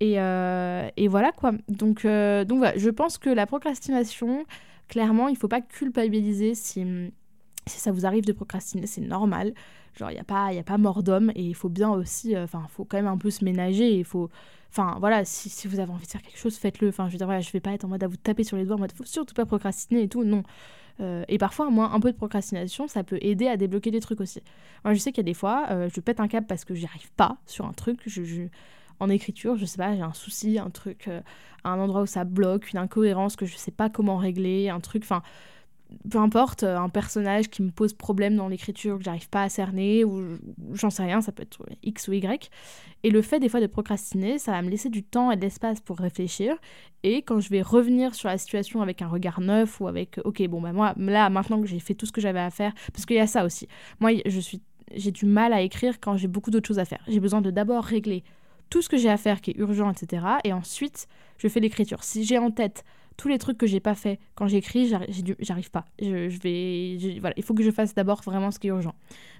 Et, 0.00 0.20
euh, 0.20 0.88
et, 0.96 1.06
voilà 1.06 1.30
quoi. 1.30 1.52
Donc, 1.68 2.04
euh, 2.04 2.44
donc 2.44 2.58
voilà, 2.58 2.76
je 2.76 2.90
pense 2.90 3.16
que 3.18 3.30
la 3.30 3.46
procrastination, 3.46 4.44
clairement, 4.88 5.28
il 5.28 5.36
faut 5.36 5.48
pas 5.48 5.60
culpabiliser 5.60 6.56
si, 6.56 6.84
si 7.68 7.78
ça 7.78 7.92
vous 7.92 8.06
arrive 8.06 8.24
de 8.24 8.32
procrastiner, 8.32 8.86
c'est 8.86 9.00
normal. 9.00 9.54
Genre, 9.98 10.10
il 10.10 10.14
n'y 10.14 10.20
a, 10.20 10.24
pas, 10.24 10.52
y 10.52 10.58
a 10.58 10.62
pas 10.62 10.78
mort 10.78 11.02
d'homme 11.02 11.32
et 11.34 11.42
il 11.42 11.54
faut 11.54 11.68
bien 11.68 11.90
aussi, 11.90 12.36
euh, 12.36 12.44
enfin, 12.44 12.62
il 12.68 12.70
faut 12.70 12.84
quand 12.84 12.96
même 12.96 13.06
un 13.06 13.18
peu 13.18 13.30
se 13.30 13.44
ménager. 13.44 13.98
Il 13.98 14.04
faut, 14.04 14.30
enfin, 14.70 14.96
voilà, 15.00 15.24
si, 15.24 15.66
vous 15.66 15.80
avez 15.80 15.90
envie 15.90 16.06
de 16.06 16.10
faire 16.10 16.22
quelque 16.22 16.38
chose, 16.38 16.56
faites-le. 16.56 16.88
Enfin, 16.88 17.08
je 17.08 17.12
veux 17.12 17.18
dire, 17.18 17.26
voilà, 17.26 17.40
je 17.40 17.50
vais 17.50 17.60
pas 17.60 17.72
être 17.72 17.84
en 17.84 17.88
mode 17.88 18.02
à 18.04 18.06
vous 18.06 18.16
taper 18.16 18.44
sur 18.44 18.56
les 18.56 18.64
doigts 18.64 18.76
en 18.76 18.80
mode, 18.80 18.92
faut 18.92 19.04
surtout 19.04 19.34
pas 19.34 19.46
procrastiner 19.46 20.02
et 20.02 20.08
tout. 20.08 20.24
Non. 20.24 20.42
Euh, 21.00 21.24
et 21.28 21.38
parfois, 21.38 21.70
moi, 21.70 21.90
un 21.92 22.00
peu 22.00 22.12
de 22.12 22.16
procrastination, 22.16 22.88
ça 22.88 23.04
peut 23.04 23.18
aider 23.20 23.48
à 23.48 23.56
débloquer 23.56 23.90
des 23.90 24.00
trucs 24.00 24.20
aussi. 24.20 24.42
Moi, 24.84 24.94
je 24.94 24.98
sais 24.98 25.10
qu'il 25.10 25.18
y 25.24 25.26
a 25.26 25.30
des 25.30 25.34
fois, 25.34 25.66
euh, 25.70 25.88
je 25.94 26.00
pète 26.00 26.20
un 26.20 26.28
câble 26.28 26.46
parce 26.46 26.64
que 26.64 26.74
j'y 26.74 26.86
arrive 26.86 27.10
pas 27.12 27.38
sur 27.46 27.66
un 27.66 27.72
truc. 27.72 28.00
Je, 28.06 28.46
en 29.00 29.08
écriture, 29.08 29.56
je 29.56 29.64
sais 29.64 29.78
pas, 29.78 29.94
j'ai 29.94 30.02
un 30.02 30.12
souci, 30.12 30.58
un 30.58 30.70
truc, 30.70 31.08
un 31.64 31.78
endroit 31.78 32.02
où 32.02 32.06
ça 32.06 32.24
bloque, 32.24 32.72
une 32.72 32.80
incohérence 32.80 33.36
que 33.36 33.46
je 33.46 33.56
sais 33.56 33.70
pas 33.70 33.88
comment 33.88 34.16
régler, 34.16 34.70
un 34.70 34.80
truc, 34.80 35.04
enfin 35.04 35.22
peu 36.10 36.18
importe, 36.18 36.62
euh, 36.62 36.78
un 36.78 36.88
personnage 36.88 37.48
qui 37.48 37.62
me 37.62 37.70
pose 37.70 37.92
problème 37.92 38.36
dans 38.36 38.48
l'écriture 38.48 38.98
que 38.98 39.04
j'arrive 39.04 39.28
pas 39.28 39.42
à 39.42 39.48
cerner, 39.48 40.04
ou 40.04 40.38
j'en 40.72 40.90
sais 40.90 41.04
rien, 41.04 41.20
ça 41.20 41.32
peut 41.32 41.42
être 41.42 41.64
X 41.82 42.08
ou 42.08 42.12
Y. 42.12 42.50
Et 43.04 43.10
le 43.10 43.22
fait 43.22 43.40
des 43.40 43.48
fois 43.48 43.60
de 43.60 43.66
procrastiner, 43.66 44.38
ça 44.38 44.52
va 44.52 44.62
me 44.62 44.68
laisser 44.68 44.88
du 44.88 45.02
temps 45.02 45.30
et 45.30 45.36
de 45.36 45.40
l'espace 45.40 45.80
pour 45.80 45.98
réfléchir. 45.98 46.56
Et 47.02 47.22
quand 47.22 47.40
je 47.40 47.48
vais 47.48 47.62
revenir 47.62 48.14
sur 48.14 48.28
la 48.28 48.38
situation 48.38 48.82
avec 48.82 49.02
un 49.02 49.08
regard 49.08 49.40
neuf 49.40 49.80
ou 49.80 49.88
avec, 49.88 50.20
ok, 50.24 50.46
bon, 50.48 50.60
bah 50.60 50.72
moi, 50.72 50.94
là, 50.96 51.30
maintenant 51.30 51.60
que 51.60 51.66
j'ai 51.66 51.78
fait 51.78 51.94
tout 51.94 52.06
ce 52.06 52.12
que 52.12 52.20
j'avais 52.20 52.40
à 52.40 52.50
faire, 52.50 52.72
parce 52.92 53.06
qu'il 53.06 53.16
y 53.16 53.20
a 53.20 53.26
ça 53.26 53.44
aussi. 53.44 53.68
Moi, 54.00 54.12
je 54.26 54.40
suis, 54.40 54.62
j'ai 54.94 55.10
du 55.10 55.26
mal 55.26 55.52
à 55.52 55.62
écrire 55.62 56.00
quand 56.00 56.16
j'ai 56.16 56.28
beaucoup 56.28 56.50
d'autres 56.50 56.68
choses 56.68 56.78
à 56.78 56.84
faire. 56.84 57.02
J'ai 57.08 57.20
besoin 57.20 57.40
de 57.40 57.50
d'abord 57.50 57.84
régler 57.84 58.24
tout 58.70 58.82
ce 58.82 58.88
que 58.88 58.96
j'ai 58.96 59.08
à 59.08 59.16
faire 59.16 59.40
qui 59.40 59.52
est 59.52 59.58
urgent, 59.58 59.90
etc. 59.90 60.24
Et 60.44 60.52
ensuite, 60.52 61.08
je 61.38 61.48
fais 61.48 61.60
l'écriture. 61.60 62.04
Si 62.04 62.24
j'ai 62.24 62.38
en 62.38 62.50
tête 62.50 62.84
tous 63.18 63.28
les 63.28 63.36
trucs 63.36 63.58
que 63.58 63.66
j'ai 63.66 63.80
pas 63.80 63.96
fait 63.96 64.18
quand 64.36 64.46
j'écris, 64.46 64.90
j'arrive 65.40 65.70
pas. 65.70 65.84
Je, 66.00 66.38
vais, 66.38 67.18
voilà, 67.18 67.34
il 67.36 67.42
faut 67.42 67.52
que 67.52 67.64
je 67.64 67.70
fasse 67.72 67.92
d'abord 67.92 68.22
vraiment 68.22 68.52
ce 68.52 68.60
qui 68.60 68.68
est 68.68 68.70
urgent. 68.70 68.94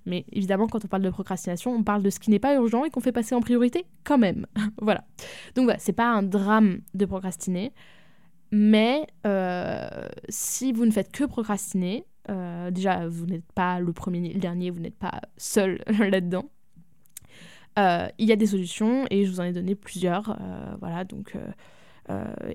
Mais 0.04 0.26
évidemment, 0.32 0.66
quand 0.66 0.84
on 0.84 0.88
parle 0.88 1.04
de 1.04 1.10
procrastination, 1.10 1.72
on 1.72 1.84
parle 1.84 2.02
de 2.02 2.10
ce 2.10 2.18
qui 2.18 2.30
n'est 2.30 2.40
pas 2.40 2.56
urgent 2.56 2.84
et 2.84 2.90
qu'on 2.90 3.00
fait 3.00 3.12
passer 3.12 3.36
en 3.36 3.40
priorité 3.40 3.86
quand 4.02 4.18
même. 4.18 4.46
voilà. 4.82 5.04
Donc 5.54 5.64
voilà, 5.64 5.78
c'est 5.78 5.92
pas 5.92 6.10
un 6.10 6.24
drame 6.24 6.80
de 6.94 7.06
procrastiner, 7.06 7.72
mais 8.50 9.06
euh, 9.26 9.88
si 10.28 10.72
vous 10.72 10.84
ne 10.84 10.90
faites 10.90 11.12
que 11.12 11.22
procrastiner, 11.22 12.04
euh, 12.30 12.72
déjà 12.72 13.06
vous 13.06 13.26
n'êtes 13.26 13.50
pas 13.52 13.78
le 13.78 13.92
premier 13.92 14.18
ni 14.18 14.32
le 14.32 14.40
dernier, 14.40 14.70
vous 14.70 14.80
n'êtes 14.80 14.98
pas 14.98 15.20
seul 15.36 15.84
là-dedans. 16.00 16.50
Euh, 17.78 18.08
il 18.18 18.26
y 18.26 18.32
a 18.32 18.36
des 18.36 18.48
solutions 18.48 19.06
et 19.08 19.24
je 19.24 19.30
vous 19.30 19.38
en 19.38 19.44
ai 19.44 19.52
donné 19.52 19.76
plusieurs. 19.76 20.36
voilà, 20.80 21.04
donc 21.04 21.36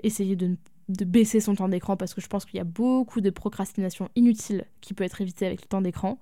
essayez 0.01 0.35
de 0.35 0.47
ne 0.47 0.55
de 0.89 1.05
baisser 1.05 1.39
son 1.39 1.55
temps 1.55 1.69
d'écran 1.69 1.97
parce 1.97 2.13
que 2.13 2.21
je 2.21 2.27
pense 2.27 2.45
qu'il 2.45 2.57
y 2.57 2.61
a 2.61 2.65
beaucoup 2.65 3.21
de 3.21 3.29
procrastination 3.29 4.09
inutile 4.15 4.65
qui 4.81 4.93
peut 4.93 5.03
être 5.03 5.21
évitée 5.21 5.45
avec 5.45 5.61
le 5.61 5.67
temps 5.67 5.81
d'écran. 5.81 6.19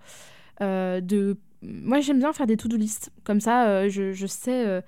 Euh, 0.62 1.02
de... 1.02 1.38
Moi 1.64 2.00
j'aime 2.00 2.20
bien 2.20 2.34
faire 2.34 2.48
des 2.48 2.58
to-do 2.58 2.78
list. 2.78 3.12
Comme 3.24 3.40
ça, 3.40 3.68
euh, 3.68 3.90
je, 3.90 4.26
sais, 4.28 4.68
euh, 4.68 4.82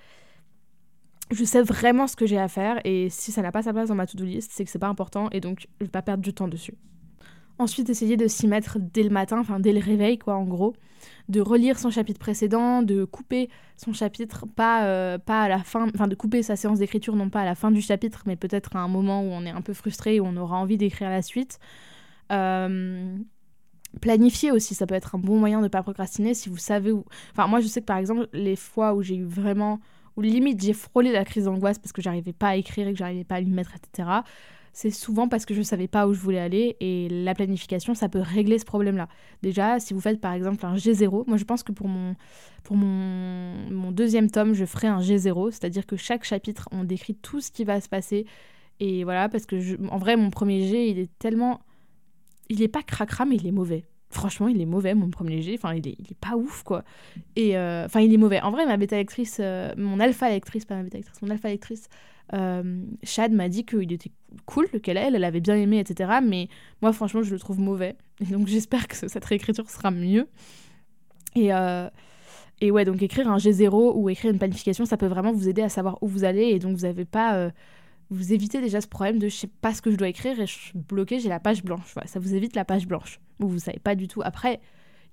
je 1.32 1.44
sais 1.44 1.62
vraiment 1.62 2.08
ce 2.08 2.16
que 2.16 2.26
j'ai 2.26 2.38
à 2.38 2.48
faire 2.48 2.80
et 2.86 3.10
si 3.10 3.32
ça 3.32 3.42
n'a 3.42 3.52
pas 3.52 3.64
sa 3.64 3.74
place 3.74 3.90
dans 3.90 3.96
ma 3.96 4.08
to-do 4.08 4.26
list, 4.26 4.52
c'est 4.54 4.64
que 4.64 4.70
c'est 4.70 4.80
pas 4.80 4.88
important 4.88 5.30
et 5.32 5.40
donc 5.40 5.68
je 5.80 5.86
vais 5.86 5.92
pas 5.92 6.02
perdre 6.02 6.24
du 6.24 6.34
temps 6.34 6.48
dessus. 6.48 6.76
Ensuite, 7.60 7.90
essayer 7.90 8.18
de 8.18 8.28
s'y 8.28 8.48
mettre 8.48 8.78
dès 8.80 9.04
le 9.04 9.10
matin, 9.10 9.40
enfin 9.40 9.60
dès 9.60 9.74
le 9.74 9.80
réveil, 9.80 10.18
quoi, 10.18 10.36
en 10.36 10.46
gros. 10.46 10.74
De 11.30 11.40
relire 11.40 11.78
son 11.78 11.92
chapitre 11.92 12.20
précédent, 12.20 12.82
de 12.82 13.06
couper 13.06 13.50
son 13.78 13.94
chapitre, 13.94 14.46
pas, 14.48 14.86
euh, 14.86 15.18
pas 15.18 15.44
à 15.44 15.48
la 15.48 15.60
fin, 15.60 15.88
enfin 15.94 16.08
de 16.08 16.16
couper 16.16 16.42
sa 16.42 16.56
séance 16.56 16.80
d'écriture, 16.80 17.16
non 17.16 17.30
pas 17.30 17.42
à 17.42 17.46
la 17.46 17.56
fin 17.56 17.72
du 17.72 17.82
chapitre, 17.82 18.24
mais 18.26 18.36
peut-être 18.36 18.76
à 18.76 18.80
un 18.80 18.88
moment 18.88 19.22
où 19.22 19.26
on 19.26 19.46
est 19.46 19.52
un 19.52 19.62
peu 19.62 19.74
frustré, 19.74 20.20
où 20.20 20.26
on 20.26 20.36
aura 20.38 20.58
envie 20.58 20.78
d'écrire 20.78 21.10
la 21.10 21.22
suite. 21.22 21.60
Euh, 22.32 23.18
planifier 24.02 24.52
aussi, 24.52 24.74
ça 24.76 24.88
peut 24.88 24.96
être 24.96 25.16
un 25.16 25.20
bon 25.20 25.38
moyen 25.38 25.60
de 25.60 25.66
ne 25.66 25.70
pas 25.70 25.84
procrastiner 25.84 26.34
si 26.34 26.50
vous 26.50 26.58
savez 26.58 26.92
où. 26.92 27.06
Enfin, 27.32 27.48
moi, 27.48 27.60
je 27.60 27.68
sais 27.68 27.82
que 27.82 27.86
par 27.86 27.98
exemple, 27.98 28.28
les 28.34 28.56
fois 28.56 28.94
où 28.94 29.04
j'ai 29.04 29.16
eu 29.16 29.26
vraiment 29.26 29.80
où 30.16 30.22
limite 30.22 30.62
j'ai 30.62 30.74
frôlé 30.74 31.12
la 31.12 31.26
crise 31.26 31.46
d'angoisse 31.46 31.80
parce 31.80 31.92
que 31.92 32.02
j'arrivais 32.02 32.34
pas 32.34 32.50
à 32.50 32.56
écrire 32.56 32.88
et 32.88 32.94
que 32.94 33.00
j'arrivais 33.00 33.24
pas 33.24 33.36
à 33.36 33.42
lui 33.42 33.52
mettre, 33.52 33.74
etc., 33.76 34.10
c'est 34.74 34.90
souvent 34.92 35.28
parce 35.28 35.46
que 35.46 35.54
je 35.54 35.62
savais 35.62 35.88
pas 35.88 36.08
où 36.08 36.14
je 36.14 36.20
voulais 36.20 36.40
aller 36.40 36.76
et 36.80 37.08
la 37.10 37.36
planification, 37.36 37.94
ça 37.94 38.10
peut 38.10 38.20
régler 38.22 38.58
ce 38.60 38.66
problème-là. 38.66 39.08
Déjà, 39.44 39.80
si 39.80 39.94
vous 39.94 40.02
faites 40.02 40.20
par 40.20 40.34
exemple 40.34 40.66
un 40.66 40.76
G0, 40.76 41.26
moi 41.28 41.38
je 41.38 41.44
pense 41.44 41.62
que 41.64 41.72
pour 41.72 41.88
mon, 41.88 42.16
pour 42.64 42.76
mon, 42.76 43.54
mon 43.70 43.92
deuxième 43.92 44.32
tome, 44.32 44.54
je 44.54 44.66
ferai 44.66 44.88
un 44.88 45.00
G0, 45.00 45.52
c'est-à-dire 45.52 45.86
que 45.86 45.96
chaque 45.96 46.24
chapitre, 46.24 46.68
on 46.72 46.84
décrit 46.84 47.16
tout 47.16 47.40
ce 47.40 47.52
qui 47.52 47.64
va 47.64 47.80
se 47.82 47.88
passer. 47.88 48.26
Et 48.80 49.04
voilà, 49.04 49.30
parce 49.30 49.46
que 49.46 49.56
en 49.90 49.98
vrai, 50.00 50.16
mon 50.18 50.32
premier 50.32 50.68
G, 50.68 50.90
il 50.90 50.98
est 51.00 51.12
tellement. 51.20 51.60
Il 52.50 52.62
est 52.62 52.68
pas 52.68 52.82
cracra, 52.84 53.26
mais 53.26 53.36
il 53.36 53.46
est 53.48 53.52
mauvais. 53.52 53.86
Franchement, 54.10 54.48
il 54.48 54.60
est 54.62 54.66
mauvais, 54.66 54.96
mon 54.96 55.10
premier 55.10 55.42
G. 55.42 55.54
Enfin, 55.56 55.74
il 55.76 55.88
est, 55.88 55.96
il 56.00 56.06
est 56.12 56.18
pas 56.20 56.36
ouf, 56.36 56.64
quoi. 56.64 56.84
Et. 57.36 57.56
euh, 57.58 57.86
Enfin, 57.86 58.02
il 58.02 58.14
est 58.14 58.18
mauvais. 58.18 58.42
En 58.42 58.52
vrai, 58.52 58.66
ma 58.66 58.78
bêta 58.78 58.96
lectrice, 58.98 59.38
euh, 59.40 59.72
mon 59.78 60.00
alpha 60.00 60.30
lectrice, 60.30 60.66
pas 60.66 60.76
ma 60.76 60.84
bêta 60.84 60.98
lectrice, 60.98 61.22
mon 61.22 61.30
alpha 61.30 61.50
lectrice, 61.50 61.88
euh, 62.34 62.84
Chad 63.04 63.32
m'a 63.32 63.48
dit 63.50 63.66
qu'il 63.66 63.92
était 63.92 64.12
cool, 64.46 64.68
qu'elle 64.82 64.98
elle, 64.98 65.16
elle 65.16 65.24
avait 65.24 65.40
bien 65.42 65.56
aimé, 65.56 65.80
etc. 65.80 66.20
Mais 66.24 66.48
moi, 66.82 66.92
franchement, 66.94 67.22
je 67.22 67.32
le 67.32 67.40
trouve 67.40 67.60
mauvais. 67.60 67.96
Et 68.22 68.26
donc, 68.26 68.48
j'espère 68.54 68.88
que 68.88 68.96
ce- 68.96 69.08
cette 69.08 69.26
réécriture 69.26 69.70
sera 69.70 69.92
mieux. 69.92 70.28
Et, 71.36 71.54
euh, 71.54 71.90
et 72.62 72.72
ouais, 72.72 72.86
donc 72.86 73.02
écrire 73.02 73.30
un 73.30 73.38
G0 73.38 73.94
ou 73.96 74.10
écrire 74.10 74.32
une 74.32 74.40
planification, 74.40 74.86
ça 74.86 74.98
peut 74.98 75.08
vraiment 75.08 75.32
vous 75.32 75.48
aider 75.50 75.62
à 75.62 75.70
savoir 75.70 75.98
où 76.02 76.08
vous 76.08 76.24
allez. 76.24 76.44
Et 76.50 76.60
donc, 76.60 76.76
vous 76.76 76.84
n'avez 76.84 77.06
pas. 77.06 77.36
euh, 77.36 77.50
vous 78.10 78.34
évitez 78.34 78.62
déjà 78.62 78.80
ce 78.82 78.88
problème 78.88 79.18
de 79.18 79.28
je 79.28 79.36
sais 79.36 79.48
pas 79.62 79.74
ce 79.74 79.82
que 79.82 79.90
je 79.90 79.96
dois 79.96 80.08
écrire 80.08 80.40
et 80.40 80.46
je 80.46 80.54
suis 80.54 80.74
bloquée, 80.78 81.20
j'ai 81.20 81.30
la 81.30 81.40
page 81.40 81.64
blanche. 81.64 81.96
Ça 82.06 82.20
vous 82.20 82.36
évite 82.36 82.56
la 82.56 82.64
page 82.66 82.88
blanche. 82.88 83.20
Vous 83.40 83.58
savez 83.60 83.80
pas 83.80 83.96
du 83.96 84.08
tout. 84.08 84.22
Après, 84.24 84.60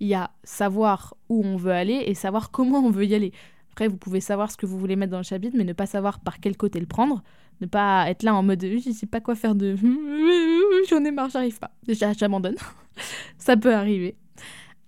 il 0.00 0.08
y 0.08 0.14
a 0.14 0.30
savoir 0.44 1.14
où 1.28 1.42
on 1.44 1.56
veut 1.56 1.72
aller 1.72 2.02
et 2.06 2.14
savoir 2.14 2.50
comment 2.50 2.78
on 2.80 2.90
veut 2.90 3.06
y 3.06 3.14
aller. 3.14 3.32
Après, 3.72 3.88
vous 3.88 3.96
pouvez 3.96 4.20
savoir 4.20 4.50
ce 4.50 4.56
que 4.56 4.66
vous 4.66 4.78
voulez 4.78 4.96
mettre 4.96 5.12
dans 5.12 5.18
le 5.18 5.24
chapitre, 5.24 5.56
mais 5.56 5.64
ne 5.64 5.72
pas 5.72 5.86
savoir 5.86 6.20
par 6.20 6.40
quel 6.40 6.56
côté 6.56 6.80
le 6.80 6.86
prendre. 6.86 7.22
Ne 7.60 7.66
pas 7.66 8.08
être 8.08 8.22
là 8.22 8.34
en 8.34 8.42
mode 8.42 8.64
je 8.64 8.90
sais 8.90 9.06
pas 9.06 9.20
quoi 9.20 9.34
faire 9.34 9.54
de 9.54 9.76
j'en 10.88 11.04
ai 11.04 11.10
marre, 11.10 11.28
j'arrive 11.30 11.58
pas. 11.58 11.70
J'abandonne. 11.88 12.56
Ça 13.38 13.56
peut 13.56 13.74
arriver. 13.74 14.16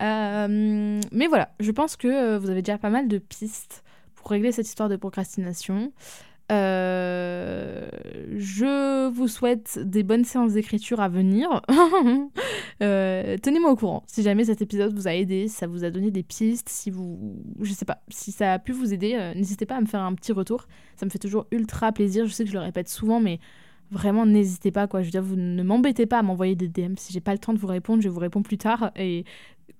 Euh, 0.02 1.00
mais 1.12 1.26
voilà, 1.28 1.50
je 1.60 1.70
pense 1.70 1.96
que 1.96 2.08
euh, 2.08 2.38
vous 2.38 2.50
avez 2.50 2.62
déjà 2.62 2.78
pas 2.78 2.90
mal 2.90 3.08
de 3.08 3.18
pistes 3.18 3.84
pour 4.14 4.30
régler 4.30 4.52
cette 4.52 4.66
histoire 4.66 4.88
de 4.88 4.96
procrastination. 4.96 5.92
Euh, 6.50 7.88
je 8.36 9.08
vous 9.10 9.28
souhaite 9.28 9.78
des 9.78 10.02
bonnes 10.02 10.24
séances 10.24 10.54
d'écriture 10.54 11.00
à 11.00 11.08
venir. 11.08 11.62
Euh, 12.80 13.36
Tenez-moi 13.40 13.70
au 13.70 13.76
courant 13.76 14.02
si 14.08 14.22
jamais 14.22 14.44
cet 14.44 14.60
épisode 14.60 14.92
vous 14.92 15.06
a 15.06 15.14
aidé, 15.14 15.46
si 15.46 15.54
ça 15.54 15.68
vous 15.68 15.84
a 15.84 15.90
donné 15.90 16.10
des 16.10 16.24
pistes, 16.24 16.68
si 16.68 16.90
vous, 16.90 17.36
je 17.60 17.72
sais 17.72 17.84
pas, 17.84 18.02
si 18.08 18.32
ça 18.32 18.54
a 18.54 18.58
pu 18.58 18.72
vous 18.72 18.92
aider, 18.92 19.14
euh, 19.14 19.34
n'hésitez 19.34 19.66
pas 19.66 19.76
à 19.76 19.80
me 19.80 19.86
faire 19.86 20.00
un 20.00 20.14
petit 20.14 20.32
retour. 20.32 20.66
Ça 20.96 21.06
me 21.06 21.10
fait 21.10 21.18
toujours 21.18 21.46
ultra 21.52 21.92
plaisir. 21.92 22.26
Je 22.26 22.32
sais 22.32 22.42
que 22.42 22.50
je 22.50 22.54
le 22.54 22.60
répète 22.60 22.88
souvent, 22.88 23.20
mais 23.20 23.38
vraiment 23.92 24.26
n'hésitez 24.26 24.72
pas 24.72 24.88
quoi. 24.88 25.02
Je 25.02 25.06
veux 25.06 25.10
dire, 25.12 25.22
vous 25.22 25.36
ne 25.36 25.62
m'embêtez 25.62 26.06
pas 26.06 26.18
à 26.18 26.22
m'envoyer 26.22 26.56
des 26.56 26.66
DM. 26.66 26.94
Si 26.96 27.12
j'ai 27.12 27.20
pas 27.20 27.32
le 27.32 27.38
temps 27.38 27.52
de 27.52 27.58
vous 27.58 27.68
répondre, 27.68 28.02
je 28.02 28.08
vous 28.08 28.20
réponds 28.20 28.42
plus 28.42 28.58
tard. 28.58 28.90
Et 28.96 29.24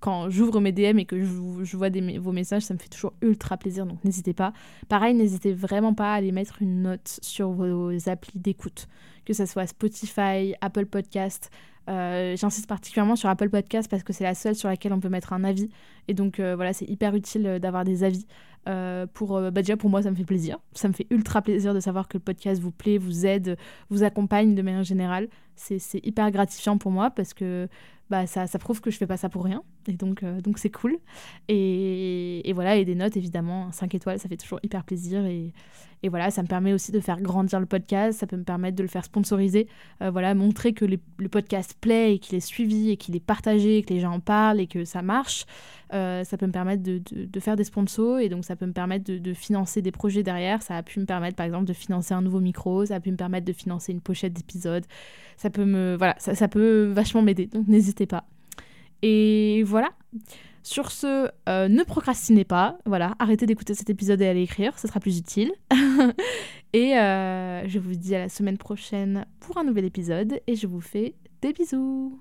quand 0.03 0.29
j'ouvre 0.31 0.61
mes 0.61 0.73
DM 0.73 0.99
et 0.99 1.05
que 1.05 1.21
je, 1.21 1.77
vois 1.77 1.89
vos 2.19 2.33
messages, 2.33 2.63
ça 2.63 2.75
me 2.75 2.79
fait 2.79 2.89
toujours 2.89 3.13
ultra 3.23 3.57
plaisir. 3.57 3.87
Donc 3.87 4.03
n'hésitez 4.05 4.35
pas. 4.35 4.53
Pareil, 4.89 5.15
n'hésitez 5.15 5.53
vraiment 5.53 5.95
pas 5.95 6.13
à 6.13 6.17
aller 6.17 6.33
mettre 6.33 6.61
une 6.61 6.83
note 6.83 7.21
sur 7.23 7.51
vos 7.53 7.91
applis 8.09 8.39
d'écoute, 8.39 8.89
que 9.25 9.33
ce 9.33 9.47
soit 9.47 9.67
Spotify, 9.67 10.55
Apple 10.61 10.87
Podcast. 10.87 11.51
Euh, 11.89 12.37
J'insiste 12.37 12.69
particulièrement 12.69 13.17
sur 13.17 13.29
Apple 13.29 13.49
Podcast 13.49 13.91
parce 13.91 14.03
que 14.03 14.13
c'est 14.13 14.25
la 14.25 14.35
seule 14.35 14.55
sur 14.55 14.69
laquelle 14.69 14.93
on 14.93 15.01
peut 15.01 15.09
mettre 15.09 15.33
un 15.33 15.45
avis. 15.45 15.69
Et 16.09 16.15
donc 16.15 16.41
euh, 16.41 16.55
voilà, 16.57 16.73
c'est 16.73 16.89
hyper 16.89 17.15
utile 17.15 17.47
euh, 17.47 17.59
d'avoir 17.59 17.85
des 17.85 18.05
avis. 18.05 18.27
Pour, 19.15 19.41
bah 19.41 19.51
déjà 19.51 19.77
pour 19.77 19.91
moi, 19.91 20.03
ça 20.03 20.11
me 20.13 20.15
fait 20.15 20.25
plaisir. 20.25 20.59
Ça 20.73 20.87
me 20.87 20.93
fait 20.93 21.09
ultra 21.11 21.43
plaisir 21.43 21.75
de 21.75 21.81
savoir 21.81 22.07
que 22.07 22.17
le 22.17 22.23
podcast 22.23 22.63
vous 22.63 22.71
plaît, 22.71 22.97
vous 22.97 23.27
aide, 23.27 23.57
vous 23.91 24.05
accompagne 24.05 24.55
de 24.55 24.63
manière 24.63 24.85
générale. 24.85 25.29
C'est 25.57 25.81
hyper 26.07 26.31
gratifiant 26.31 26.79
pour 26.79 26.93
moi 26.93 27.11
parce 27.11 27.35
que 27.35 27.67
bah, 28.13 28.27
ça, 28.27 28.47
ça 28.47 28.59
prouve 28.59 28.83
que 28.83 28.91
je 28.91 28.99
fais 28.99 29.07
pas 29.07 29.17
ça 29.17 29.31
pour 29.31 29.43
rien. 29.43 29.63
Et 29.89 29.95
donc 29.95 30.23
euh, 30.23 30.43
donc 30.43 30.59
c'est 30.59 30.69
cool. 30.69 30.99
Et, 31.49 32.47
et 32.47 32.53
voilà, 32.53 32.77
et 32.77 32.85
des 32.85 32.95
notes 32.95 33.17
évidemment, 33.17 33.73
5 33.73 33.95
étoiles, 33.95 34.19
ça 34.19 34.29
fait 34.29 34.37
toujours 34.37 34.61
hyper 34.63 34.85
plaisir. 34.85 35.25
Et, 35.25 35.55
et 36.03 36.09
voilà, 36.11 36.31
ça 36.31 36.43
me 36.43 36.47
permet 36.49 36.75
aussi 36.75 36.93
de 36.93 37.01
faire 37.01 37.21
grandir 37.23 37.59
le 37.59 37.65
podcast, 37.65 38.19
ça 38.19 38.27
peut 38.27 38.37
me 38.37 38.43
permettre 38.45 38.77
de 38.77 38.83
le 38.83 38.89
faire 38.89 39.05
sponsoriser. 39.05 39.67
Euh, 40.03 40.11
voilà, 40.11 40.35
montrer 40.35 40.75
que 40.75 40.85
le 40.85 41.29
podcast 41.31 41.75
plaît 41.81 42.15
et 42.15 42.19
qu'il 42.19 42.37
est 42.37 42.41
suivi 42.41 42.91
et 42.91 42.97
qu'il 42.99 43.17
est 43.17 43.21
partagé, 43.21 43.79
et 43.79 43.83
que 43.83 43.95
les 43.95 44.01
gens 44.01 44.13
en 44.13 44.21
parlent 44.21 44.61
et 44.61 44.67
que 44.67 44.85
ça 44.85 45.01
marche. 45.01 45.47
Euh, 45.93 46.25
ça 46.25 46.39
peut 46.39 46.47
me 46.47 46.53
permettre 46.53 46.83
de, 46.83 47.03
de- 47.13 47.41
faire 47.41 47.55
des 47.55 47.65
sponsors 47.65 48.19
et 48.19 48.31
donc 48.31 48.47
ça 48.47 48.57
peut 48.57 48.65
me 48.65 48.73
permettre 48.73 49.13
de, 49.13 49.35
financer 49.35 49.83
des 49.83 49.93
projets 49.93 50.23
derrière. 50.23 50.63
Ça 50.63 50.77
a 50.77 50.83
pu 50.83 50.99
me 51.01 51.05
permettre 51.05 51.37
par 51.37 51.45
exemple 51.45 51.67
de 51.67 51.73
financer 51.75 52.15
un 52.15 52.23
nouveau 52.23 52.41
micro, 52.41 52.87
ça 52.87 52.97
a 52.97 53.01
pu 53.01 53.11
me 53.11 53.17
permettre 53.17 53.47
de 53.47 53.53
financer 53.53 53.93
une 53.93 54.01
pochette 54.01 54.33
d'épisode. 54.33 54.85
Ça 55.37 55.51
peut 55.51 55.65
me 55.67 55.95
voilà, 55.97 56.15
ça, 56.19 56.35
ça 56.35 56.49
peut 56.49 56.91
vachement 56.93 57.21
m'aider. 57.23 57.47
Donc 57.47 57.69
pas. 58.07 58.25
Et 59.03 59.63
voilà. 59.65 59.91
Sur 60.65 60.93
ce, 60.93 61.29
euh, 61.49 61.69
ne 61.69 61.83
procrastinez 61.83 62.45
pas. 62.45 62.79
Voilà, 62.87 63.15
arrêtez 63.19 63.47
d'écouter 63.47 63.75
cet 63.75 63.91
épisode 63.91 64.21
et 64.23 64.29
allez 64.29 64.43
écrire, 64.43 64.79
ce 64.79 64.87
sera 64.87 65.01
plus 65.01 65.19
utile. 65.19 65.53
et 66.73 66.97
euh, 66.97 67.67
je 67.67 67.79
vous 67.81 67.95
dis 67.95 68.15
à 68.15 68.21
la 68.21 68.29
semaine 68.29 68.59
prochaine 68.59 69.27
pour 69.41 69.59
un 69.59 69.65
nouvel 69.65 69.85
épisode 69.85 70.41
et 70.47 70.55
je 70.55 70.67
vous 70.69 70.81
fais 70.81 71.15
des 71.41 71.53
bisous. 71.53 72.21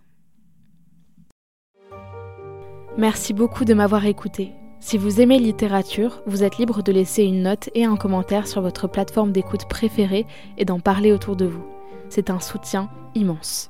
Merci 2.97 3.33
beaucoup 3.33 3.63
de 3.63 3.75
m'avoir 3.75 4.05
écouté. 4.05 4.53
Si 4.79 4.97
vous 4.97 5.21
aimez 5.21 5.37
littérature, 5.37 6.23
vous 6.25 6.43
êtes 6.43 6.57
libre 6.57 6.81
de 6.81 6.91
laisser 6.91 7.23
une 7.23 7.43
note 7.43 7.69
et 7.75 7.85
un 7.85 7.95
commentaire 7.95 8.47
sur 8.47 8.61
votre 8.61 8.87
plateforme 8.87 9.31
d'écoute 9.31 9.69
préférée 9.69 10.25
et 10.57 10.65
d'en 10.65 10.79
parler 10.79 11.11
autour 11.11 11.35
de 11.35 11.45
vous. 11.45 11.63
C'est 12.09 12.31
un 12.31 12.39
soutien 12.39 12.89
immense. 13.13 13.69